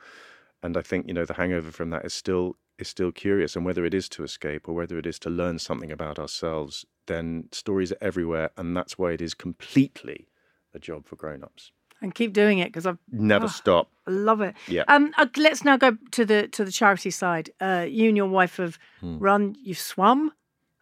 and 0.62 0.76
I 0.76 0.82
think 0.82 1.08
you 1.08 1.14
know 1.14 1.24
the 1.24 1.34
hangover 1.34 1.72
from 1.72 1.90
that 1.90 2.04
is 2.04 2.14
still 2.14 2.56
is 2.78 2.88
still 2.88 3.12
curious. 3.12 3.56
And 3.56 3.64
whether 3.64 3.84
it 3.84 3.94
is 3.94 4.08
to 4.10 4.24
escape 4.24 4.68
or 4.68 4.74
whether 4.74 4.98
it 4.98 5.06
is 5.06 5.18
to 5.20 5.30
learn 5.30 5.58
something 5.58 5.90
about 5.92 6.18
ourselves, 6.18 6.84
then 7.06 7.48
stories 7.52 7.92
are 7.92 7.98
everywhere, 8.00 8.50
and 8.56 8.76
that's 8.76 8.98
why 8.98 9.12
it 9.12 9.20
is 9.22 9.34
completely 9.34 10.28
a 10.74 10.78
job 10.78 11.06
for 11.06 11.16
grown-ups. 11.16 11.72
And 12.02 12.14
keep 12.14 12.32
doing 12.34 12.58
it 12.58 12.66
because 12.68 12.84
I've 12.86 12.98
Never 13.10 13.46
Oh. 13.46 13.48
stop. 13.48 13.90
I 14.06 14.10
love 14.10 14.40
it. 14.42 14.54
Yeah. 14.68 14.84
Um, 14.88 15.12
uh, 15.16 15.26
let's 15.36 15.64
now 15.64 15.76
go 15.78 15.96
to 16.10 16.24
the 16.26 16.46
to 16.48 16.64
the 16.64 16.70
charity 16.70 17.10
side. 17.10 17.50
Uh, 17.60 17.86
you 17.88 18.08
and 18.08 18.16
your 18.16 18.28
wife 18.28 18.58
have 18.58 18.78
Hmm. 19.00 19.18
run. 19.18 19.56
You've 19.62 19.78
swum. 19.78 20.32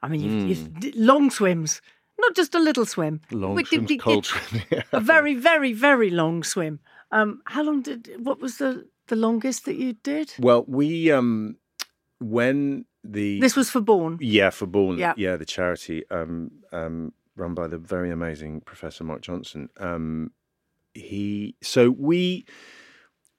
I 0.02 0.08
mean, 0.08 0.20
you've, 0.20 0.48
you've 0.82 0.96
long 0.96 1.30
swims, 1.30 1.80
not 2.18 2.34
just 2.36 2.54
a 2.54 2.58
little 2.58 2.84
swim. 2.84 3.20
Long 3.30 3.64
swims, 3.64 3.90
it- 3.90 4.00
cold 4.00 4.26
swim. 4.26 4.62
a 4.92 5.00
very, 5.00 5.34
very, 5.34 5.72
very 5.72 6.10
long 6.10 6.42
swim. 6.42 6.80
Um, 7.12 7.40
how 7.46 7.62
long 7.62 7.82
did? 7.82 8.10
What 8.18 8.40
was 8.40 8.58
the 8.58 8.86
the 9.06 9.16
longest 9.16 9.64
that 9.66 9.76
you 9.76 9.92
did? 10.02 10.32
Well, 10.38 10.64
we 10.66 11.12
um 11.12 11.56
when 12.24 12.86
the 13.02 13.40
This 13.40 13.54
was 13.56 13.70
for 13.70 13.80
Borne. 13.80 14.18
Yeah, 14.20 14.50
for 14.50 14.66
Borne. 14.66 14.98
Yeah. 14.98 15.12
Yeah, 15.16 15.36
the 15.36 15.44
charity 15.44 16.04
um, 16.10 16.50
um, 16.72 17.12
run 17.36 17.54
by 17.54 17.66
the 17.66 17.78
very 17.78 18.10
amazing 18.10 18.62
Professor 18.62 19.04
Mark 19.04 19.20
Johnson. 19.20 19.68
Um, 19.78 20.30
he 20.94 21.56
so 21.60 21.90
we 21.90 22.46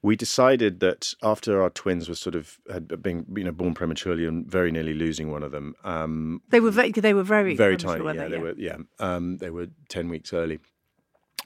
we 0.02 0.16
decided 0.16 0.82
that 0.82 1.14
after 1.24 1.64
our 1.64 1.72
twins 1.72 2.08
were 2.08 2.16
sort 2.16 2.36
of 2.36 2.60
had 2.72 3.02
been 3.02 3.26
you 3.36 3.44
know 3.44 3.52
born 3.52 3.74
prematurely 3.74 4.26
and 4.26 4.46
very 4.46 4.72
nearly 4.72 4.94
losing 4.94 5.32
one 5.32 5.42
of 5.42 5.52
them. 5.52 5.74
Um, 5.84 6.42
They 6.50 6.60
were 6.60 6.72
very. 6.72 6.92
They 6.92 7.14
were 7.14 7.24
very. 7.24 7.56
very 7.56 7.78
tiny. 7.78 8.06
Yeah, 8.06 8.14
they? 8.14 8.30
they 8.30 8.38
were. 8.38 8.54
Yeah, 8.58 8.78
um, 9.00 9.38
they 9.38 9.50
were 9.50 9.68
ten 9.90 10.10
weeks 10.10 10.32
early. 10.32 10.60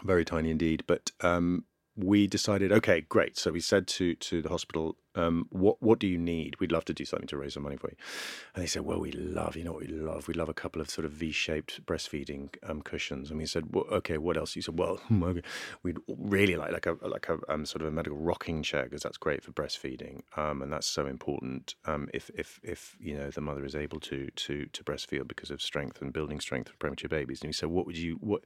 Very 0.04 0.26
tiny 0.26 0.50
indeed. 0.50 0.84
But 0.88 1.12
um, 1.22 1.66
we 2.00 2.28
decided, 2.28 2.72
okay, 2.72 3.02
great. 3.02 3.38
So 3.38 3.52
we 3.52 3.60
said 3.60 3.88
to 3.88 4.16
to 4.16 4.42
the 4.42 4.50
hospital, 4.50 4.96
um, 5.16 5.48
what 5.50 5.82
what 5.82 6.00
do 6.00 6.08
you 6.08 6.18
need? 6.18 6.60
We'd 6.60 6.72
love 6.72 6.86
to 6.86 6.94
do 6.94 7.04
something 7.04 7.28
to 7.28 7.38
raise 7.38 7.56
some 7.56 7.64
money 7.64 7.76
for 7.76 7.90
you. 7.90 7.98
And 8.56 8.64
they 8.64 8.68
said, 8.68 8.84
well, 8.84 9.00
we 9.00 9.12
love, 9.12 9.56
you 9.56 9.64
know, 9.64 9.74
what 9.74 9.82
we 9.82 9.88
love. 9.88 10.28
We 10.28 10.34
love 10.34 10.50
a 10.50 10.54
couple 10.54 10.82
of 10.82 10.90
sort 10.90 11.06
of 11.06 11.12
V-shaped 11.12 11.86
breastfeeding 11.86 12.56
um, 12.64 12.82
cushions. 12.82 13.30
And 13.30 13.40
we 13.40 13.46
said, 13.46 13.74
well, 13.74 13.86
okay, 13.92 14.18
what 14.18 14.38
else? 14.38 14.56
You 14.56 14.62
said, 14.62 14.78
well, 14.80 15.00
we'd 15.84 15.98
really 16.08 16.56
like 16.56 16.72
like 16.72 16.86
a 16.86 16.96
like 17.02 17.28
a 17.28 17.38
um, 17.50 17.66
sort 17.66 17.82
of 17.82 17.90
a 17.90 17.92
medical 17.92 18.18
rocking 18.18 18.64
chair 18.64 18.84
because 18.84 19.02
that's 19.02 19.18
great 19.18 19.44
for 19.44 19.52
breastfeeding, 19.52 20.22
um, 20.38 20.62
and 20.62 20.72
that's 20.72 20.88
so 20.88 21.06
important 21.06 21.76
um, 21.86 22.10
if 22.14 22.32
if 22.36 22.60
if 22.64 22.96
you 23.00 23.18
know 23.18 23.30
the 23.30 23.42
mother 23.42 23.66
is 23.66 23.76
able 23.76 24.00
to 24.00 24.30
to 24.36 24.66
to 24.68 24.84
breastfeed 24.84 25.28
because 25.28 25.52
of 25.52 25.62
strength 25.62 26.02
and 26.02 26.14
building 26.14 26.40
strength 26.40 26.70
for 26.70 26.78
premature 26.78 27.10
babies. 27.10 27.42
And 27.42 27.50
we 27.50 27.54
said, 27.54 27.70
what 27.70 27.86
would 27.86 27.98
you 27.98 28.18
what 28.22 28.44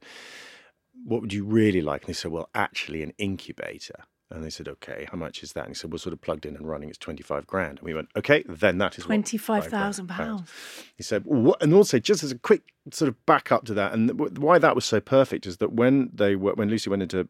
what 1.04 1.20
would 1.20 1.32
you 1.32 1.44
really 1.44 1.80
like? 1.80 2.02
And 2.02 2.08
they 2.08 2.12
said, 2.14 2.30
well, 2.30 2.48
actually, 2.54 3.02
an 3.02 3.12
incubator. 3.18 4.04
And 4.30 4.42
they 4.42 4.50
said, 4.50 4.68
okay, 4.68 5.06
how 5.12 5.18
much 5.18 5.42
is 5.42 5.52
that? 5.52 5.60
And 5.66 5.68
he 5.70 5.74
said, 5.74 5.92
well, 5.92 5.98
sort 5.98 6.12
of 6.12 6.20
plugged 6.20 6.44
in 6.46 6.56
and 6.56 6.66
running, 6.68 6.88
it's 6.88 6.98
25 6.98 7.46
grand. 7.46 7.78
And 7.78 7.86
we 7.86 7.94
went, 7.94 8.08
okay, 8.16 8.42
then 8.48 8.78
that 8.78 8.96
is 8.98 9.04
what- 9.04 9.08
Twenty-five 9.08 9.64
5 9.64 9.70
thousand 9.70 10.06
grand 10.06 10.18
pounds. 10.38 10.50
He 10.96 11.02
said, 11.02 11.24
what, 11.24 11.62
and 11.62 11.72
also 11.74 11.98
just 11.98 12.24
as 12.24 12.32
a 12.32 12.38
quick 12.38 12.62
sort 12.90 13.08
of 13.08 13.26
back 13.26 13.52
up 13.52 13.64
to 13.66 13.74
that, 13.74 13.92
and 13.92 14.38
why 14.38 14.58
that 14.58 14.74
was 14.74 14.84
so 14.84 14.98
perfect 15.00 15.46
is 15.46 15.58
that 15.58 15.72
when 15.72 16.10
they 16.12 16.36
were, 16.36 16.54
when 16.54 16.68
Lucy 16.68 16.90
went 16.90 17.02
into 17.02 17.28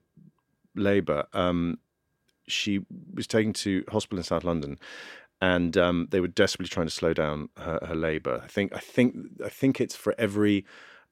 labour, 0.74 1.24
um, 1.32 1.78
she 2.46 2.80
was 3.12 3.26
taken 3.26 3.52
to 3.54 3.84
hospital 3.88 4.18
in 4.18 4.24
South 4.24 4.44
London, 4.44 4.78
and 5.40 5.76
um, 5.76 6.08
they 6.10 6.20
were 6.20 6.28
desperately 6.28 6.68
trying 6.72 6.86
to 6.86 6.92
slow 6.92 7.12
down 7.12 7.48
her, 7.58 7.78
her 7.86 7.94
labour. 7.94 8.40
I 8.42 8.46
think, 8.46 8.74
I 8.74 8.78
think, 8.78 9.16
I 9.44 9.48
think 9.48 9.80
it's 9.80 9.96
for 9.96 10.14
every 10.16 10.64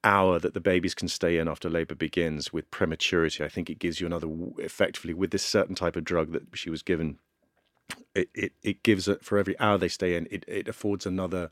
hour 0.05 0.39
that 0.39 0.55
the 0.55 0.61
babies 0.61 0.95
can 0.95 1.09
stay 1.09 1.39
in 1.39 1.49
after 1.49 1.71
labour 1.71 1.95
begins 1.95 2.53
with 2.53 2.71
prematurity. 2.71 3.45
I 3.45 3.49
think 3.49 3.71
it 3.71 3.79
gives 3.79 4.01
you 4.01 4.07
another, 4.07 4.29
effectively, 4.59 5.15
with 5.15 5.31
this 5.31 5.43
certain 5.43 5.75
type 5.75 5.97
of 5.97 6.05
drug 6.05 6.33
that 6.33 6.43
she 6.55 6.71
was 6.71 6.83
given. 6.83 7.19
It, 8.15 8.29
it, 8.35 8.53
it 8.63 8.83
gives 8.83 9.09
it 9.09 9.25
for 9.25 9.39
every 9.39 9.59
hour 9.59 9.79
they 9.79 9.89
stay 9.89 10.17
in, 10.17 10.27
it, 10.31 10.45
it 10.47 10.69
affords 10.69 11.07
another, 11.07 11.51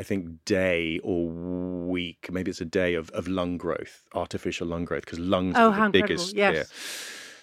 I 0.00 0.02
think, 0.02 0.44
day 0.44 1.00
or 1.02 1.28
week, 1.28 2.28
maybe 2.30 2.50
it's 2.50 2.60
a 2.60 2.66
day 2.66 2.94
of, 2.94 3.10
of 3.10 3.28
lung 3.28 3.58
growth, 3.58 4.04
artificial 4.14 4.66
lung 4.66 4.84
growth, 4.84 5.04
because 5.04 5.18
lungs 5.18 5.56
Oh, 5.56 5.70
are 5.70 5.84
the 5.86 5.90
biggest. 5.90 6.34
yes. 6.34 6.54
yeah. 6.56 6.64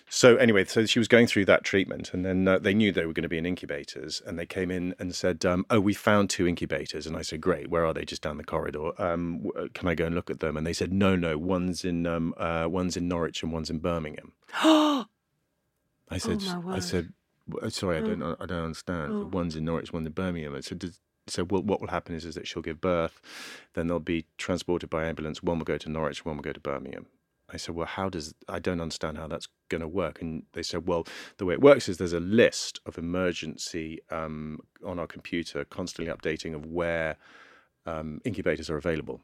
So 0.08 0.36
anyway, 0.38 0.66
so 0.66 0.86
she 0.86 1.00
was 1.00 1.08
going 1.08 1.26
through 1.26 1.46
that 1.46 1.64
treatment, 1.64 2.14
and 2.14 2.24
then 2.24 2.48
uh, 2.48 2.60
they 2.60 2.76
knew 2.76 2.92
they 2.92 3.06
were 3.08 3.14
going 3.14 3.24
to 3.24 3.30
be 3.30 3.40
in 3.40 3.46
incubators, 3.46 4.22
and 4.26 4.38
they 4.38 4.46
came 4.46 4.70
in 4.70 4.94
and 5.00 5.16
said, 5.16 5.44
um, 5.46 5.66
"Oh, 5.72 5.80
we 5.80 5.94
found 5.96 6.30
two 6.30 6.48
incubators." 6.48 7.08
And 7.08 7.18
I 7.18 7.24
said, 7.24 7.42
"Great, 7.42 7.70
where 7.70 7.86
are 7.86 7.94
they? 7.94 8.06
Just 8.06 8.22
down 8.22 8.38
the 8.38 8.44
corridor. 8.44 8.92
Um, 9.02 9.42
w- 9.44 9.66
uh, 9.66 9.68
can 9.74 9.88
I 9.88 9.96
go 9.96 10.06
and 10.06 10.14
look 10.14 10.30
at 10.30 10.42
them?" 10.42 10.58
And 10.58 10.66
they 10.66 10.74
said, 10.74 10.94
"No, 10.94 11.16
no, 11.16 11.38
one's 11.40 11.84
in 11.84 12.06
um, 12.06 12.36
uh, 12.38 12.68
one's 12.70 12.96
in 12.96 13.08
Norwich 13.08 13.42
and 13.42 13.52
one's 13.52 13.70
in 13.72 13.80
Birmingham." 13.80 14.34
I 14.54 15.06
said, 16.20 16.38
Oh, 16.46 16.64
"I 16.70 16.80
said, 16.80 17.14
sorry, 17.70 17.98
I 17.98 18.02
don't, 18.02 18.22
I 18.22 18.46
don't 18.46 18.64
understand. 18.66 19.12
Oh. 19.12 19.26
One's 19.32 19.56
in 19.56 19.66
Norwich, 19.66 19.92
one's 19.92 20.06
in 20.06 20.14
Birmingham." 20.14 20.56
I 20.56 20.60
said, 20.62 20.80
"Does- 20.80 21.00
"So 21.28 21.44
what 21.44 21.66
will 21.82 21.88
happen 21.88 22.14
is, 22.14 22.26
is 22.26 22.36
that 22.36 22.48
she'll 22.48 22.62
give 22.62 22.80
birth, 22.80 23.20
then 23.74 23.88
they'll 23.88 24.00
be 24.00 24.28
transported 24.38 24.92
by 24.92 25.06
ambulance. 25.06 25.42
One 25.42 25.58
will 25.58 25.66
go 25.66 25.80
to 25.80 25.90
Norwich, 25.90 26.24
one 26.24 26.36
will 26.38 26.44
go 26.44 26.54
to 26.54 26.60
Birmingham." 26.60 27.08
I 27.56 27.58
said, 27.58 27.74
well, 27.74 27.88
how 27.88 28.10
does, 28.10 28.34
I 28.48 28.60
don't 28.60 28.82
understand 28.82 29.18
how 29.18 29.28
that's 29.28 29.48
going 29.70 29.82
to 29.82 29.88
work. 29.88 30.22
And 30.22 30.44
they 30.54 30.62
said, 30.62 30.88
well, 30.88 31.08
the 31.38 31.46
way 31.46 31.54
it 31.54 31.62
works 31.62 31.88
is 31.90 31.98
there's 31.98 32.14
a 32.14 32.20
list 32.20 32.82
of 32.86 32.98
emergency 32.98 34.00
um, 34.12 34.60
on 34.86 35.00
our 35.00 35.08
computer, 35.08 35.66
constantly 35.66 36.14
updating 36.14 36.54
of 36.54 36.66
where 36.66 37.16
um, 37.86 38.20
incubators 38.26 38.70
are 38.70 38.78
available. 38.78 39.22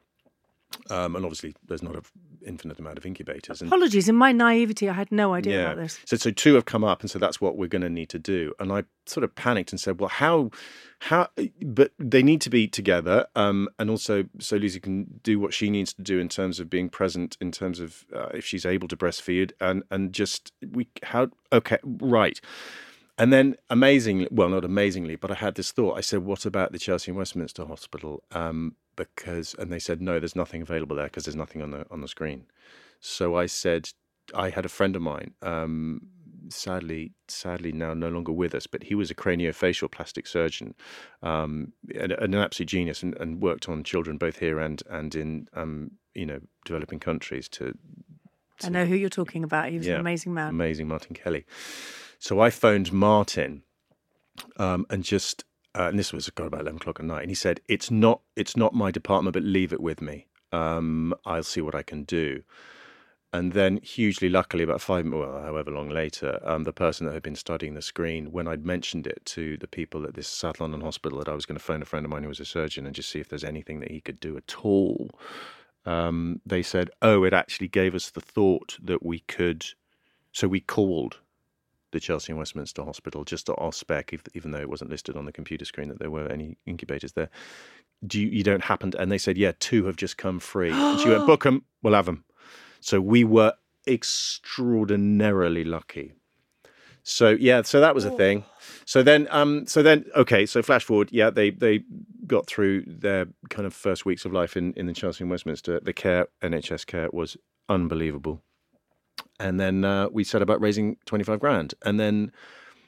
Um, 0.89 1.15
and 1.15 1.25
obviously, 1.25 1.55
there's 1.67 1.83
not 1.83 1.95
an 1.95 2.01
infinite 2.45 2.79
amount 2.79 2.97
of 2.97 3.05
incubators. 3.05 3.61
And 3.61 3.69
Apologies, 3.69 4.07
in 4.09 4.15
my 4.15 4.31
naivety, 4.31 4.89
I 4.89 4.93
had 4.93 5.11
no 5.11 5.33
idea 5.33 5.61
about 5.61 5.77
this. 5.77 5.99
so, 6.05 6.17
so 6.17 6.31
two 6.31 6.55
have 6.55 6.65
come 6.65 6.83
up, 6.83 7.01
and 7.01 7.09
so 7.09 7.19
that's 7.19 7.39
what 7.41 7.57
we're 7.57 7.67
going 7.67 7.81
to 7.81 7.89
need 7.89 8.09
to 8.09 8.19
do. 8.19 8.53
And 8.59 8.71
I 8.71 8.83
sort 9.05 9.23
of 9.23 9.35
panicked 9.35 9.71
and 9.71 9.79
said, 9.79 9.99
"Well, 9.99 10.09
how, 10.09 10.51
how? 10.99 11.27
But 11.61 11.91
they 11.99 12.23
need 12.23 12.41
to 12.41 12.49
be 12.49 12.67
together, 12.67 13.27
um, 13.35 13.69
and 13.79 13.89
also 13.89 14.25
so 14.39 14.57
Lucy 14.57 14.79
can 14.79 15.19
do 15.23 15.39
what 15.39 15.53
she 15.53 15.69
needs 15.69 15.93
to 15.93 16.01
do 16.01 16.19
in 16.19 16.29
terms 16.29 16.59
of 16.59 16.69
being 16.69 16.89
present, 16.89 17.37
in 17.41 17.51
terms 17.51 17.79
of 17.79 18.05
uh, 18.15 18.29
if 18.33 18.45
she's 18.45 18.65
able 18.65 18.87
to 18.87 18.97
breastfeed, 18.97 19.51
and 19.59 19.83
and 19.91 20.13
just 20.13 20.51
we 20.71 20.87
how 21.03 21.29
okay 21.51 21.79
right." 21.83 22.39
And 23.17 23.31
then 23.31 23.55
amazingly, 23.69 24.27
well, 24.31 24.49
not 24.49 24.65
amazingly, 24.65 25.15
but 25.15 25.29
I 25.29 25.35
had 25.35 25.55
this 25.55 25.71
thought. 25.71 25.97
I 25.97 26.01
said, 26.01 26.19
"What 26.23 26.45
about 26.45 26.71
the 26.71 26.79
Chelsea 26.79 27.11
and 27.11 27.17
Westminster 27.17 27.65
Hospital?" 27.65 28.23
Um, 28.31 28.75
because, 29.15 29.55
and 29.57 29.71
they 29.71 29.79
said, 29.79 30.01
"No, 30.01 30.19
there's 30.19 30.35
nothing 30.35 30.61
available 30.61 30.95
there 30.95 31.05
because 31.05 31.25
there's 31.25 31.35
nothing 31.35 31.61
on 31.61 31.71
the 31.71 31.85
on 31.91 32.01
the 32.01 32.07
screen." 32.07 32.45
So 32.99 33.35
I 33.35 33.47
said, 33.47 33.89
I 34.35 34.49
had 34.49 34.65
a 34.65 34.69
friend 34.69 34.95
of 34.95 35.01
mine, 35.01 35.33
um, 35.41 36.01
sadly, 36.49 37.13
sadly 37.27 37.71
now 37.71 37.93
no 37.93 38.09
longer 38.09 38.31
with 38.31 38.53
us, 38.53 38.67
but 38.67 38.83
he 38.83 38.95
was 38.95 39.09
a 39.09 39.15
craniofacial 39.15 39.89
plastic 39.91 40.27
surgeon, 40.27 40.75
um, 41.23 41.73
and, 41.95 42.11
and 42.11 42.35
an 42.35 42.41
absolute 42.41 42.69
genius, 42.69 43.03
and, 43.03 43.15
and 43.17 43.41
worked 43.41 43.67
on 43.69 43.83
children 43.83 44.17
both 44.17 44.37
here 44.37 44.59
and 44.59 44.83
and 44.89 45.15
in 45.15 45.47
um, 45.53 45.91
you 46.13 46.25
know 46.25 46.39
developing 46.65 46.99
countries 46.99 47.47
to 47.49 47.73
I 48.63 48.69
know 48.69 48.85
who 48.85 48.95
you're 48.95 49.09
talking 49.09 49.43
about. 49.43 49.69
He 49.69 49.77
was 49.77 49.87
an 49.87 49.99
amazing 49.99 50.33
man. 50.33 50.49
amazing 50.49 50.87
Martin 50.87 51.15
Kelly. 51.15 51.45
So 52.19 52.39
I 52.39 52.49
phoned 52.49 52.91
Martin, 52.93 53.63
um, 54.57 54.85
and 54.89 55.03
just 55.03 55.43
uh, 55.77 55.87
and 55.87 55.97
this 55.97 56.13
was 56.13 56.27
about 56.27 56.53
eleven 56.53 56.75
o'clock 56.77 56.99
at 56.99 57.05
night, 57.05 57.21
and 57.21 57.31
he 57.31 57.35
said, 57.35 57.61
"It's 57.67 57.91
not 57.91 58.21
it's 58.35 58.57
not 58.57 58.73
my 58.73 58.91
department, 58.91 59.33
but 59.33 59.43
leave 59.43 59.73
it 59.73 59.81
with 59.81 60.01
me. 60.01 60.27
Um, 60.51 61.13
I'll 61.25 61.43
see 61.43 61.61
what 61.61 61.75
I 61.75 61.83
can 61.83 62.03
do." 62.03 62.43
And 63.33 63.53
then, 63.53 63.77
hugely 63.77 64.27
luckily, 64.27 64.63
about 64.63 64.81
five, 64.81 65.05
well, 65.07 65.41
however 65.41 65.71
long 65.71 65.87
later, 65.89 66.41
um, 66.43 66.65
the 66.65 66.73
person 66.73 67.05
that 67.05 67.13
had 67.13 67.23
been 67.23 67.37
studying 67.37 67.75
the 67.75 67.81
screen, 67.81 68.33
when 68.33 68.45
I'd 68.45 68.65
mentioned 68.65 69.07
it 69.07 69.21
to 69.27 69.55
the 69.55 69.69
people 69.69 70.03
at 70.03 70.15
this 70.15 70.27
South 70.27 70.59
London 70.59 70.81
hospital, 70.81 71.19
that 71.19 71.29
I 71.29 71.33
was 71.33 71.45
going 71.45 71.57
to 71.57 71.63
phone 71.63 71.81
a 71.81 71.85
friend 71.85 72.05
of 72.05 72.11
mine 72.11 72.23
who 72.23 72.29
was 72.29 72.41
a 72.41 72.45
surgeon 72.45 72.85
and 72.85 72.93
just 72.93 73.09
see 73.09 73.21
if 73.21 73.29
there's 73.29 73.45
anything 73.45 73.79
that 73.79 73.91
he 73.91 74.01
could 74.01 74.19
do 74.19 74.35
at 74.35 74.55
all, 74.65 75.09
um, 75.85 76.41
they 76.45 76.61
said, 76.61 76.89
"Oh, 77.01 77.23
it 77.23 77.33
actually 77.33 77.69
gave 77.69 77.95
us 77.95 78.09
the 78.09 78.19
thought 78.19 78.77
that 78.83 79.01
we 79.01 79.19
could." 79.19 79.65
So 80.33 80.49
we 80.49 80.59
called 80.59 81.19
the 81.91 81.99
Chelsea 81.99 82.31
and 82.31 82.39
Westminster 82.39 82.83
Hospital 82.83 83.23
just 83.23 83.45
to 83.47 83.55
our 83.55 83.71
spec, 83.71 84.13
if, 84.13 84.21
even 84.33 84.51
though 84.51 84.59
it 84.59 84.69
wasn't 84.69 84.89
listed 84.89 85.15
on 85.15 85.25
the 85.25 85.31
computer 85.31 85.65
screen 85.65 85.89
that 85.89 85.99
there 85.99 86.11
were 86.11 86.27
any 86.27 86.57
incubators 86.65 87.13
there. 87.13 87.29
Do 88.05 88.19
you, 88.19 88.27
you 88.27 88.43
don't 88.43 88.63
happen 88.63 88.91
to? 88.91 88.99
And 88.99 89.11
they 89.11 89.17
said, 89.17 89.37
"Yeah, 89.37 89.51
two 89.59 89.85
have 89.85 89.95
just 89.95 90.17
come 90.17 90.39
free." 90.39 90.71
and 90.71 90.99
she 90.99 91.09
went, 91.09 91.25
"Book 91.27 91.43
them, 91.43 91.65
we'll 91.83 91.93
have 91.93 92.05
them." 92.05 92.23
So 92.79 92.99
we 92.99 93.23
were 93.23 93.53
extraordinarily 93.87 95.63
lucky. 95.63 96.13
So 97.03 97.29
yeah, 97.29 97.63
so 97.63 97.79
that 97.79 97.95
was 97.95 98.05
a 98.05 98.11
thing. 98.11 98.45
So 98.85 99.01
then, 99.01 99.27
um, 99.31 99.65
so 99.65 99.81
then, 99.81 100.05
okay, 100.15 100.45
so 100.45 100.61
flash 100.61 100.83
forward, 100.83 101.09
yeah, 101.11 101.29
they 101.29 101.49
they 101.49 101.83
got 102.27 102.47
through 102.47 102.83
their 102.85 103.27
kind 103.49 103.65
of 103.65 103.73
first 103.73 104.05
weeks 104.05 104.25
of 104.25 104.33
life 104.33 104.55
in 104.55 104.73
in 104.73 104.85
the 104.85 104.93
Chelsea 104.93 105.23
and 105.23 105.31
Westminster. 105.31 105.79
The 105.79 105.93
care, 105.93 106.27
NHS 106.43 106.85
care, 106.85 107.09
was 107.11 107.37
unbelievable. 107.69 108.41
And 109.41 109.59
then 109.59 109.83
uh, 109.83 110.07
we 110.11 110.23
set 110.23 110.43
about 110.43 110.61
raising 110.61 110.97
twenty 111.05 111.23
five 111.23 111.39
grand, 111.39 111.73
and 111.83 111.99
then 111.99 112.31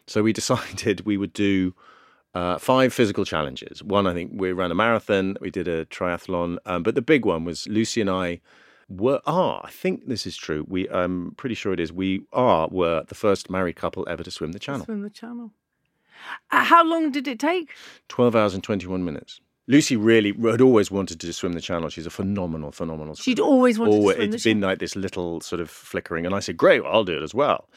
so 0.06 0.22
we 0.22 0.34
decided 0.42 1.06
we 1.06 1.18
would 1.18 1.34
do 1.34 1.74
uh, 2.36 2.58
five 2.58 2.94
physical 2.94 3.26
challenges. 3.26 3.84
One, 3.84 4.06
I 4.08 4.14
think 4.14 4.32
we 4.36 4.52
ran 4.52 4.72
a 4.72 4.76
marathon, 4.76 5.38
we 5.42 5.50
did 5.50 5.68
a 5.68 5.86
triathlon, 5.86 6.58
um, 6.66 6.84
but 6.84 6.96
the 6.96 7.02
big 7.02 7.26
one 7.26 7.44
was 7.44 7.68
Lucy 7.68 8.02
and 8.02 8.10
I 8.10 8.42
were 8.90 9.22
are. 9.26 9.62
I 9.64 9.72
think 9.72 10.08
this 10.08 10.26
is 10.26 10.36
true. 10.36 10.66
We, 10.68 10.90
I'm 10.90 11.34
pretty 11.38 11.56
sure 11.56 11.74
it 11.74 11.80
is. 11.80 11.92
We 11.92 12.24
are 12.34 12.68
were 12.70 13.04
the 13.08 13.16
first 13.16 13.50
married 13.50 13.76
couple 13.76 14.06
ever 14.10 14.24
to 14.24 14.32
swim 14.32 14.52
the 14.52 14.60
channel. 14.60 14.86
Swim 14.86 15.02
the 15.02 15.10
channel. 15.10 15.52
Uh, 16.52 16.64
how 16.64 16.86
long 16.86 17.12
did 17.12 17.28
it 17.28 17.40
take? 17.40 17.72
Twelve 18.08 18.36
hours 18.36 18.54
and 18.54 18.64
twenty 18.64 18.88
one 18.88 19.04
minutes. 19.04 19.42
Lucy 19.68 19.96
really 19.96 20.34
had 20.50 20.60
always 20.60 20.92
wanted 20.92 21.20
to 21.22 21.32
swim 21.32 21.54
the 21.54 21.62
channel. 21.62 21.88
She's 21.88 22.06
a 22.06 22.10
phenomenal, 22.10 22.72
phenomenal. 22.72 23.16
swimmer. 23.16 23.24
She'd 23.24 23.40
always 23.40 23.80
wanted 23.80 23.94
to 23.94 24.02
swim 24.02 24.30
the 24.30 24.36
It's 24.36 24.44
been 24.44 24.62
like 24.62 24.80
this 24.80 24.96
little 24.96 25.40
sort 25.40 25.62
of 25.62 25.70
flickering, 25.70 26.26
and 26.26 26.36
I 26.36 26.40
said, 26.40 26.58
"Great, 26.58 26.84
well, 26.84 26.92
I'll 26.92 27.04
do 27.06 27.18
it 27.18 27.24
as 27.24 27.34
well. 27.34 27.70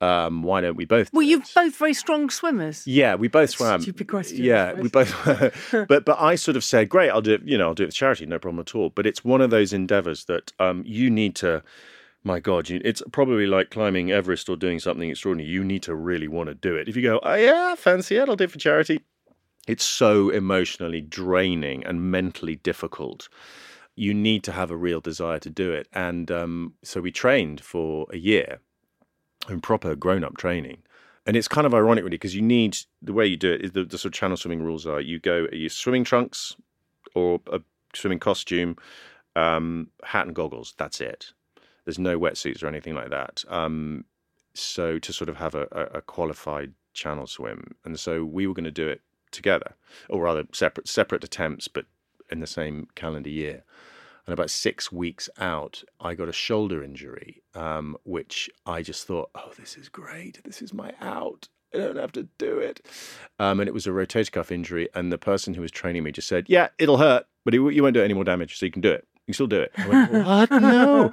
Um, 0.00 0.42
why 0.42 0.60
don't 0.60 0.76
we 0.76 0.84
both?" 0.84 1.10
Well, 1.12 1.22
you're 1.22 1.40
it?" 1.40 1.52
both 1.54 1.76
very 1.76 1.94
strong 1.94 2.28
swimmers. 2.28 2.84
Yeah, 2.86 3.14
we 3.14 3.28
both 3.28 3.50
swam. 3.50 3.82
Stupid 3.82 4.08
question, 4.08 4.42
Yeah, 4.42 4.72
we 4.72 4.88
both. 4.88 5.14
but 5.88 6.04
but 6.04 6.20
I 6.20 6.34
sort 6.34 6.56
of 6.56 6.64
said, 6.64 6.88
great, 6.88 7.10
I'll 7.10 7.22
do 7.22 7.34
it. 7.34 7.42
You 7.44 7.56
know, 7.56 7.68
I'll 7.68 7.74
do 7.74 7.84
it 7.84 7.86
with 7.86 7.94
charity, 7.94 8.26
no 8.26 8.40
problem 8.40 8.60
at 8.60 8.74
all. 8.74 8.90
But 8.90 9.06
it's 9.06 9.24
one 9.24 9.40
of 9.40 9.50
those 9.50 9.72
endeavours 9.72 10.24
that 10.24 10.52
um, 10.58 10.82
you 10.84 11.08
need 11.08 11.36
to. 11.36 11.62
My 12.24 12.40
God, 12.40 12.68
you, 12.68 12.80
it's 12.84 13.00
probably 13.12 13.46
like 13.46 13.70
climbing 13.70 14.10
Everest 14.10 14.48
or 14.48 14.56
doing 14.56 14.80
something 14.80 15.08
extraordinary. 15.08 15.48
You 15.48 15.62
need 15.62 15.84
to 15.84 15.94
really 15.94 16.26
want 16.26 16.48
to 16.48 16.54
do 16.54 16.74
it. 16.74 16.88
If 16.88 16.96
you 16.96 17.02
go, 17.02 17.20
oh 17.22 17.34
yeah, 17.34 17.76
fancy 17.76 18.16
it, 18.16 18.28
I'll 18.28 18.34
do 18.34 18.44
it 18.44 18.50
for 18.50 18.58
charity. 18.58 19.02
It's 19.68 19.84
so 19.84 20.30
emotionally 20.30 21.02
draining 21.02 21.84
and 21.84 22.10
mentally 22.10 22.56
difficult. 22.56 23.28
You 23.96 24.14
need 24.14 24.42
to 24.44 24.52
have 24.52 24.70
a 24.70 24.76
real 24.76 25.00
desire 25.00 25.38
to 25.40 25.50
do 25.50 25.72
it. 25.72 25.88
And 25.92 26.30
um, 26.30 26.74
so 26.82 27.02
we 27.02 27.12
trained 27.12 27.60
for 27.60 28.06
a 28.10 28.16
year 28.16 28.60
in 29.46 29.60
proper 29.60 29.94
grown 29.94 30.24
up 30.24 30.38
training. 30.38 30.78
And 31.26 31.36
it's 31.36 31.48
kind 31.48 31.66
of 31.66 31.74
ironic, 31.74 32.02
really, 32.02 32.16
because 32.16 32.34
you 32.34 32.40
need 32.40 32.78
the 33.02 33.12
way 33.12 33.26
you 33.26 33.36
do 33.36 33.52
it 33.52 33.60
is 33.62 33.72
the, 33.72 33.84
the 33.84 33.98
sort 33.98 34.14
of 34.14 34.18
channel 34.18 34.38
swimming 34.38 34.62
rules 34.62 34.86
are 34.86 35.02
you 35.02 35.18
go, 35.18 35.46
you 35.52 35.68
swimming 35.68 36.04
trunks 36.04 36.56
or 37.14 37.38
a 37.52 37.60
swimming 37.94 38.20
costume, 38.20 38.74
um, 39.36 39.88
hat 40.02 40.24
and 40.26 40.34
goggles. 40.34 40.72
That's 40.78 41.02
it. 41.02 41.34
There's 41.84 41.98
no 41.98 42.18
wetsuits 42.18 42.62
or 42.62 42.68
anything 42.68 42.94
like 42.94 43.10
that. 43.10 43.44
Um, 43.48 44.06
so 44.54 44.98
to 44.98 45.12
sort 45.12 45.28
of 45.28 45.36
have 45.36 45.54
a, 45.54 45.68
a, 45.72 45.98
a 45.98 46.00
qualified 46.00 46.72
channel 46.94 47.26
swim, 47.26 47.74
and 47.84 48.00
so 48.00 48.24
we 48.24 48.46
were 48.46 48.54
going 48.54 48.64
to 48.64 48.70
do 48.70 48.88
it 48.88 49.02
together, 49.30 49.74
or 50.08 50.22
rather 50.22 50.44
separate 50.52 50.88
separate 50.88 51.24
attempts, 51.24 51.68
but 51.68 51.86
in 52.30 52.40
the 52.40 52.46
same 52.46 52.88
calendar 52.94 53.30
year. 53.30 53.64
And 54.26 54.34
about 54.34 54.50
six 54.50 54.92
weeks 54.92 55.30
out, 55.38 55.82
I 56.00 56.14
got 56.14 56.28
a 56.28 56.34
shoulder 56.34 56.82
injury, 56.82 57.42
um, 57.54 57.96
which 58.04 58.50
I 58.66 58.82
just 58.82 59.06
thought, 59.06 59.30
oh, 59.34 59.52
this 59.58 59.78
is 59.78 59.88
great. 59.88 60.42
This 60.44 60.60
is 60.60 60.74
my 60.74 60.92
out. 61.00 61.48
I 61.74 61.78
don't 61.78 61.96
have 61.96 62.12
to 62.12 62.28
do 62.36 62.58
it. 62.58 62.86
Um, 63.38 63.60
and 63.60 63.68
it 63.68 63.72
was 63.72 63.86
a 63.86 63.90
rotator 63.90 64.30
cuff 64.32 64.52
injury. 64.52 64.88
And 64.94 65.10
the 65.10 65.16
person 65.16 65.54
who 65.54 65.62
was 65.62 65.70
training 65.70 66.02
me 66.02 66.12
just 66.12 66.28
said, 66.28 66.44
yeah, 66.46 66.68
it'll 66.78 66.98
hurt, 66.98 67.24
but 67.44 67.54
it, 67.54 67.72
you 67.72 67.82
won't 67.82 67.94
do 67.94 68.02
any 68.02 68.12
more 68.12 68.24
damage, 68.24 68.58
so 68.58 68.66
you 68.66 68.72
can 68.72 68.82
do 68.82 68.92
it. 68.92 69.06
You 69.14 69.32
can 69.32 69.34
still 69.34 69.46
do 69.46 69.62
it. 69.62 69.72
I 69.78 69.88
went, 69.88 70.12
what? 70.26 70.50
No. 70.50 71.10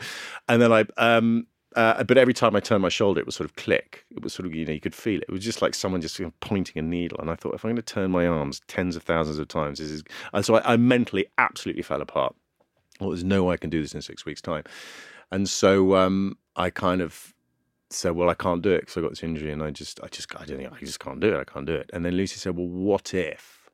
And 0.49 0.61
then 0.61 0.73
I, 0.73 0.85
um, 0.97 1.47
uh, 1.75 2.03
but 2.03 2.17
every 2.17 2.33
time 2.33 2.55
I 2.55 2.59
turned 2.59 2.81
my 2.81 2.89
shoulder, 2.89 3.19
it 3.19 3.25
was 3.25 3.35
sort 3.35 3.49
of 3.49 3.55
click. 3.55 4.05
It 4.11 4.23
was 4.23 4.33
sort 4.33 4.45
of, 4.45 4.55
you 4.55 4.65
know, 4.65 4.73
you 4.73 4.79
could 4.79 4.95
feel 4.95 5.19
it. 5.19 5.25
It 5.27 5.31
was 5.31 5.43
just 5.43 5.61
like 5.61 5.75
someone 5.75 6.01
just 6.01 6.15
sort 6.15 6.27
of 6.27 6.39
pointing 6.39 6.79
a 6.79 6.81
needle. 6.81 7.19
And 7.19 7.29
I 7.29 7.35
thought, 7.35 7.53
if 7.53 7.63
I'm 7.63 7.69
going 7.69 7.75
to 7.77 7.81
turn 7.81 8.11
my 8.11 8.25
arms 8.25 8.61
tens 8.67 8.95
of 8.95 9.03
thousands 9.03 9.39
of 9.39 9.47
times, 9.47 9.79
this 9.79 9.89
is. 9.89 10.03
And 10.33 10.45
so 10.45 10.55
I, 10.55 10.73
I 10.73 10.77
mentally 10.77 11.25
absolutely 11.37 11.83
fell 11.83 12.01
apart. 12.01 12.35
Well, 12.99 13.09
there's 13.09 13.23
no 13.23 13.43
way 13.43 13.53
I 13.53 13.57
can 13.57 13.69
do 13.69 13.81
this 13.81 13.93
in 13.93 14.01
six 14.01 14.25
weeks' 14.25 14.41
time. 14.41 14.63
And 15.31 15.49
so 15.49 15.95
um, 15.95 16.37
I 16.55 16.69
kind 16.69 17.01
of 17.01 17.33
said, 17.89 18.13
well, 18.13 18.29
I 18.29 18.35
can't 18.35 18.61
do 18.61 18.71
it 18.71 18.81
because 18.81 18.97
I 18.97 19.01
got 19.01 19.09
this 19.09 19.23
injury, 19.23 19.51
and 19.51 19.61
I 19.61 19.71
just, 19.71 19.99
I 20.01 20.07
just, 20.07 20.33
I 20.35 20.45
don't 20.45 20.57
think 20.57 20.71
I 20.71 20.79
just 20.79 20.99
can't 20.99 21.19
do 21.19 21.35
it. 21.35 21.39
I 21.39 21.43
can't 21.43 21.65
do 21.65 21.73
it. 21.73 21.89
And 21.93 22.05
then 22.05 22.13
Lucy 22.13 22.37
said, 22.37 22.55
well, 22.55 22.67
what 22.67 23.13
if 23.13 23.69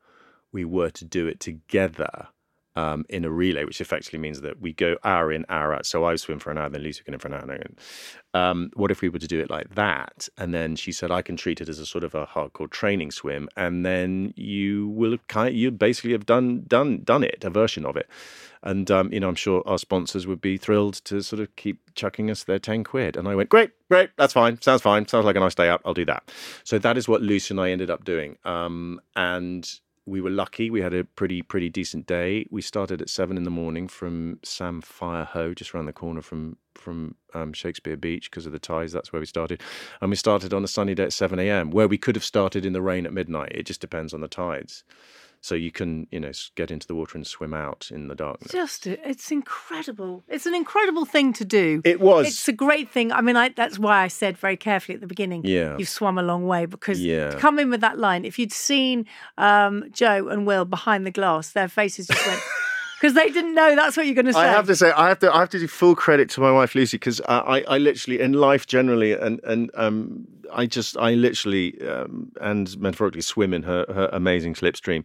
we 0.52 0.66
were 0.66 0.90
to 0.90 1.06
do 1.06 1.28
it 1.28 1.40
together? 1.40 2.30
Um, 2.78 3.04
in 3.10 3.26
a 3.26 3.30
relay, 3.30 3.66
which 3.66 3.82
effectively 3.82 4.18
means 4.18 4.40
that 4.40 4.62
we 4.62 4.72
go 4.72 4.96
hour 5.04 5.30
in, 5.30 5.46
hour 5.50 5.74
out. 5.74 5.86
So 5.86 6.06
I 6.06 6.16
swim 6.16 6.40
for 6.40 6.52
an 6.52 6.58
hour, 6.58 6.70
then 6.70 6.82
Lucy 6.82 7.04
can 7.04 7.14
in 7.14 7.20
for 7.20 7.28
an 7.28 7.34
hour. 7.34 7.42
And, 7.42 7.78
um, 8.34 8.72
what 8.76 8.92
if 8.92 9.02
we 9.02 9.10
were 9.10 9.20
to 9.20 9.28
do 9.28 9.42
it 9.42 9.50
like 9.50 9.76
that? 9.76 10.30
And 10.38 10.54
then 10.54 10.78
she 10.78 10.94
said, 10.94 11.12
I 11.12 11.22
can 11.22 11.36
treat 11.36 11.60
it 11.60 11.68
as 11.68 11.80
a 11.80 11.86
sort 11.86 12.06
of 12.06 12.16
a 12.16 12.26
hardcore 12.26 12.70
training 12.70 13.12
swim, 13.12 13.50
and 13.58 13.86
then 13.86 14.34
you 14.38 14.88
will 14.88 15.18
kind, 15.28 15.54
you 15.54 15.70
basically 15.70 16.14
have 16.14 16.26
done 16.26 16.64
done 16.66 17.02
done 17.04 17.26
it, 17.26 17.44
a 17.44 17.50
version 17.50 17.86
of 17.86 17.98
it. 17.98 18.08
And 18.64 18.90
um, 18.90 19.12
you 19.12 19.20
know, 19.20 19.28
I'm 19.28 19.36
sure 19.36 19.64
our 19.66 19.78
sponsors 19.78 20.26
would 20.26 20.40
be 20.40 20.56
thrilled 20.56 20.94
to 21.04 21.22
sort 21.22 21.42
of 21.42 21.54
keep 21.58 21.94
chucking 21.96 22.32
us 22.32 22.46
their 22.46 22.60
ten 22.60 22.86
quid. 22.86 23.18
And 23.18 23.28
I 23.28 23.36
went, 23.36 23.50
great, 23.50 23.72
great, 23.90 24.12
that's 24.16 24.32
fine, 24.32 24.62
sounds 24.62 24.82
fine, 24.82 25.08
sounds 25.10 25.26
like 25.26 25.36
a 25.36 25.42
nice 25.42 25.56
day 25.56 25.68
out. 25.68 25.82
I'll 25.84 25.94
do 25.94 26.06
that. 26.06 26.32
So 26.64 26.80
that 26.80 26.96
is 26.96 27.10
what 27.10 27.22
Lucy 27.22 27.54
and 27.54 27.60
I 27.60 27.72
ended 27.72 27.90
up 27.90 28.06
doing. 28.06 28.38
Um, 28.46 29.02
and 29.18 29.70
we 30.06 30.22
were 30.22 30.30
lucky. 30.30 30.70
We 30.70 30.82
had 30.82 30.94
a 30.94 31.04
pretty 31.04 31.42
pretty 31.42 31.70
decent 31.70 32.08
day. 32.08 32.46
We 32.50 32.62
started 32.62 33.02
at 33.02 33.10
seven 33.10 33.38
in 33.38 33.44
the 33.44 33.52
morning 33.52 33.88
from 33.88 34.40
Samphire 34.44 35.26
Hoe, 35.26 35.54
just 35.54 35.74
around 35.74 35.86
the 35.86 35.94
corner 35.94 36.22
from 36.22 36.58
from 36.76 37.16
um, 37.34 37.54
Shakespeare 37.54 37.98
Beach 37.98 38.30
because 38.32 38.46
of 38.46 38.52
the 38.52 38.60
tides. 38.60 38.94
That's 38.94 39.14
where 39.14 39.20
we 39.20 39.26
started, 39.26 39.62
and 40.02 40.10
we 40.10 40.16
started 40.16 40.54
on 40.54 40.64
a 40.64 40.68
sunny 40.68 40.96
day 40.96 41.04
at 41.04 41.14
seven 41.14 41.40
a.m. 41.40 41.72
Where 41.72 41.88
we 41.88 41.98
could 41.98 42.16
have 42.16 42.26
started 42.26 42.66
in 42.66 42.74
the 42.74 42.82
rain 42.82 43.06
at 43.06 43.14
midnight. 43.14 43.52
It 43.54 43.66
just 43.66 43.82
depends 43.82 44.14
on 44.14 44.22
the 44.22 44.28
tides. 44.28 44.84
So 45.44 45.56
you 45.56 45.72
can 45.72 46.08
you 46.12 46.20
know 46.20 46.32
get 46.56 46.70
into 46.72 46.86
the 46.88 46.94
water 46.96 47.18
and 47.18 47.26
swim 47.26 47.54
out 47.54 47.90
in 47.92 48.08
the 48.08 48.16
darkness. 48.16 48.52
Just, 48.52 48.86
it's 48.88 49.32
incredible. 49.32 50.24
It's 50.28 50.46
an 50.46 50.54
incredible 50.54 51.06
thing 51.06 51.34
to 51.34 51.44
do. 51.46 51.82
It 51.84 52.00
was. 52.00 52.28
It's 52.28 52.48
a 52.48 52.54
great 52.54 52.90
thing. 52.90 53.12
I 53.12 53.22
mean, 53.22 53.36
I, 53.36 53.50
that's 53.50 53.80
why 53.80 54.04
I 54.04 54.08
said 54.08 54.38
very 54.38 54.56
carefully 54.56 54.96
at 54.96 55.02
the 55.02 55.08
beginning. 55.08 55.42
Yeah. 55.44 55.78
you've 55.78 55.90
swum 55.90 56.18
a 56.18 56.24
long 56.24 56.46
way 56.46 56.66
because 56.68 57.00
Yeah. 57.02 57.32
to 57.32 57.38
come 57.38 57.58
in 57.60 57.70
with 57.72 57.82
that 57.82 57.98
line. 57.98 58.24
If 58.24 58.38
you'd 58.38 58.54
seen 58.54 59.06
um, 59.38 59.86
Joe 59.92 60.28
and 60.28 60.46
Will 60.46 60.66
behind 60.66 61.06
the 61.06 61.12
glass, 61.12 61.52
their 61.52 61.68
faces 61.68 62.08
just 62.08 62.26
went 62.28 62.42
because 63.02 63.16
they 63.16 63.32
didn't 63.32 63.56
know 63.56 63.76
that's 63.76 63.98
what 63.98 64.06
you're 64.06 64.14
going 64.14 64.28
to 64.28 64.34
say. 64.34 64.42
I 64.42 64.48
have 64.48 64.68
to 64.68 64.76
say, 64.76 64.92
I 64.92 65.10
have 65.10 65.18
to, 65.20 65.34
I 65.34 65.40
have 65.40 65.50
to 65.50 65.60
do 65.60 65.68
full 65.68 65.96
credit 65.96 66.30
to 66.32 66.40
my 66.40 66.52
wife 66.52 66.76
Lucy 66.76 66.98
because 66.98 67.20
I, 67.22 67.40
I, 67.40 67.62
I 67.62 67.78
literally 67.80 68.20
in 68.20 68.34
life 68.34 68.68
generally, 68.68 69.14
and 69.14 69.40
and 69.44 69.72
um, 69.74 70.28
I 70.54 70.68
just, 70.68 70.96
I 70.98 71.16
literally 71.16 71.82
um, 71.82 72.32
and 72.40 72.78
metaphorically 72.80 73.22
swim 73.22 73.56
in 73.56 73.64
her 73.64 73.86
her 73.90 74.08
amazing 74.14 74.54
slipstream. 74.54 75.04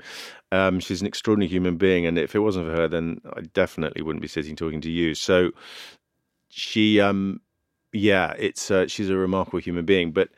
Um, 0.52 0.78
she's 0.78 1.00
an 1.00 1.06
extraordinary 1.06 1.48
human 1.48 1.78
being, 1.78 2.04
and 2.04 2.18
if 2.18 2.34
it 2.34 2.40
wasn't 2.40 2.66
for 2.66 2.72
her, 2.72 2.86
then 2.86 3.22
I 3.34 3.40
definitely 3.40 4.02
wouldn't 4.02 4.20
be 4.22 4.28
sitting 4.28 4.56
talking 4.56 4.82
to 4.82 4.90
you. 4.90 5.14
So 5.14 5.52
she, 6.50 7.00
um, 7.00 7.40
yeah, 7.94 8.34
it's 8.38 8.70
uh, 8.70 8.88
she's 8.88 9.08
a 9.08 9.16
remarkable 9.16 9.60
human 9.60 9.86
being, 9.86 10.12
but. 10.12 10.28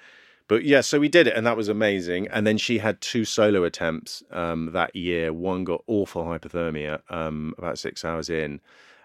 But 0.48 0.64
yeah, 0.64 0.80
so 0.80 0.98
we 0.98 1.10
did 1.10 1.26
it, 1.26 1.36
and 1.36 1.46
that 1.46 1.58
was 1.58 1.68
amazing. 1.68 2.26
And 2.28 2.46
then 2.46 2.56
she 2.56 2.78
had 2.78 3.00
two 3.02 3.24
solo 3.26 3.64
attempts 3.64 4.22
um, 4.30 4.70
that 4.72 4.96
year. 4.96 5.32
One 5.32 5.62
got 5.62 5.84
awful 5.86 6.24
hypothermia 6.24 7.00
um, 7.10 7.54
about 7.58 7.78
six 7.78 8.02
hours 8.02 8.30
in, 8.30 8.60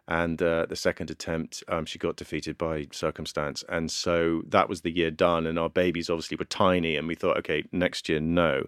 and 0.07 0.41
uh, 0.41 0.65
the 0.67 0.77
second 0.77 1.11
attempt 1.11 1.61
um, 1.67 1.85
she 1.85 1.99
got 1.99 2.15
defeated 2.15 2.57
by 2.57 2.87
circumstance. 2.91 3.63
And 3.67 3.91
so 3.91 4.43
that 4.47 4.69
was 4.69 4.81
the 4.81 4.95
year 4.95 5.11
done. 5.11 5.45
And 5.45 5.59
our 5.59 5.69
babies 5.69 6.09
obviously 6.09 6.37
were 6.37 6.45
tiny, 6.45 6.95
and 6.95 7.09
we 7.09 7.15
thought, 7.15 7.37
okay, 7.39 7.65
next 7.73 8.07
year, 8.07 8.21
no. 8.21 8.65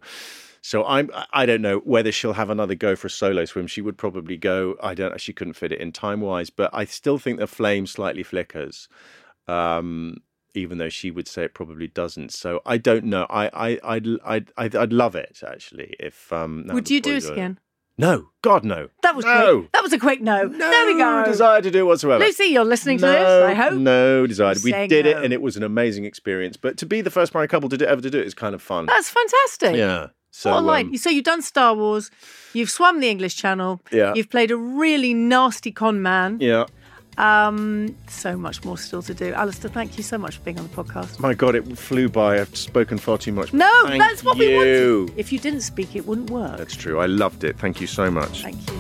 So 0.62 0.84
I'm 0.84 1.12
I 1.32 1.46
don't 1.46 1.62
know 1.62 1.78
whether 1.86 2.12
she'll 2.12 2.34
have 2.34 2.50
another 2.50 2.76
go 2.76 2.96
for 2.98 3.08
a 3.08 3.10
solo 3.10 3.46
swim. 3.46 3.68
She 3.68 3.82
would 3.82 3.98
probably 3.98 4.36
go. 4.36 4.76
I 4.84 4.96
don't. 4.96 5.22
She 5.22 5.32
couldn't 5.32 5.54
fit 5.54 5.72
it 5.72 5.80
in 5.80 5.94
time 5.94 6.20
wise, 6.20 6.50
but 6.50 6.72
I 6.74 6.84
still 6.86 7.20
think 7.20 7.40
the 7.40 7.48
flame 7.48 7.86
slightly 7.86 8.24
flickers. 8.24 8.90
Um, 9.48 10.18
even 10.56 10.78
though 10.78 10.90
she 10.90 11.12
would 11.12 11.28
say 11.28 11.44
it 11.44 11.54
probably 11.54 11.88
doesn't. 11.88 12.32
So 12.32 12.62
I 12.66 12.78
don't 12.78 13.06
know. 13.06 13.26
I 13.30 13.50
I 13.54 13.80
I'd 13.84 14.08
I'd 14.26 14.52
I'd, 14.58 14.76
I'd 14.76 14.94
love 14.94 15.16
it 15.16 15.42
actually 15.46 15.96
if 16.00 16.32
um. 16.34 16.66
Would 16.70 16.90
you 16.90 17.02
do 17.02 17.16
it 17.16 17.30
again? 17.30 17.60
No, 17.98 18.28
God 18.42 18.66
no. 18.66 18.90
That 19.04 19.16
was 19.16 19.24
no. 19.24 19.60
quick. 19.62 19.72
That 19.72 19.82
was 19.84 19.94
a 19.94 20.00
quick 20.00 20.22
no. 20.22 20.44
No 20.44 20.58
there 20.58 20.86
we 20.86 20.98
go. 20.98 21.22
No 21.22 21.26
desire 21.26 21.62
to 21.62 21.72
do 21.72 21.80
it 21.80 21.84
whatsoever. 21.84 22.24
Lucy, 22.24 22.46
you're 22.46 22.66
listening 22.66 22.98
to 22.98 23.06
this. 23.06 23.44
I 23.44 23.54
hope. 23.54 23.74
No 23.74 24.28
desire. 24.28 24.54
We 24.64 24.72
did 24.88 25.06
it, 25.06 25.18
and 25.18 25.32
it 25.32 25.42
was 25.42 25.56
an 25.56 25.64
amazing 25.64 26.04
experience. 26.04 26.58
But 26.58 26.78
to 26.80 26.86
be 26.86 27.00
the 27.02 27.12
first 27.12 27.34
married 27.34 27.50
couple 27.50 27.70
to 27.70 27.78
do, 27.78 27.86
ever 27.86 28.02
to 28.02 28.10
do 28.10 28.20
it 28.20 28.28
is 28.28 28.34
kind 28.34 28.54
of 28.54 28.62
fun. 28.62 28.86
That's 28.88 29.10
fantastic. 29.10 29.76
yeah. 29.78 30.08
So 30.32 30.52
what 30.52 30.60
a 30.60 30.62
line. 30.62 30.88
um, 30.88 30.98
So 30.98 31.10
you've 31.10 31.24
done 31.24 31.42
Star 31.42 31.74
Wars, 31.74 32.12
you've 32.54 32.70
swum 32.70 33.00
the 33.00 33.08
English 33.10 33.38
Channel, 33.38 33.82
Yeah. 33.90 34.12
you've 34.16 34.30
played 34.30 34.52
a 34.52 34.58
really 34.58 35.14
nasty 35.14 35.72
con 35.72 36.02
man. 36.02 36.40
yeah. 36.42 36.66
Um, 37.18 37.96
so 38.08 38.36
much 38.36 38.64
more 38.64 38.78
still 38.78 39.02
to 39.04 39.14
do. 39.14 39.34
Alistair, 39.34 39.72
thank 39.72 39.98
you 39.98 40.04
so 40.04 40.18
much 40.18 40.38
for 40.38 40.44
being 40.44 40.60
on 40.60 40.68
the 40.68 40.76
podcast. 40.76 41.20
My 41.20 41.34
God, 41.34 41.56
it 41.56 41.78
flew 41.78 42.10
by. 42.10 42.40
I've 42.42 42.56
spoken 42.56 42.98
far 42.98 43.18
too 43.18 43.32
much. 43.32 43.54
No, 43.54 43.72
Thank 43.86 44.02
that's 44.02 44.24
what 44.24 44.38
we 44.38 44.50
you. 44.52 45.06
wanted. 45.06 45.20
If 45.20 45.32
you 45.32 45.40
didn't 45.40 45.62
speak, 45.62 45.96
it 45.96 46.06
wouldn't 46.06 46.30
work. 46.30 46.58
That's 46.58 46.76
true. 46.76 47.00
I 47.00 47.06
loved 47.06 47.44
it. 47.44 47.58
Thank 47.58 47.80
you 47.80 47.88
so 47.88 48.12
much. 48.12 48.44
Thank 48.44 48.70
you. 48.70 48.80